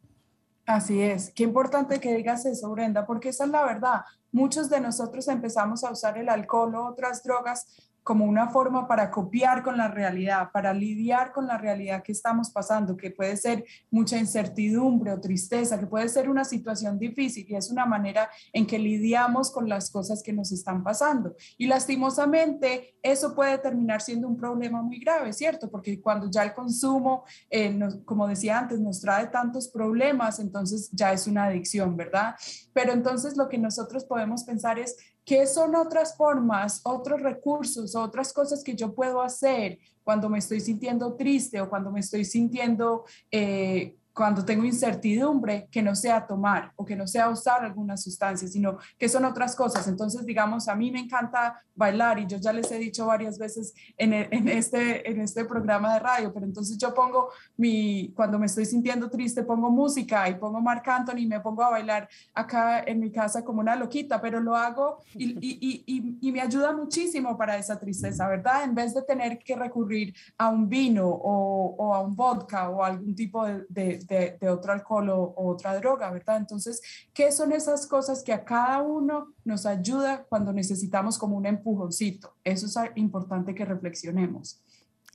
Así 0.70 1.00
es. 1.02 1.32
Qué 1.34 1.42
importante 1.42 1.98
que 1.98 2.14
digas 2.14 2.46
eso, 2.46 2.70
Brenda, 2.70 3.04
porque 3.04 3.30
esa 3.30 3.44
es 3.44 3.50
la 3.50 3.64
verdad. 3.64 4.02
Muchos 4.32 4.68
de 4.70 4.80
nosotros 4.80 5.26
empezamos 5.28 5.82
a 5.84 5.90
usar 5.90 6.16
el 6.18 6.28
alcohol 6.28 6.74
o 6.76 6.86
otras 6.86 7.22
drogas 7.22 7.89
como 8.02 8.24
una 8.24 8.48
forma 8.48 8.88
para 8.88 9.10
copiar 9.10 9.62
con 9.62 9.76
la 9.76 9.88
realidad, 9.88 10.50
para 10.52 10.72
lidiar 10.72 11.32
con 11.32 11.46
la 11.46 11.58
realidad 11.58 12.02
que 12.02 12.12
estamos 12.12 12.50
pasando, 12.50 12.96
que 12.96 13.10
puede 13.10 13.36
ser 13.36 13.64
mucha 13.90 14.18
incertidumbre 14.18 15.12
o 15.12 15.20
tristeza, 15.20 15.78
que 15.78 15.86
puede 15.86 16.08
ser 16.08 16.28
una 16.28 16.44
situación 16.44 16.98
difícil 16.98 17.46
y 17.48 17.54
es 17.54 17.70
una 17.70 17.86
manera 17.86 18.30
en 18.52 18.66
que 18.66 18.78
lidiamos 18.78 19.50
con 19.50 19.68
las 19.68 19.90
cosas 19.90 20.22
que 20.22 20.32
nos 20.32 20.52
están 20.52 20.82
pasando. 20.82 21.34
Y 21.58 21.66
lastimosamente 21.66 22.94
eso 23.02 23.34
puede 23.34 23.58
terminar 23.58 24.00
siendo 24.00 24.28
un 24.28 24.36
problema 24.36 24.82
muy 24.82 24.98
grave, 24.98 25.32
¿cierto? 25.32 25.70
Porque 25.70 26.00
cuando 26.00 26.30
ya 26.30 26.42
el 26.42 26.54
consumo, 26.54 27.24
eh, 27.48 27.78
como 28.04 28.26
decía 28.26 28.58
antes, 28.58 28.80
nos 28.80 29.00
trae 29.00 29.28
tantos 29.28 29.68
problemas, 29.68 30.38
entonces 30.38 30.90
ya 30.92 31.12
es 31.12 31.26
una 31.26 31.44
adicción, 31.44 31.96
¿verdad? 31.96 32.34
Pero 32.72 32.92
entonces 32.92 33.36
lo 33.36 33.48
que 33.48 33.58
nosotros 33.58 34.04
podemos 34.04 34.44
pensar 34.44 34.78
es, 34.78 34.96
¿Qué 35.24 35.46
son 35.46 35.74
otras 35.76 36.16
formas, 36.16 36.80
otros 36.84 37.20
recursos, 37.20 37.94
otras 37.94 38.32
cosas 38.32 38.64
que 38.64 38.74
yo 38.74 38.94
puedo 38.94 39.20
hacer 39.20 39.78
cuando 40.02 40.28
me 40.28 40.38
estoy 40.38 40.60
sintiendo 40.60 41.14
triste 41.14 41.60
o 41.60 41.68
cuando 41.68 41.90
me 41.90 42.00
estoy 42.00 42.24
sintiendo 42.24 43.04
eh, 43.30 43.96
cuando 44.12 44.44
tengo 44.44 44.64
incertidumbre, 44.64 45.68
que 45.70 45.82
no 45.82 45.94
sea 45.94 46.26
tomar 46.26 46.72
o 46.76 46.84
que 46.84 46.96
no 46.96 47.06
sea 47.06 47.28
usar 47.28 47.64
alguna 47.64 47.96
sustancia, 47.96 48.48
sino 48.48 48.78
que 48.98 49.08
son 49.08 49.24
otras 49.24 49.54
cosas. 49.54 49.86
Entonces, 49.88 50.26
digamos, 50.26 50.68
a 50.68 50.74
mí 50.74 50.90
me 50.90 51.00
encanta 51.00 51.62
bailar 51.74 52.18
y 52.18 52.26
yo 52.26 52.36
ya 52.38 52.52
les 52.52 52.70
he 52.72 52.78
dicho 52.78 53.06
varias 53.06 53.38
veces 53.38 53.72
en, 53.96 54.12
e, 54.12 54.28
en, 54.30 54.48
este, 54.48 55.08
en 55.10 55.20
este 55.20 55.44
programa 55.44 55.94
de 55.94 56.00
radio, 56.00 56.32
pero 56.32 56.44
entonces 56.44 56.76
yo 56.76 56.92
pongo 56.92 57.30
mi, 57.56 58.12
cuando 58.14 58.38
me 58.38 58.46
estoy 58.46 58.66
sintiendo 58.66 59.08
triste, 59.08 59.42
pongo 59.42 59.70
música 59.70 60.28
y 60.28 60.34
pongo 60.34 60.60
Marc 60.60 60.86
Anthony 60.88 61.20
y 61.20 61.26
me 61.26 61.40
pongo 61.40 61.62
a 61.62 61.70
bailar 61.70 62.08
acá 62.34 62.82
en 62.82 63.00
mi 63.00 63.10
casa 63.10 63.44
como 63.44 63.60
una 63.60 63.76
loquita, 63.76 64.20
pero 64.20 64.40
lo 64.40 64.56
hago 64.56 64.98
y, 65.14 65.30
y, 65.40 65.84
y, 65.86 66.18
y 66.20 66.32
me 66.32 66.40
ayuda 66.40 66.72
muchísimo 66.72 67.38
para 67.38 67.56
esa 67.56 67.78
tristeza, 67.78 68.28
¿verdad? 68.28 68.64
En 68.64 68.74
vez 68.74 68.94
de 68.94 69.02
tener 69.02 69.38
que 69.38 69.56
recurrir 69.56 70.14
a 70.36 70.48
un 70.48 70.68
vino 70.68 71.06
o, 71.06 71.74
o 71.78 71.94
a 71.94 72.00
un 72.00 72.14
vodka 72.14 72.68
o 72.68 72.84
algún 72.84 73.14
tipo 73.14 73.44
de 73.46 73.60
de, 73.68 73.99
de 74.06 74.48
otro 74.48 74.72
alcohol 74.72 75.10
o, 75.10 75.18
o, 75.22 75.48
otra 75.48 75.74
droga, 75.76 76.10
¿verdad? 76.10 76.36
Entonces, 76.36 76.80
¿qué 77.12 77.32
son 77.32 77.52
esas 77.52 77.86
cosas 77.86 78.22
que 78.22 78.32
a 78.32 78.44
cada 78.44 78.82
uno 78.82 79.34
nos 79.44 79.66
ayuda 79.66 80.24
cuando 80.28 80.52
necesitamos 80.52 81.18
como 81.18 81.36
un 81.36 81.46
empujoncito? 81.46 82.36
Eso 82.44 82.66
es 82.66 82.76
importante 82.96 83.54
que 83.54 83.64
reflexionemos. 83.64 84.62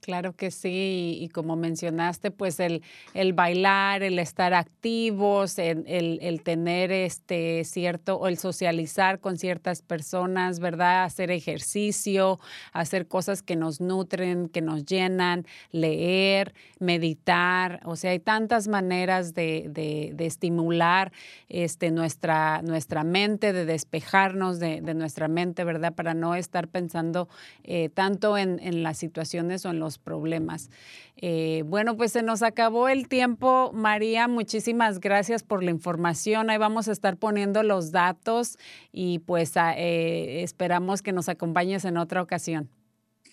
Claro 0.06 0.36
que 0.36 0.52
sí, 0.52 1.18
y 1.20 1.28
como 1.30 1.56
mencionaste, 1.56 2.30
pues 2.30 2.60
el, 2.60 2.84
el 3.12 3.32
bailar, 3.32 4.04
el 4.04 4.20
estar 4.20 4.54
activos, 4.54 5.58
el, 5.58 5.84
el, 6.22 6.42
tener 6.44 6.92
este 6.92 7.64
cierto, 7.64 8.14
o 8.14 8.28
el 8.28 8.38
socializar 8.38 9.18
con 9.18 9.36
ciertas 9.36 9.82
personas, 9.82 10.60
¿verdad? 10.60 11.02
Hacer 11.02 11.32
ejercicio, 11.32 12.38
hacer 12.72 13.08
cosas 13.08 13.42
que 13.42 13.56
nos 13.56 13.80
nutren, 13.80 14.48
que 14.48 14.60
nos 14.60 14.84
llenan, 14.84 15.44
leer, 15.72 16.54
meditar, 16.78 17.80
o 17.84 17.96
sea, 17.96 18.12
hay 18.12 18.20
tantas 18.20 18.68
maneras 18.68 19.34
de, 19.34 19.66
de, 19.68 20.12
de 20.14 20.26
estimular 20.26 21.10
este, 21.48 21.90
nuestra, 21.90 22.62
nuestra 22.62 23.02
mente, 23.02 23.52
de 23.52 23.64
despejarnos 23.64 24.60
de, 24.60 24.80
de, 24.82 24.94
nuestra 24.94 25.26
mente, 25.26 25.64
¿verdad? 25.64 25.94
Para 25.94 26.14
no 26.14 26.36
estar 26.36 26.68
pensando 26.68 27.28
eh, 27.64 27.88
tanto 27.88 28.38
en, 28.38 28.60
en 28.60 28.84
las 28.84 28.98
situaciones 28.98 29.66
o 29.66 29.70
en 29.70 29.80
los 29.80 29.95
problemas. 29.98 30.70
Eh, 31.16 31.62
bueno, 31.66 31.96
pues 31.96 32.12
se 32.12 32.22
nos 32.22 32.42
acabó 32.42 32.88
el 32.88 33.08
tiempo. 33.08 33.70
María, 33.72 34.28
muchísimas 34.28 35.00
gracias 35.00 35.42
por 35.42 35.62
la 35.62 35.70
información. 35.70 36.50
Ahí 36.50 36.58
vamos 36.58 36.88
a 36.88 36.92
estar 36.92 37.16
poniendo 37.16 37.62
los 37.62 37.92
datos 37.92 38.58
y 38.92 39.20
pues 39.20 39.52
eh, 39.56 40.42
esperamos 40.42 41.02
que 41.02 41.12
nos 41.12 41.28
acompañes 41.28 41.84
en 41.84 41.96
otra 41.96 42.22
ocasión. 42.22 42.70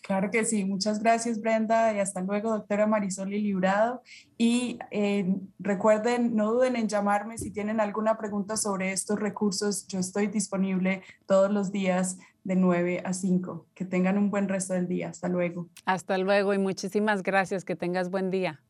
Claro 0.04 0.32
que 0.32 0.44
sí, 0.44 0.66
muchas 0.66 1.02
gracias 1.02 1.40
Brenda 1.40 1.94
y 1.94 2.00
hasta 2.00 2.20
luego 2.20 2.50
doctora 2.50 2.86
Marisol 2.86 3.34
y 3.34 3.40
Librado. 3.40 4.02
Y 4.38 4.78
eh, 4.92 5.34
recuerden, 5.60 6.36
no 6.36 6.52
duden 6.52 6.76
en 6.76 6.90
llamarme 6.90 7.38
si 7.38 7.52
tienen 7.52 7.80
alguna 7.80 8.18
pregunta 8.18 8.58
sobre 8.58 8.92
estos 8.92 9.18
recursos. 9.18 9.88
Yo 9.88 10.00
estoy 10.00 10.28
disponible 10.28 11.04
todos 11.26 11.50
los 11.52 11.72
días 11.72 12.18
de 12.44 12.56
9 12.56 13.02
a 13.06 13.14
5. 13.14 13.68
Que 13.74 13.86
tengan 13.86 14.18
un 14.18 14.30
buen 14.30 14.48
resto 14.48 14.74
del 14.74 14.88
día. 14.88 15.10
Hasta 15.10 15.28
luego. 15.28 15.70
Hasta 15.86 16.18
luego 16.18 16.54
y 16.54 16.58
muchísimas 16.58 17.24
gracias. 17.24 17.66
Que 17.66 17.76
tengas 17.76 18.10
buen 18.10 18.32
día. 18.32 18.62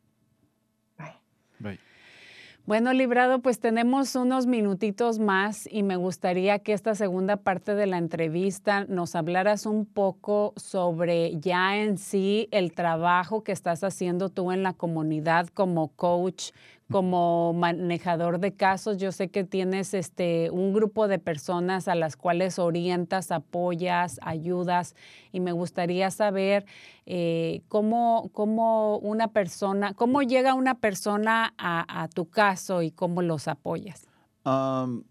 Bye. 0.98 1.14
Bye. 1.60 1.80
Bueno, 2.66 2.94
Librado, 2.94 3.42
pues 3.42 3.60
tenemos 3.60 4.16
unos 4.16 4.48
minutitos 4.48 5.20
más 5.20 5.68
y 5.70 5.84
me 5.84 5.98
gustaría 5.98 6.60
que 6.60 6.72
esta 6.72 6.96
segunda 6.96 7.36
parte 7.36 7.76
de 7.76 7.88
la 7.88 7.98
entrevista 7.98 8.86
nos 8.86 9.16
hablaras 9.16 9.66
un 9.66 9.86
poco 9.86 10.54
sobre 10.56 11.38
ya 11.42 11.76
en 11.76 11.98
sí 11.98 12.48
el 12.52 12.72
trabajo 12.72 13.44
que 13.44 13.52
estás 13.52 13.84
haciendo 13.84 14.30
tú 14.30 14.54
en 14.54 14.64
la 14.64 14.72
comunidad 14.72 15.50
como 15.50 15.90
coach, 15.90 16.52
como 16.92 17.54
manejador 17.54 18.40
de 18.40 18.54
casos. 18.54 18.98
Yo 18.98 19.12
sé 19.12 19.30
que 19.30 19.44
tienes 19.44 19.94
este, 19.94 20.50
un 20.52 20.74
grupo 20.74 21.08
de 21.08 21.20
personas 21.20 21.88
a 21.88 21.96
las 21.96 22.16
cuales 22.16 22.60
orientas, 22.60 23.32
apoyas, 23.32 24.20
ayudas 24.22 24.96
y 25.32 25.40
me 25.40 25.52
gustaría 25.52 26.12
saber 26.12 26.66
eh, 27.06 27.62
cómo, 27.68 28.30
cómo, 28.34 28.98
una 29.00 29.30
persona, 29.30 29.94
cómo 29.94 30.22
llega 30.22 30.54
una 30.54 30.76
persona 30.76 31.54
a, 31.58 32.08
tu 32.14 32.30
caso 32.30 32.82
y 32.82 32.92
cómo 32.92 33.22
los 33.22 33.48
apoyas. 33.48 34.08
Um, 34.46 35.04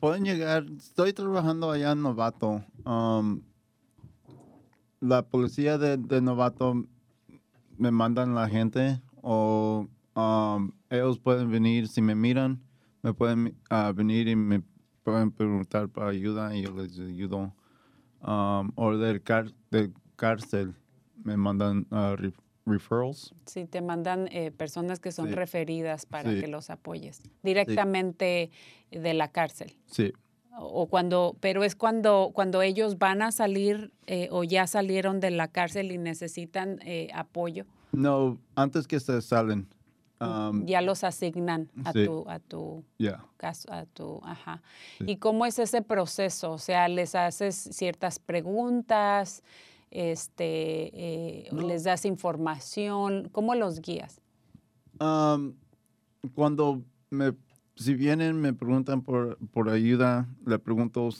pueden 0.00 0.24
llegar, 0.24 0.66
estoy 0.76 1.12
trabajando 1.12 1.70
allá 1.70 1.92
en 1.92 2.02
Novato. 2.02 2.62
Um, 2.84 3.42
la 5.00 5.22
policía 5.22 5.78
de, 5.78 6.20
Novato 6.20 6.84
me 7.78 7.90
mandan 7.90 8.34
la 8.34 8.48
gente 8.48 9.00
o 9.22 9.88
um, 10.16 10.72
ellos 10.90 11.18
pueden 11.18 11.50
venir, 11.50 11.86
si 11.88 12.02
me 12.02 12.14
miran, 12.14 12.60
me 13.02 13.14
pueden 13.14 13.56
uh, 13.70 13.92
venir 13.94 14.26
y 14.28 14.34
me 14.34 14.62
pueden 15.04 15.30
preguntar 15.30 15.88
para 15.88 16.10
ayuda 16.10 16.56
y 16.56 16.62
yo 16.62 16.74
les 16.74 16.98
ayudo. 16.98 17.54
Um, 18.22 18.72
o 18.74 18.96
del, 18.96 19.22
car 19.22 19.52
del 19.70 19.92
cárcel 20.16 20.74
me 21.22 21.36
mandan 21.36 21.86
uh, 21.90 22.16
re 22.16 22.32
referrals. 22.66 23.32
Sí, 23.46 23.64
te 23.66 23.80
mandan 23.80 24.28
eh, 24.32 24.50
personas 24.50 24.98
que 24.98 25.12
son 25.12 25.28
sí. 25.28 25.34
referidas 25.34 26.04
para 26.04 26.32
sí. 26.32 26.40
que 26.40 26.48
los 26.48 26.68
apoyes 26.68 27.22
directamente 27.42 28.50
sí. 28.90 28.98
de 28.98 29.14
la 29.14 29.28
cárcel. 29.28 29.76
Sí. 29.86 30.12
O 30.58 30.88
cuando, 30.88 31.36
pero 31.40 31.64
es 31.64 31.76
cuando, 31.76 32.30
cuando 32.34 32.62
ellos 32.62 32.98
van 32.98 33.22
a 33.22 33.30
salir 33.30 33.92
eh, 34.06 34.28
o 34.32 34.42
ya 34.42 34.66
salieron 34.66 35.20
de 35.20 35.30
la 35.30 35.48
cárcel 35.48 35.92
y 35.92 35.98
necesitan 35.98 36.80
eh, 36.82 37.08
apoyo. 37.14 37.66
No, 37.92 38.40
antes 38.56 38.88
que 38.88 38.98
se 38.98 39.20
salen. 39.22 39.68
Um, 40.18 40.64
ya 40.64 40.80
los 40.80 41.04
asignan 41.04 41.68
a 41.84 41.92
sí. 41.92 42.06
tu, 42.06 42.24
a 42.26 42.38
tu 42.38 42.82
yeah. 42.96 43.22
caso, 43.36 43.70
a 43.70 43.84
tu, 43.84 44.20
ajá. 44.24 44.62
Sí. 44.98 45.04
¿Y 45.08 45.16
cómo 45.16 45.44
es 45.44 45.58
ese 45.58 45.82
proceso? 45.82 46.52
O 46.52 46.58
sea, 46.58 46.88
les 46.88 47.14
haces 47.14 47.54
ciertas 47.54 48.18
preguntas, 48.18 49.42
este, 49.90 50.90
eh, 50.94 51.48
no. 51.52 51.62
les 51.62 51.84
das 51.84 52.06
información, 52.06 53.28
¿cómo 53.30 53.54
los 53.54 53.80
guías? 53.80 54.22
Um, 55.00 55.54
cuando 56.34 56.82
me, 57.10 57.34
si 57.74 57.94
vienen, 57.94 58.40
me 58.40 58.54
preguntan 58.54 59.02
por, 59.02 59.36
por 59.52 59.68
ayuda, 59.68 60.26
le 60.46 60.58
pregunto 60.58 61.10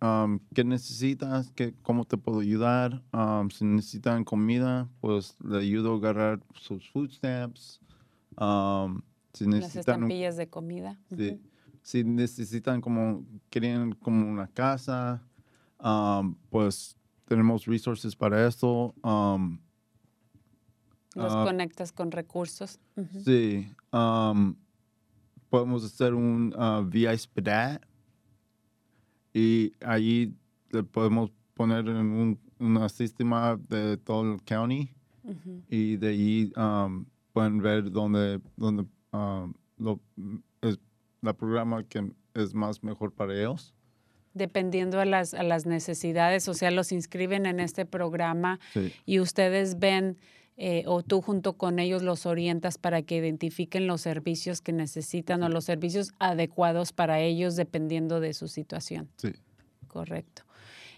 um, 0.00 0.38
qué 0.54 0.64
necesitas, 0.64 1.52
qué, 1.54 1.74
cómo 1.82 2.06
te 2.06 2.16
puedo 2.16 2.40
ayudar, 2.40 3.02
si 3.50 3.66
necesitan 3.66 4.24
comida, 4.24 4.88
pues 5.02 5.36
le 5.44 5.58
ayudo 5.58 5.92
a 5.92 5.96
agarrar 5.98 6.40
sus 6.54 6.88
food 6.88 7.10
stamps. 7.10 7.80
Um, 8.40 9.02
si 9.32 9.44
Las 9.46 9.76
estampillas 9.76 10.36
de 10.36 10.48
comida. 10.48 10.98
Sí, 11.08 11.14
uh 11.14 11.18
-huh. 11.18 11.40
Si 11.82 12.04
necesitan 12.04 12.80
como, 12.80 13.24
quieren 13.50 13.94
como 13.94 14.28
una 14.28 14.46
casa, 14.46 15.22
um, 15.82 16.34
pues 16.50 16.96
tenemos 17.24 17.66
resources 17.66 18.14
para 18.14 18.46
eso. 18.46 18.94
Um, 19.02 19.58
Los 21.14 21.34
uh, 21.34 21.44
conectas 21.44 21.92
con 21.92 22.10
recursos. 22.10 22.78
Uh 22.96 23.02
-huh. 23.02 23.24
Sí. 23.24 23.72
podemos 25.50 25.82
hacer 25.84 26.14
un 26.14 26.54
uh, 26.54 26.84
via 26.84 27.16
SPDAT 27.16 27.82
y 29.32 29.72
allí 29.80 30.36
le 30.70 30.82
podemos 30.82 31.32
poner 31.54 31.88
en 31.88 31.96
un, 31.96 32.38
un 32.58 32.88
sistema 32.90 33.56
de 33.56 33.96
todo 33.96 34.34
el 34.34 34.42
county 34.42 34.90
-huh. 35.24 35.62
y 35.68 35.96
de 35.96 36.08
ahí 36.08 36.52
pueden 37.38 37.62
ver 37.62 37.92
dónde, 37.92 38.40
dónde 38.56 38.84
um, 39.12 39.54
lo, 39.76 40.00
es 40.60 40.80
la 41.22 41.34
programa 41.34 41.84
que 41.84 42.10
es 42.34 42.52
más 42.52 42.82
mejor 42.82 43.12
para 43.12 43.32
ellos. 43.32 43.76
Dependiendo 44.34 44.98
a 44.98 45.04
las, 45.04 45.34
a 45.34 45.44
las 45.44 45.64
necesidades, 45.64 46.48
o 46.48 46.54
sea, 46.54 46.72
los 46.72 46.90
inscriben 46.90 47.46
en 47.46 47.60
este 47.60 47.86
programa 47.86 48.58
sí. 48.72 48.92
y 49.06 49.20
ustedes 49.20 49.78
ven 49.78 50.16
eh, 50.56 50.82
o 50.86 51.04
tú 51.04 51.22
junto 51.22 51.52
con 51.52 51.78
ellos 51.78 52.02
los 52.02 52.26
orientas 52.26 52.76
para 52.76 53.02
que 53.02 53.18
identifiquen 53.18 53.86
los 53.86 54.00
servicios 54.00 54.60
que 54.60 54.72
necesitan 54.72 55.40
o 55.44 55.48
los 55.48 55.64
servicios 55.64 56.10
adecuados 56.18 56.92
para 56.92 57.20
ellos 57.20 57.54
dependiendo 57.54 58.18
de 58.18 58.34
su 58.34 58.48
situación. 58.48 59.08
Sí. 59.16 59.30
Correcto. 59.86 60.42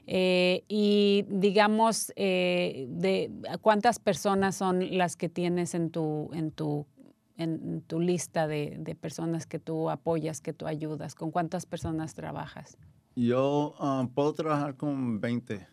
Eh, 0.06 0.64
y 0.68 1.24
digamos, 1.28 2.12
eh, 2.16 2.86
de 2.88 3.30
cuántas 3.60 3.98
personas 3.98 4.56
son 4.56 4.96
las 4.96 5.16
que 5.16 5.28
tienes 5.28 5.74
en 5.74 5.90
tu, 5.90 6.30
en 6.32 6.50
tu, 6.50 6.86
en 7.36 7.82
tu 7.82 8.00
lista 8.00 8.46
de, 8.46 8.76
de, 8.78 8.94
personas 8.94 9.46
que 9.46 9.58
tú 9.58 9.88
apoyas, 9.88 10.40
que 10.40 10.52
tú 10.52 10.66
ayudas. 10.66 11.14
¿Con 11.14 11.30
cuántas 11.30 11.64
personas 11.66 12.14
trabajas? 12.14 12.76
Yo 13.16 13.74
um, 13.80 14.08
puedo 14.08 14.32
trabajar 14.34 14.76
con 14.76 15.20
20, 15.20 15.66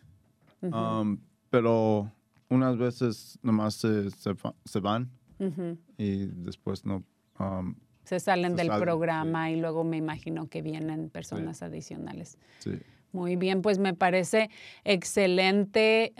uh 0.62 0.66
-huh. 0.66 1.00
um, 1.02 1.18
pero 1.50 2.10
unas 2.48 2.76
veces 2.76 3.38
nomás 3.42 3.74
se, 3.74 4.10
se, 4.10 4.34
se 4.64 4.80
van 4.80 5.10
uh 5.38 5.44
-huh. 5.44 5.78
y 5.96 6.26
después 6.26 6.84
no. 6.84 7.04
Um, 7.38 7.76
se 8.04 8.20
salen 8.20 8.52
se 8.52 8.56
del 8.58 8.66
salen, 8.68 8.82
programa 8.82 9.46
sí. 9.46 9.52
y 9.52 9.60
luego 9.60 9.84
me 9.84 9.98
imagino 9.98 10.48
que 10.48 10.62
vienen 10.62 11.10
personas 11.10 11.58
sí. 11.58 11.64
adicionales. 11.64 12.38
Sí. 12.58 12.78
Muy 13.12 13.36
bien, 13.36 13.62
pues 13.62 13.78
me 13.78 13.94
parece 13.94 14.50
excelente, 14.84 16.12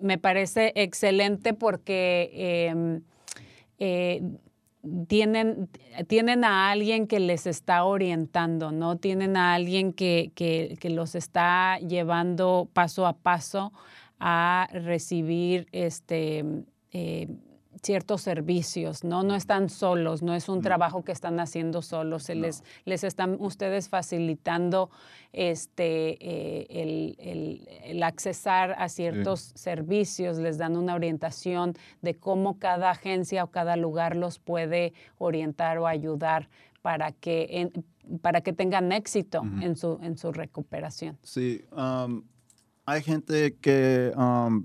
me 0.00 0.18
parece 0.18 0.72
excelente 0.74 1.52
porque 1.52 2.30
eh, 2.32 3.00
eh, 3.78 4.22
tienen, 5.08 5.68
tienen 6.06 6.44
a 6.44 6.70
alguien 6.70 7.06
que 7.06 7.20
les 7.20 7.46
está 7.46 7.84
orientando, 7.84 8.72
¿no? 8.72 8.96
Tienen 8.96 9.36
a 9.36 9.54
alguien 9.54 9.92
que, 9.92 10.32
que, 10.34 10.90
los 10.90 11.14
está 11.14 11.78
llevando 11.80 12.68
paso 12.72 13.06
a 13.06 13.12
paso 13.14 13.72
a 14.18 14.68
recibir 14.72 15.66
este, 15.72 16.44
eh, 16.92 17.28
ciertos 17.82 18.20
servicios, 18.22 19.04
¿no? 19.04 19.22
No 19.22 19.34
están 19.34 19.68
solos, 19.70 20.22
no 20.22 20.34
es 20.34 20.48
un 20.48 20.60
trabajo 20.62 21.02
que 21.04 21.12
están 21.12 21.40
haciendo 21.40 21.80
solos, 21.82 22.24
se 22.24 22.34
les, 22.34 22.62
les 22.84 23.04
están 23.04 23.36
ustedes 23.40 23.88
facilitando 23.88 24.90
este, 25.32 26.16
eh, 26.20 26.66
el, 26.70 27.16
el- 27.18 27.68
el 27.84 28.02
accesar 28.02 28.74
a 28.78 28.88
ciertos 28.88 29.52
servicios, 29.54 30.38
les 30.38 30.58
dan 30.58 30.76
una 30.76 30.94
orientación 30.94 31.74
de 32.02 32.14
cómo 32.14 32.58
cada 32.58 32.90
agencia 32.90 33.44
o 33.44 33.48
cada 33.50 33.76
lugar 33.76 34.16
los 34.16 34.38
puede 34.38 34.92
orientar 35.18 35.78
o 35.78 35.86
ayudar 35.86 36.48
para 36.82 37.12
que, 37.12 37.46
en- 37.50 37.84
para 38.20 38.40
que 38.40 38.52
tengan 38.52 38.90
éxito 38.92 39.42
en, 39.62 39.76
su, 39.76 39.98
en 40.02 40.16
su 40.18 40.32
recuperación. 40.32 41.16
Sí, 41.22 41.62
um, 41.72 42.22
hay 42.86 43.02
gente 43.02 43.54
que 43.60 44.12
um, 44.16 44.64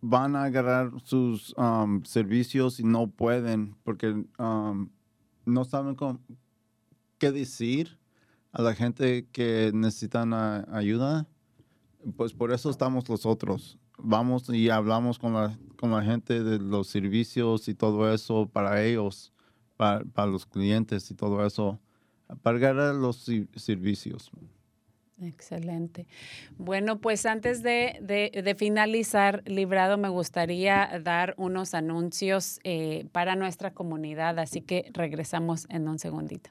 van 0.00 0.36
a 0.36 0.44
agarrar 0.44 0.92
sus 1.04 1.54
um, 1.56 2.02
servicios 2.04 2.80
y 2.80 2.84
no 2.84 3.08
pueden 3.08 3.76
porque 3.82 4.24
um, 4.38 4.88
no 5.44 5.64
saben 5.64 5.94
cómo- 5.94 6.20
qué 7.18 7.32
decir 7.32 7.98
a 8.52 8.62
la 8.62 8.74
gente 8.74 9.26
que 9.32 9.70
necesitan 9.74 10.32
ayuda. 10.32 11.26
Pues 12.16 12.32
por 12.32 12.52
eso 12.52 12.70
estamos 12.70 13.08
nosotros. 13.08 13.78
Vamos 13.98 14.48
y 14.50 14.70
hablamos 14.70 15.18
con 15.18 15.32
la, 15.32 15.58
con 15.76 15.90
la 15.90 16.02
gente 16.02 16.42
de 16.44 16.58
los 16.58 16.86
servicios 16.86 17.68
y 17.68 17.74
todo 17.74 18.12
eso 18.12 18.46
para 18.46 18.84
ellos, 18.84 19.32
para, 19.76 20.04
para 20.04 20.30
los 20.30 20.46
clientes 20.46 21.10
y 21.10 21.14
todo 21.14 21.44
eso, 21.44 21.80
para 22.42 22.58
agarrar 22.58 22.94
los 22.94 23.26
servicios. 23.56 24.30
Excelente. 25.20 26.06
Bueno, 26.58 27.00
pues 27.00 27.24
antes 27.24 27.62
de, 27.62 27.98
de- 28.02 28.30
finalizar, 28.54 29.42
Librado, 29.46 29.96
me 29.96 30.10
gustaría 30.10 31.00
dar 31.02 31.34
unos 31.38 31.72
anuncios 31.72 32.60
eh, 32.64 33.06
para 33.12 33.34
nuestra 33.34 33.72
comunidad, 33.72 34.38
así 34.38 34.60
que 34.60 34.90
regresamos 34.92 35.66
en 35.70 35.88
un 35.88 35.98
segundito. 35.98 36.50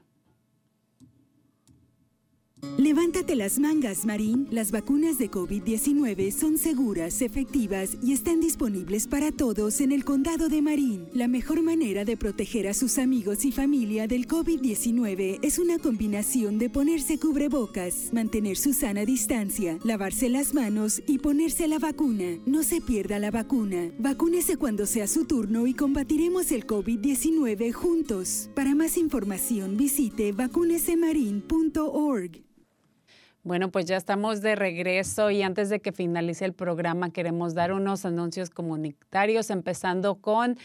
Levántate 2.78 3.36
las 3.36 3.58
mangas, 3.58 4.06
Marín. 4.06 4.48
Las 4.52 4.72
vacunas 4.72 5.18
de 5.18 5.32
COVID-19 5.32 6.32
son 6.32 6.58
seguras, 6.58 7.22
efectivas 7.22 7.98
y 8.02 8.12
están 8.12 8.42
disponibles 8.42 9.08
para 9.08 9.32
todos 9.32 9.80
en 9.80 9.94
el 9.94 10.04
condado 10.04 10.50
de 10.50 10.62
Marín. 10.62 11.08
La 11.14 11.30
mejor 11.30 11.62
manera 11.62 12.04
de 12.04 12.18
proteger 12.18 12.68
a 12.68 12.74
sus 12.74 12.98
amigos 12.98 13.46
y 13.46 13.52
familia 13.52 14.08
del 14.08 14.28
COVID-19 14.28 15.40
es 15.42 15.58
una 15.58 15.80
combinación 15.80 16.58
de 16.58 16.70
ponerse 16.70 17.18
cubrebocas, 17.18 18.12
mantener 18.12 18.58
su 18.58 18.74
sana 18.74 19.06
distancia, 19.06 19.80
lavarse 19.84 20.28
las 20.28 20.54
manos 20.54 21.02
y 21.08 21.20
ponerse 21.20 21.70
la 21.70 21.80
vacuna. 21.80 22.40
No 22.46 22.64
se 22.64 22.82
pierda 22.82 23.20
la 23.20 23.32
vacuna. 23.32 23.92
Vacúnese 24.00 24.58
cuando 24.58 24.86
sea 24.86 25.08
su 25.08 25.26
turno 25.26 25.66
y 25.66 25.74
combatiremos 25.74 26.52
el 26.52 26.68
COVID-19 26.68 27.72
juntos. 27.72 28.50
Para 28.54 28.76
más 28.76 28.98
información 28.98 29.78
visite 29.78 30.34
vacunesemarin.org. 30.34 32.55
Bueno, 33.46 33.70
pues 33.70 33.86
ya 33.86 33.96
estamos 33.96 34.42
de 34.42 34.56
regreso 34.56 35.30
y 35.30 35.44
antes 35.44 35.70
de 35.70 35.80
que 35.80 35.92
finalice 35.92 36.46
el 36.46 36.54
programa 36.54 37.12
queremos 37.12 37.54
dar 37.54 37.74
unos 37.74 38.04
anuncios 38.04 38.50
comunitarios, 38.50 39.52
empezando 39.52 40.16
con 40.16 40.58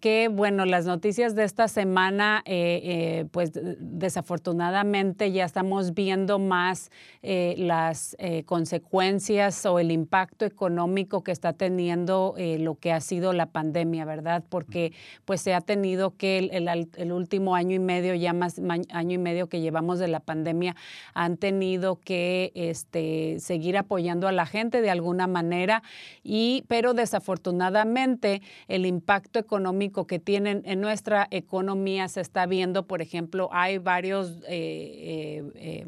que, 0.00 0.28
bueno, 0.28 0.64
las 0.64 0.86
noticias 0.86 1.34
de 1.34 1.42
esta 1.42 1.66
semana, 1.66 2.42
eh, 2.46 2.80
eh, 2.84 3.24
pues 3.32 3.52
de- 3.52 3.76
desafortunadamente 3.80 5.32
ya 5.32 5.44
estamos 5.44 5.92
viendo 5.92 6.38
más 6.38 6.90
eh, 7.22 7.56
las 7.58 8.14
eh, 8.20 8.44
consecuencias 8.44 9.66
o 9.66 9.80
el 9.80 9.90
impacto 9.90 10.44
económico 10.44 11.24
que 11.24 11.32
está 11.32 11.52
teniendo 11.52 12.34
eh, 12.38 12.58
lo 12.60 12.76
que 12.76 12.92
ha 12.92 13.00
sido 13.00 13.32
la 13.32 13.46
pandemia, 13.46 14.04
¿verdad? 14.04 14.44
Porque 14.48 14.92
pues 15.24 15.40
se 15.40 15.52
ha 15.52 15.60
tenido 15.60 16.16
que 16.16 16.38
el, 16.38 16.50
el 16.68 16.88
el 16.96 17.12
último 17.12 17.56
año 17.56 17.74
y 17.74 17.80
medio, 17.80 18.14
ya 18.14 18.32
más 18.32 18.60
año 18.90 19.14
y 19.14 19.18
medio 19.18 19.48
que 19.48 19.60
llevamos 19.60 19.98
de 19.98 20.06
la 20.06 20.20
pandemia, 20.20 20.76
han 21.12 21.36
tenido 21.36 21.98
que 22.00 22.19
este, 22.54 23.36
seguir 23.40 23.76
apoyando 23.76 24.28
a 24.28 24.32
la 24.32 24.46
gente 24.46 24.80
de 24.80 24.90
alguna 24.90 25.26
manera, 25.26 25.82
y, 26.22 26.64
pero 26.68 26.94
desafortunadamente 26.94 28.42
el 28.68 28.86
impacto 28.86 29.38
económico 29.38 30.06
que 30.06 30.18
tienen 30.18 30.62
en 30.64 30.80
nuestra 30.80 31.26
economía 31.30 32.08
se 32.08 32.20
está 32.20 32.46
viendo, 32.46 32.86
por 32.86 33.00
ejemplo, 33.02 33.48
hay 33.52 33.78
varios... 33.78 34.42
eh, 34.48 35.42
eh, 35.54 35.86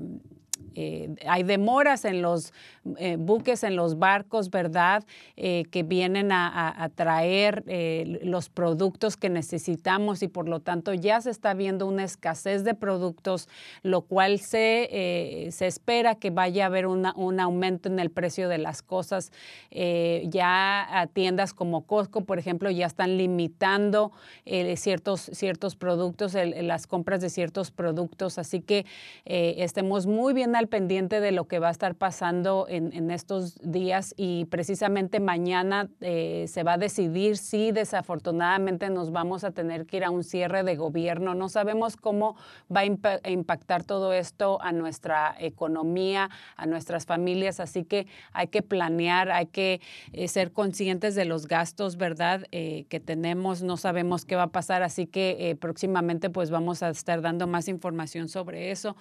eh, 0.74 1.14
hay 1.26 1.42
demoras 1.42 2.04
en 2.04 2.22
los 2.22 2.52
eh, 2.98 3.16
buques, 3.18 3.62
en 3.64 3.76
los 3.76 3.98
barcos, 3.98 4.50
¿verdad? 4.50 5.04
Eh, 5.36 5.64
que 5.70 5.82
vienen 5.82 6.32
a, 6.32 6.82
a- 6.84 6.88
traer 6.88 7.64
los 8.22 8.48
productos 8.48 9.16
que 9.16 9.30
necesitamos 9.30 10.22
y 10.22 10.28
por 10.28 10.48
lo 10.48 10.60
tanto 10.60 10.92
ya 10.94 11.20
se 11.20 11.30
está 11.30 11.54
viendo 11.54 11.86
una 11.86 12.04
escasez 12.04 12.64
de 12.64 12.74
productos, 12.74 13.48
lo 13.82 14.02
cual 14.02 14.38
se, 14.40 15.48
se 15.52 15.66
espera 15.66 16.16
que 16.16 16.30
vaya 16.30 16.64
a 16.64 16.66
haber 16.66 16.86
un 16.86 17.40
aumento 17.40 17.88
en 17.88 17.98
el 17.98 18.10
precio 18.10 18.48
de 18.48 18.58
las 18.58 18.82
cosas. 18.82 19.32
Ya 19.70 21.08
tiendas 21.12 21.54
como 21.54 21.86
Costco, 21.86 22.24
por 22.24 22.38
ejemplo, 22.38 22.70
ya 22.70 22.86
están 22.86 23.16
limitando 23.16 24.12
ciertos, 24.76 25.30
ciertos 25.32 25.76
productos, 25.76 26.34
las 26.34 26.86
compras 26.86 27.20
de 27.20 27.30
ciertos 27.30 27.70
productos, 27.70 28.38
así 28.38 28.60
que 28.60 28.84
estemos 29.24 30.06
muy 30.06 30.32
bien 30.34 30.54
al 30.62 30.68
pendiente 30.68 31.20
de 31.20 31.32
lo 31.32 31.46
que 31.46 31.58
va 31.58 31.68
a 31.68 31.70
estar 31.72 31.96
pasando 31.96 32.66
en, 32.68 33.10
estos 33.10 33.58
días 33.62 34.14
y 34.16 34.44
precisamente 34.46 35.18
mañana 35.18 35.88
eh, 36.00 36.46
se 36.48 36.62
va 36.62 36.74
a 36.74 36.78
decidir 36.78 37.36
si 37.36 37.72
desafortunadamente 37.72 38.88
nos 38.90 39.10
vamos 39.10 39.42
a 39.42 39.50
tener 39.50 39.86
que 39.86 39.98
ir 39.98 40.04
a 40.04 40.10
un 40.10 40.22
cierre 40.22 40.62
de 40.62 40.76
gobierno. 40.76 41.34
No 41.34 41.48
sabemos 41.48 41.96
cómo 41.96 42.36
va 42.74 42.80
a 42.80 42.86
impa- 42.86 43.20
a 43.24 43.30
impactar 43.30 43.82
todo 43.82 44.12
esto 44.12 44.62
a 44.62 44.70
nuestra 44.72 45.34
economía, 45.40 46.30
a 46.56 46.66
nuestras 46.66 47.06
familias, 47.06 47.58
así 47.58 47.84
que 47.84 48.06
hay 48.32 48.46
que 48.46 48.62
planear, 48.62 49.30
hay 49.32 49.46
que 49.46 49.80
eh, 50.12 50.28
ser 50.28 50.52
conscientes 50.52 51.16
de 51.16 51.24
los 51.24 51.48
gastos, 51.48 51.96
¿verdad? 51.96 52.46
Eh, 52.52 52.86
que 52.88 53.00
tenemos, 53.00 53.62
no 53.62 53.76
sabemos 53.76 54.24
qué 54.24 54.36
va 54.36 54.44
a 54.44 54.52
pasar, 54.52 54.84
así 54.84 55.06
que 55.06 55.56
próximamente 55.60 56.30
pues 56.30 56.50
vamos 56.50 56.84
a 56.84 56.90
estar 56.90 57.20
dando 57.20 57.48
más 57.48 57.66
información 57.66 58.28
sobre 58.28 58.70
eso. 58.70 58.96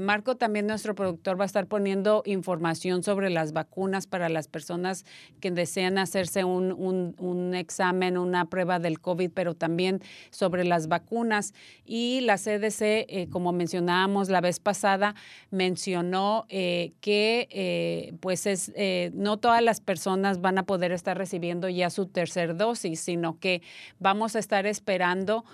Marco, 0.00 0.36
también 0.36 0.66
nuestro 0.76 0.94
productor, 0.94 1.40
va 1.40 1.44
a 1.44 1.46
estar 1.46 1.66
poniendo 1.68 2.22
información 2.26 3.02
sobre 3.02 3.30
las 3.30 3.54
vacunas 3.54 4.06
para 4.06 4.28
las 4.28 4.46
personas 4.46 5.06
que 5.40 5.50
desean 5.50 5.96
hacerse 5.96 6.44
un, 6.44 6.70
un- 7.18 7.54
examen, 7.54 8.18
una 8.18 8.44
prueba 8.50 8.78
del 8.78 9.00
COVID, 9.00 9.30
pero 9.32 9.54
también 9.54 10.02
sobre 10.30 10.64
las 10.64 10.88
vacunas. 10.88 11.54
Y 11.86 12.20
la 12.20 12.36
CDC, 12.36 12.82
eh, 13.08 13.28
como 13.30 13.52
mencionábamos 13.52 14.28
la 14.28 14.42
vez 14.42 14.60
pasada, 14.60 15.14
mencionó 15.50 16.44
eh, 16.50 16.92
que 17.00 17.48
eh, 17.50 18.12
pues 18.20 18.44
es, 18.46 18.70
no 19.14 19.38
todas 19.38 19.62
las 19.62 19.80
personas 19.80 20.42
van 20.42 20.58
a 20.58 20.64
poder 20.64 20.92
estar 20.92 21.16
recibiendo 21.16 21.70
ya 21.70 21.88
su 21.88 22.04
tercer 22.04 22.54
dosis, 22.56 23.00
sino 23.00 23.38
que 23.38 23.62
vamos 23.98 24.36
a 24.36 24.40
estar 24.40 24.66
esperando 24.66 25.44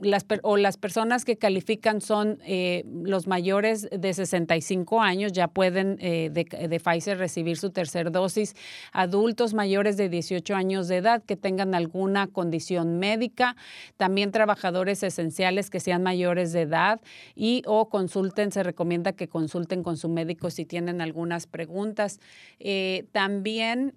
las, 0.00 0.26
o 0.42 0.56
las 0.58 0.76
personas 0.76 1.24
que 1.24 1.38
califican 1.38 2.00
son 2.02 2.38
los 2.84 3.26
mayores 3.26 3.85
de 3.90 4.14
65 4.14 5.00
años, 5.00 5.32
ya 5.32 5.48
pueden 5.48 5.98
eh, 6.00 6.30
de, 6.32 6.80
Pfizer 6.80 7.18
recibir 7.18 7.56
su 7.56 7.70
tercer 7.70 8.12
dosis, 8.12 8.54
adultos 8.92 9.54
mayores 9.54 9.96
de 9.96 10.08
18 10.08 10.54
años 10.54 10.88
de 10.88 10.98
edad 10.98 11.22
que 11.22 11.36
tengan 11.36 11.74
alguna 11.74 12.26
condición 12.26 12.98
médica, 12.98 13.56
también 13.96 14.30
trabajadores 14.30 15.02
esenciales 15.02 15.70
que 15.70 15.80
sean 15.80 16.02
mayores 16.02 16.52
de 16.52 16.62
edad 16.62 17.00
y 17.34 17.62
o 17.66 17.88
consulten, 17.88 18.52
se 18.52 18.62
recomienda 18.62 19.12
que 19.12 19.28
consulten 19.28 19.82
con 19.82 19.96
su 19.96 20.08
médico 20.08 20.50
si 20.50 20.64
tienen 20.64 21.00
algunas 21.00 21.46
preguntas. 21.46 22.20
Eh, 22.58 23.06
también 23.12 23.94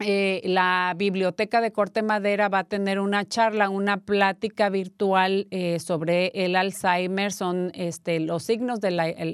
eh, 0.00 0.42
la 0.44 0.92
Biblioteca 0.96 1.60
de 1.60 1.70
Corte 1.70 2.02
Madera 2.02 2.48
va 2.48 2.60
a 2.60 2.64
tener 2.64 2.98
una 2.98 3.24
charla, 3.26 3.68
una 3.68 3.98
plática 3.98 4.68
virtual 4.68 5.46
eh, 5.52 5.78
sobre 5.78 6.32
el 6.34 6.56
Alzheimer, 6.56 7.30
son 7.30 7.70
este, 7.74 8.18
los 8.18 8.42
signos 8.42 8.80
de 8.80 8.90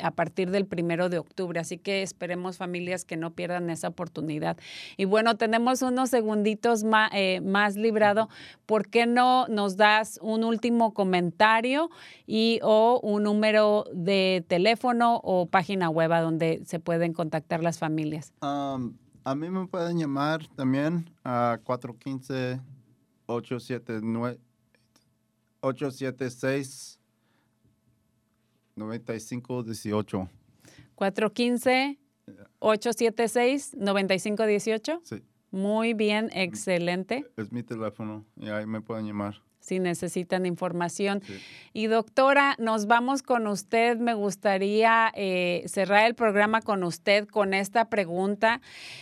a 0.00 0.10
partir 0.10 0.50
del 0.50 0.66
primero 0.66 1.08
de 1.08 1.18
octubre. 1.18 1.60
Así 1.60 1.78
que 1.78 2.02
esperemos 2.02 2.56
familias 2.56 3.04
que 3.04 3.16
no 3.16 3.32
pierdan 3.32 3.70
esa 3.70 3.88
oportunidad. 3.88 4.56
Y 4.96 5.04
bueno, 5.04 5.36
tenemos 5.36 5.82
unos 5.82 6.10
segunditos 6.10 6.84
más, 6.84 7.10
más 7.42 7.76
librado. 7.76 8.28
¿Por 8.66 8.88
qué 8.88 9.06
no 9.06 9.46
nos 9.48 9.76
das 9.76 10.18
un 10.22 10.44
último 10.44 10.65
comentario 10.94 11.90
y 12.26 12.60
o 12.62 13.00
un 13.02 13.24
número 13.24 13.84
de 13.92 14.44
teléfono 14.48 15.20
o 15.22 15.46
página 15.46 15.90
web 15.90 16.12
a 16.12 16.20
donde 16.20 16.62
se 16.64 16.80
pueden 16.80 17.12
contactar 17.12 17.62
las 17.62 17.78
familias. 17.78 18.32
Um, 18.42 18.96
a 19.24 19.34
mí 19.34 19.50
me 19.50 19.66
pueden 19.66 19.98
llamar 19.98 20.46
también 20.54 21.10
a 21.24 21.58
415 21.64 22.60
879 23.26 24.38
876 25.60 26.98
9518. 28.76 30.28
415 30.94 31.98
876 32.58 33.76
9518. 33.76 35.00
Sí. 35.04 35.22
Muy 35.50 35.94
bien, 35.94 36.30
excelente. 36.32 37.24
Es 37.36 37.52
mi 37.52 37.62
teléfono 37.62 38.24
y 38.36 38.48
ahí 38.48 38.66
me 38.66 38.80
pueden 38.80 39.06
llamar 39.06 39.42
si 39.66 39.80
necesitan 39.80 40.46
información. 40.46 41.22
Y 41.72 41.88
doctora, 41.88 42.54
nos 42.58 42.86
vamos 42.86 43.22
con 43.22 43.48
usted. 43.48 43.98
Me 43.98 44.14
gustaría 44.14 45.10
eh, 45.14 45.64
cerrar 45.66 46.06
el 46.06 46.14
programa 46.14 46.60
con 46.60 46.84
usted 46.84 47.26
con 47.26 47.52
esta 47.52 47.86
pregunta. 47.86 48.60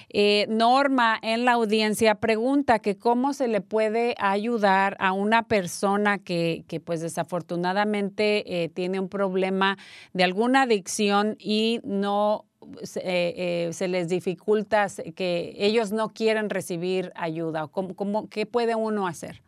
Eh, 0.08 0.46
Norma 0.48 1.18
en 1.22 1.44
la 1.44 1.52
audiencia 1.52 2.14
pregunta 2.14 2.78
que 2.78 2.96
cómo 2.96 3.34
se 3.34 3.46
le 3.46 3.60
puede 3.60 4.14
ayudar 4.18 4.96
a 5.00 5.12
una 5.12 5.42
persona 5.42 6.16
que, 6.16 6.64
que 6.66 6.80
pues 6.80 7.02
desafortunadamente 7.02 8.64
eh, 8.64 8.70
tiene 8.70 9.00
un 9.00 9.10
problema 9.10 9.76
de 10.14 10.24
alguna 10.24 10.62
adicción 10.62 11.36
y 11.38 11.80
no 11.84 12.46
se, 12.82 13.68
se, 13.72 13.88
les 13.88 14.08
dificulta, 14.08 14.86
que 15.14 15.54
ellos 15.58 15.92
no 15.92 16.08
quieren 16.08 16.48
recibir 16.48 17.12
ayuda? 17.14 17.66
¿Cómo, 17.66 17.94
cómo, 17.94 18.30
¿Qué 18.30 18.46
puede 18.46 18.74
uno 18.74 19.06
hacer? 19.06 19.42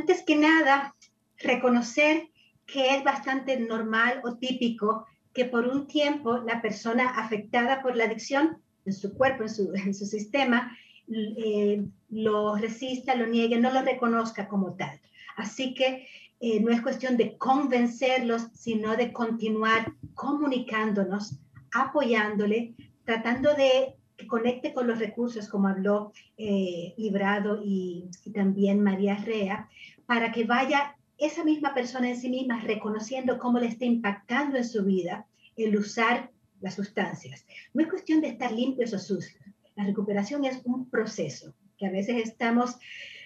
Antes 0.00 0.22
que 0.22 0.34
nada, 0.34 0.96
reconocer 1.36 2.30
que 2.64 2.94
es 2.96 3.04
bastante 3.04 3.60
normal 3.60 4.22
o 4.24 4.38
típico 4.38 5.04
que 5.34 5.44
por 5.44 5.66
un 5.66 5.86
tiempo 5.86 6.38
la 6.38 6.62
persona 6.62 7.10
afectada 7.10 7.82
por 7.82 7.96
la 7.96 8.04
adicción 8.04 8.62
en 8.86 8.94
su 8.94 9.12
cuerpo, 9.12 9.42
en 9.42 9.50
su, 9.50 9.74
en 9.74 9.92
su 9.92 10.06
sistema, 10.06 10.74
eh, 11.06 11.84
lo 12.08 12.56
resista, 12.56 13.14
lo 13.14 13.26
niegue, 13.26 13.58
no 13.58 13.70
lo 13.70 13.82
reconozca 13.82 14.48
como 14.48 14.74
tal. 14.74 14.98
Así 15.36 15.74
que 15.74 16.06
eh, 16.40 16.60
no 16.60 16.72
es 16.72 16.80
cuestión 16.80 17.18
de 17.18 17.36
convencerlos, 17.36 18.48
sino 18.54 18.96
de 18.96 19.12
continuar 19.12 19.92
comunicándonos, 20.14 21.38
apoyándole, 21.74 22.74
tratando 23.04 23.52
de 23.52 23.96
conecte 24.26 24.72
con 24.72 24.86
los 24.86 24.98
recursos, 24.98 25.48
como 25.48 25.68
habló 25.68 26.12
eh, 26.36 26.94
Librado 26.96 27.60
y, 27.64 28.08
y, 28.24 28.30
también 28.32 28.82
María 28.82 29.16
Rea, 29.16 29.68
para 30.06 30.32
que 30.32 30.44
vaya 30.44 30.96
esa 31.18 31.44
misma 31.44 31.74
persona 31.74 32.08
en 32.08 32.16
sí 32.16 32.30
misma 32.30 32.60
reconociendo 32.60 33.38
cómo 33.38 33.58
le 33.58 33.66
está 33.66 33.84
impactando 33.84 34.56
en 34.56 34.64
su 34.64 34.84
vida 34.84 35.26
el 35.56 35.76
usar 35.76 36.30
las 36.60 36.74
sustancias. 36.74 37.46
No 37.74 37.82
es 37.82 37.88
cuestión 37.88 38.20
de 38.20 38.28
estar 38.28 38.52
limpios 38.52 38.92
o 38.92 38.98
sucios. 38.98 39.42
La 39.76 39.84
recuperación 39.84 40.44
es 40.44 40.60
un 40.64 40.88
proceso, 40.88 41.54
que 41.78 41.86
a 41.86 41.90
veces 41.90 42.16
estamos 42.22 42.76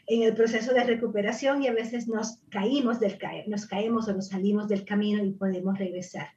en 0.07 0.23
el 0.23 0.35
proceso 0.35 0.73
de 0.75 0.85
recuperación 0.85 1.63
y 1.63 1.69
a 1.69 1.73
veces 1.73 2.09
nos 2.09 2.39
caímos 2.51 3.01
del 3.01 3.19
nos 3.47 3.67
caemos 3.67 4.09
o 4.09 4.15
nos 4.15 4.29
salimos 4.29 4.69
del 4.69 4.85
camino 4.85 5.25
y 5.25 5.31
podemos 5.31 5.79
regresar 5.79 6.29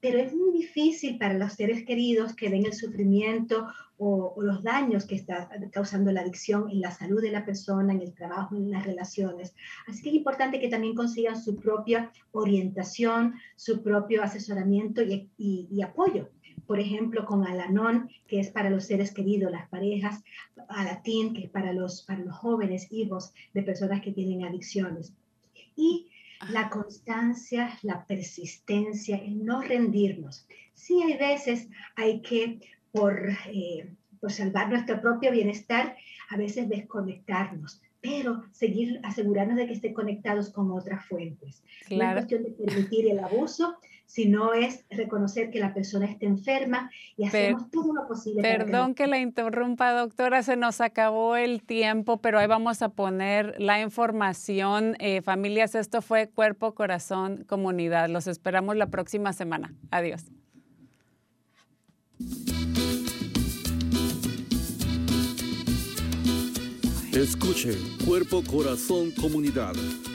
pero 0.00 0.18
es 0.18 0.34
muy 0.34 0.52
difícil 0.52 1.18
para 1.18 1.34
los 1.34 1.52
seres 1.52 1.84
queridos 1.84 2.34
que 2.34 2.48
ven 2.48 2.64
el 2.64 2.72
sufrimiento 2.72 3.68
o, 3.98 4.34
los 4.40 4.62
daños 4.62 5.04
que 5.04 5.14
está 5.14 5.50
causando 5.70 6.10
la 6.10 6.22
adicción 6.22 6.70
en 6.70 6.80
la 6.80 6.90
salud 6.90 7.20
de 7.20 7.30
la 7.30 7.44
persona, 7.44 7.92
en 7.92 8.00
el 8.00 8.14
trabajo, 8.14 8.56
en 8.56 8.70
las 8.70 8.86
relaciones. 8.86 9.54
Así 9.86 10.02
que 10.02 10.08
es 10.08 10.14
importante 10.14 10.58
que 10.58 10.68
también 10.68 10.94
consigan 10.94 11.40
su 11.40 11.56
propia 11.56 12.10
orientación, 12.32 13.34
su 13.56 13.82
propio 13.82 14.22
asesoramiento 14.22 15.02
y, 15.02 15.82
apoyo. 15.82 16.30
Por 16.66 16.80
ejemplo, 16.80 17.26
con 17.26 17.46
Alanon, 17.46 18.08
que 18.26 18.40
es 18.40 18.48
para 18.50 18.70
los 18.70 18.84
seres 18.84 19.12
queridos, 19.12 19.52
las 19.52 19.68
parejas, 19.68 20.22
Alatín, 20.68 21.34
que 21.34 21.44
es 21.44 21.50
para 21.50 21.72
los, 21.72 22.02
para 22.02 22.20
los 22.20 22.34
jóvenes 22.34 22.86
hijos 22.90 23.34
de 23.52 23.62
personas 23.62 24.00
que 24.00 24.12
tienen 24.12 24.44
adicciones. 24.44 25.12
Y 25.76 26.09
la 26.48 26.70
constancia, 26.70 27.78
la 27.82 28.04
persistencia, 28.06 29.16
el 29.16 29.44
no 29.44 29.60
rendirnos. 29.60 30.46
Sí 30.74 31.02
hay 31.02 31.16
veces 31.18 31.68
hay 31.96 32.22
que, 32.22 32.60
por, 32.92 33.28
eh, 33.52 33.92
por 34.20 34.32
salvar 34.32 34.70
nuestro 34.70 35.00
propio 35.00 35.30
bienestar, 35.30 35.96
a 36.30 36.36
veces 36.36 36.68
desconectarnos, 36.68 37.82
pero 38.00 38.44
seguir 38.52 39.00
asegurarnos 39.02 39.56
de 39.56 39.66
que 39.66 39.74
estén 39.74 39.94
conectados 39.94 40.50
con 40.50 40.70
otras 40.70 41.04
fuentes. 41.04 41.62
No 41.90 42.02
es 42.02 42.12
cuestión 42.12 42.44
de 42.44 42.50
permitir 42.50 43.10
el 43.10 43.18
abuso, 43.18 43.76
sino 44.10 44.54
es 44.54 44.84
reconocer 44.90 45.50
que 45.50 45.60
la 45.60 45.72
persona 45.72 46.06
está 46.06 46.26
enferma 46.26 46.90
y 47.16 47.26
hacemos 47.26 47.70
todo 47.70 47.94
lo 47.94 48.08
posible. 48.08 48.42
Perdón 48.42 48.96
que, 48.96 49.06
la 49.06 49.18
interrumpa, 49.18 49.92
doctora, 49.92 50.42
se 50.42 50.56
nos 50.56 50.80
acabó 50.80 51.36
el 51.36 51.62
tiempo, 51.62 52.20
pero 52.20 52.40
ahí 52.40 52.48
vamos 52.48 52.82
a 52.82 52.88
poner 52.88 53.54
la 53.60 53.80
información. 53.80 54.96
Eh, 54.98 55.22
familias, 55.22 55.76
esto 55.76 56.02
fue 56.02 56.28
Cuerpo, 56.28 56.74
Corazón, 56.74 57.44
Comunidad. 57.46 58.08
Los 58.08 58.26
esperamos 58.26 58.74
la 58.74 58.88
próxima 58.88 59.32
semana. 59.32 59.72
Adiós. 59.92 60.24
Escuche 67.12 67.78
Cuerpo, 68.04 68.42
Corazón, 68.42 69.12
Comunidad 69.12 69.74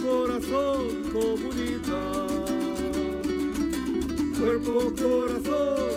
corazón, 0.00 1.02
comunidad, 1.12 2.36
cuerpo, 4.38 4.92
corazón 4.98 5.87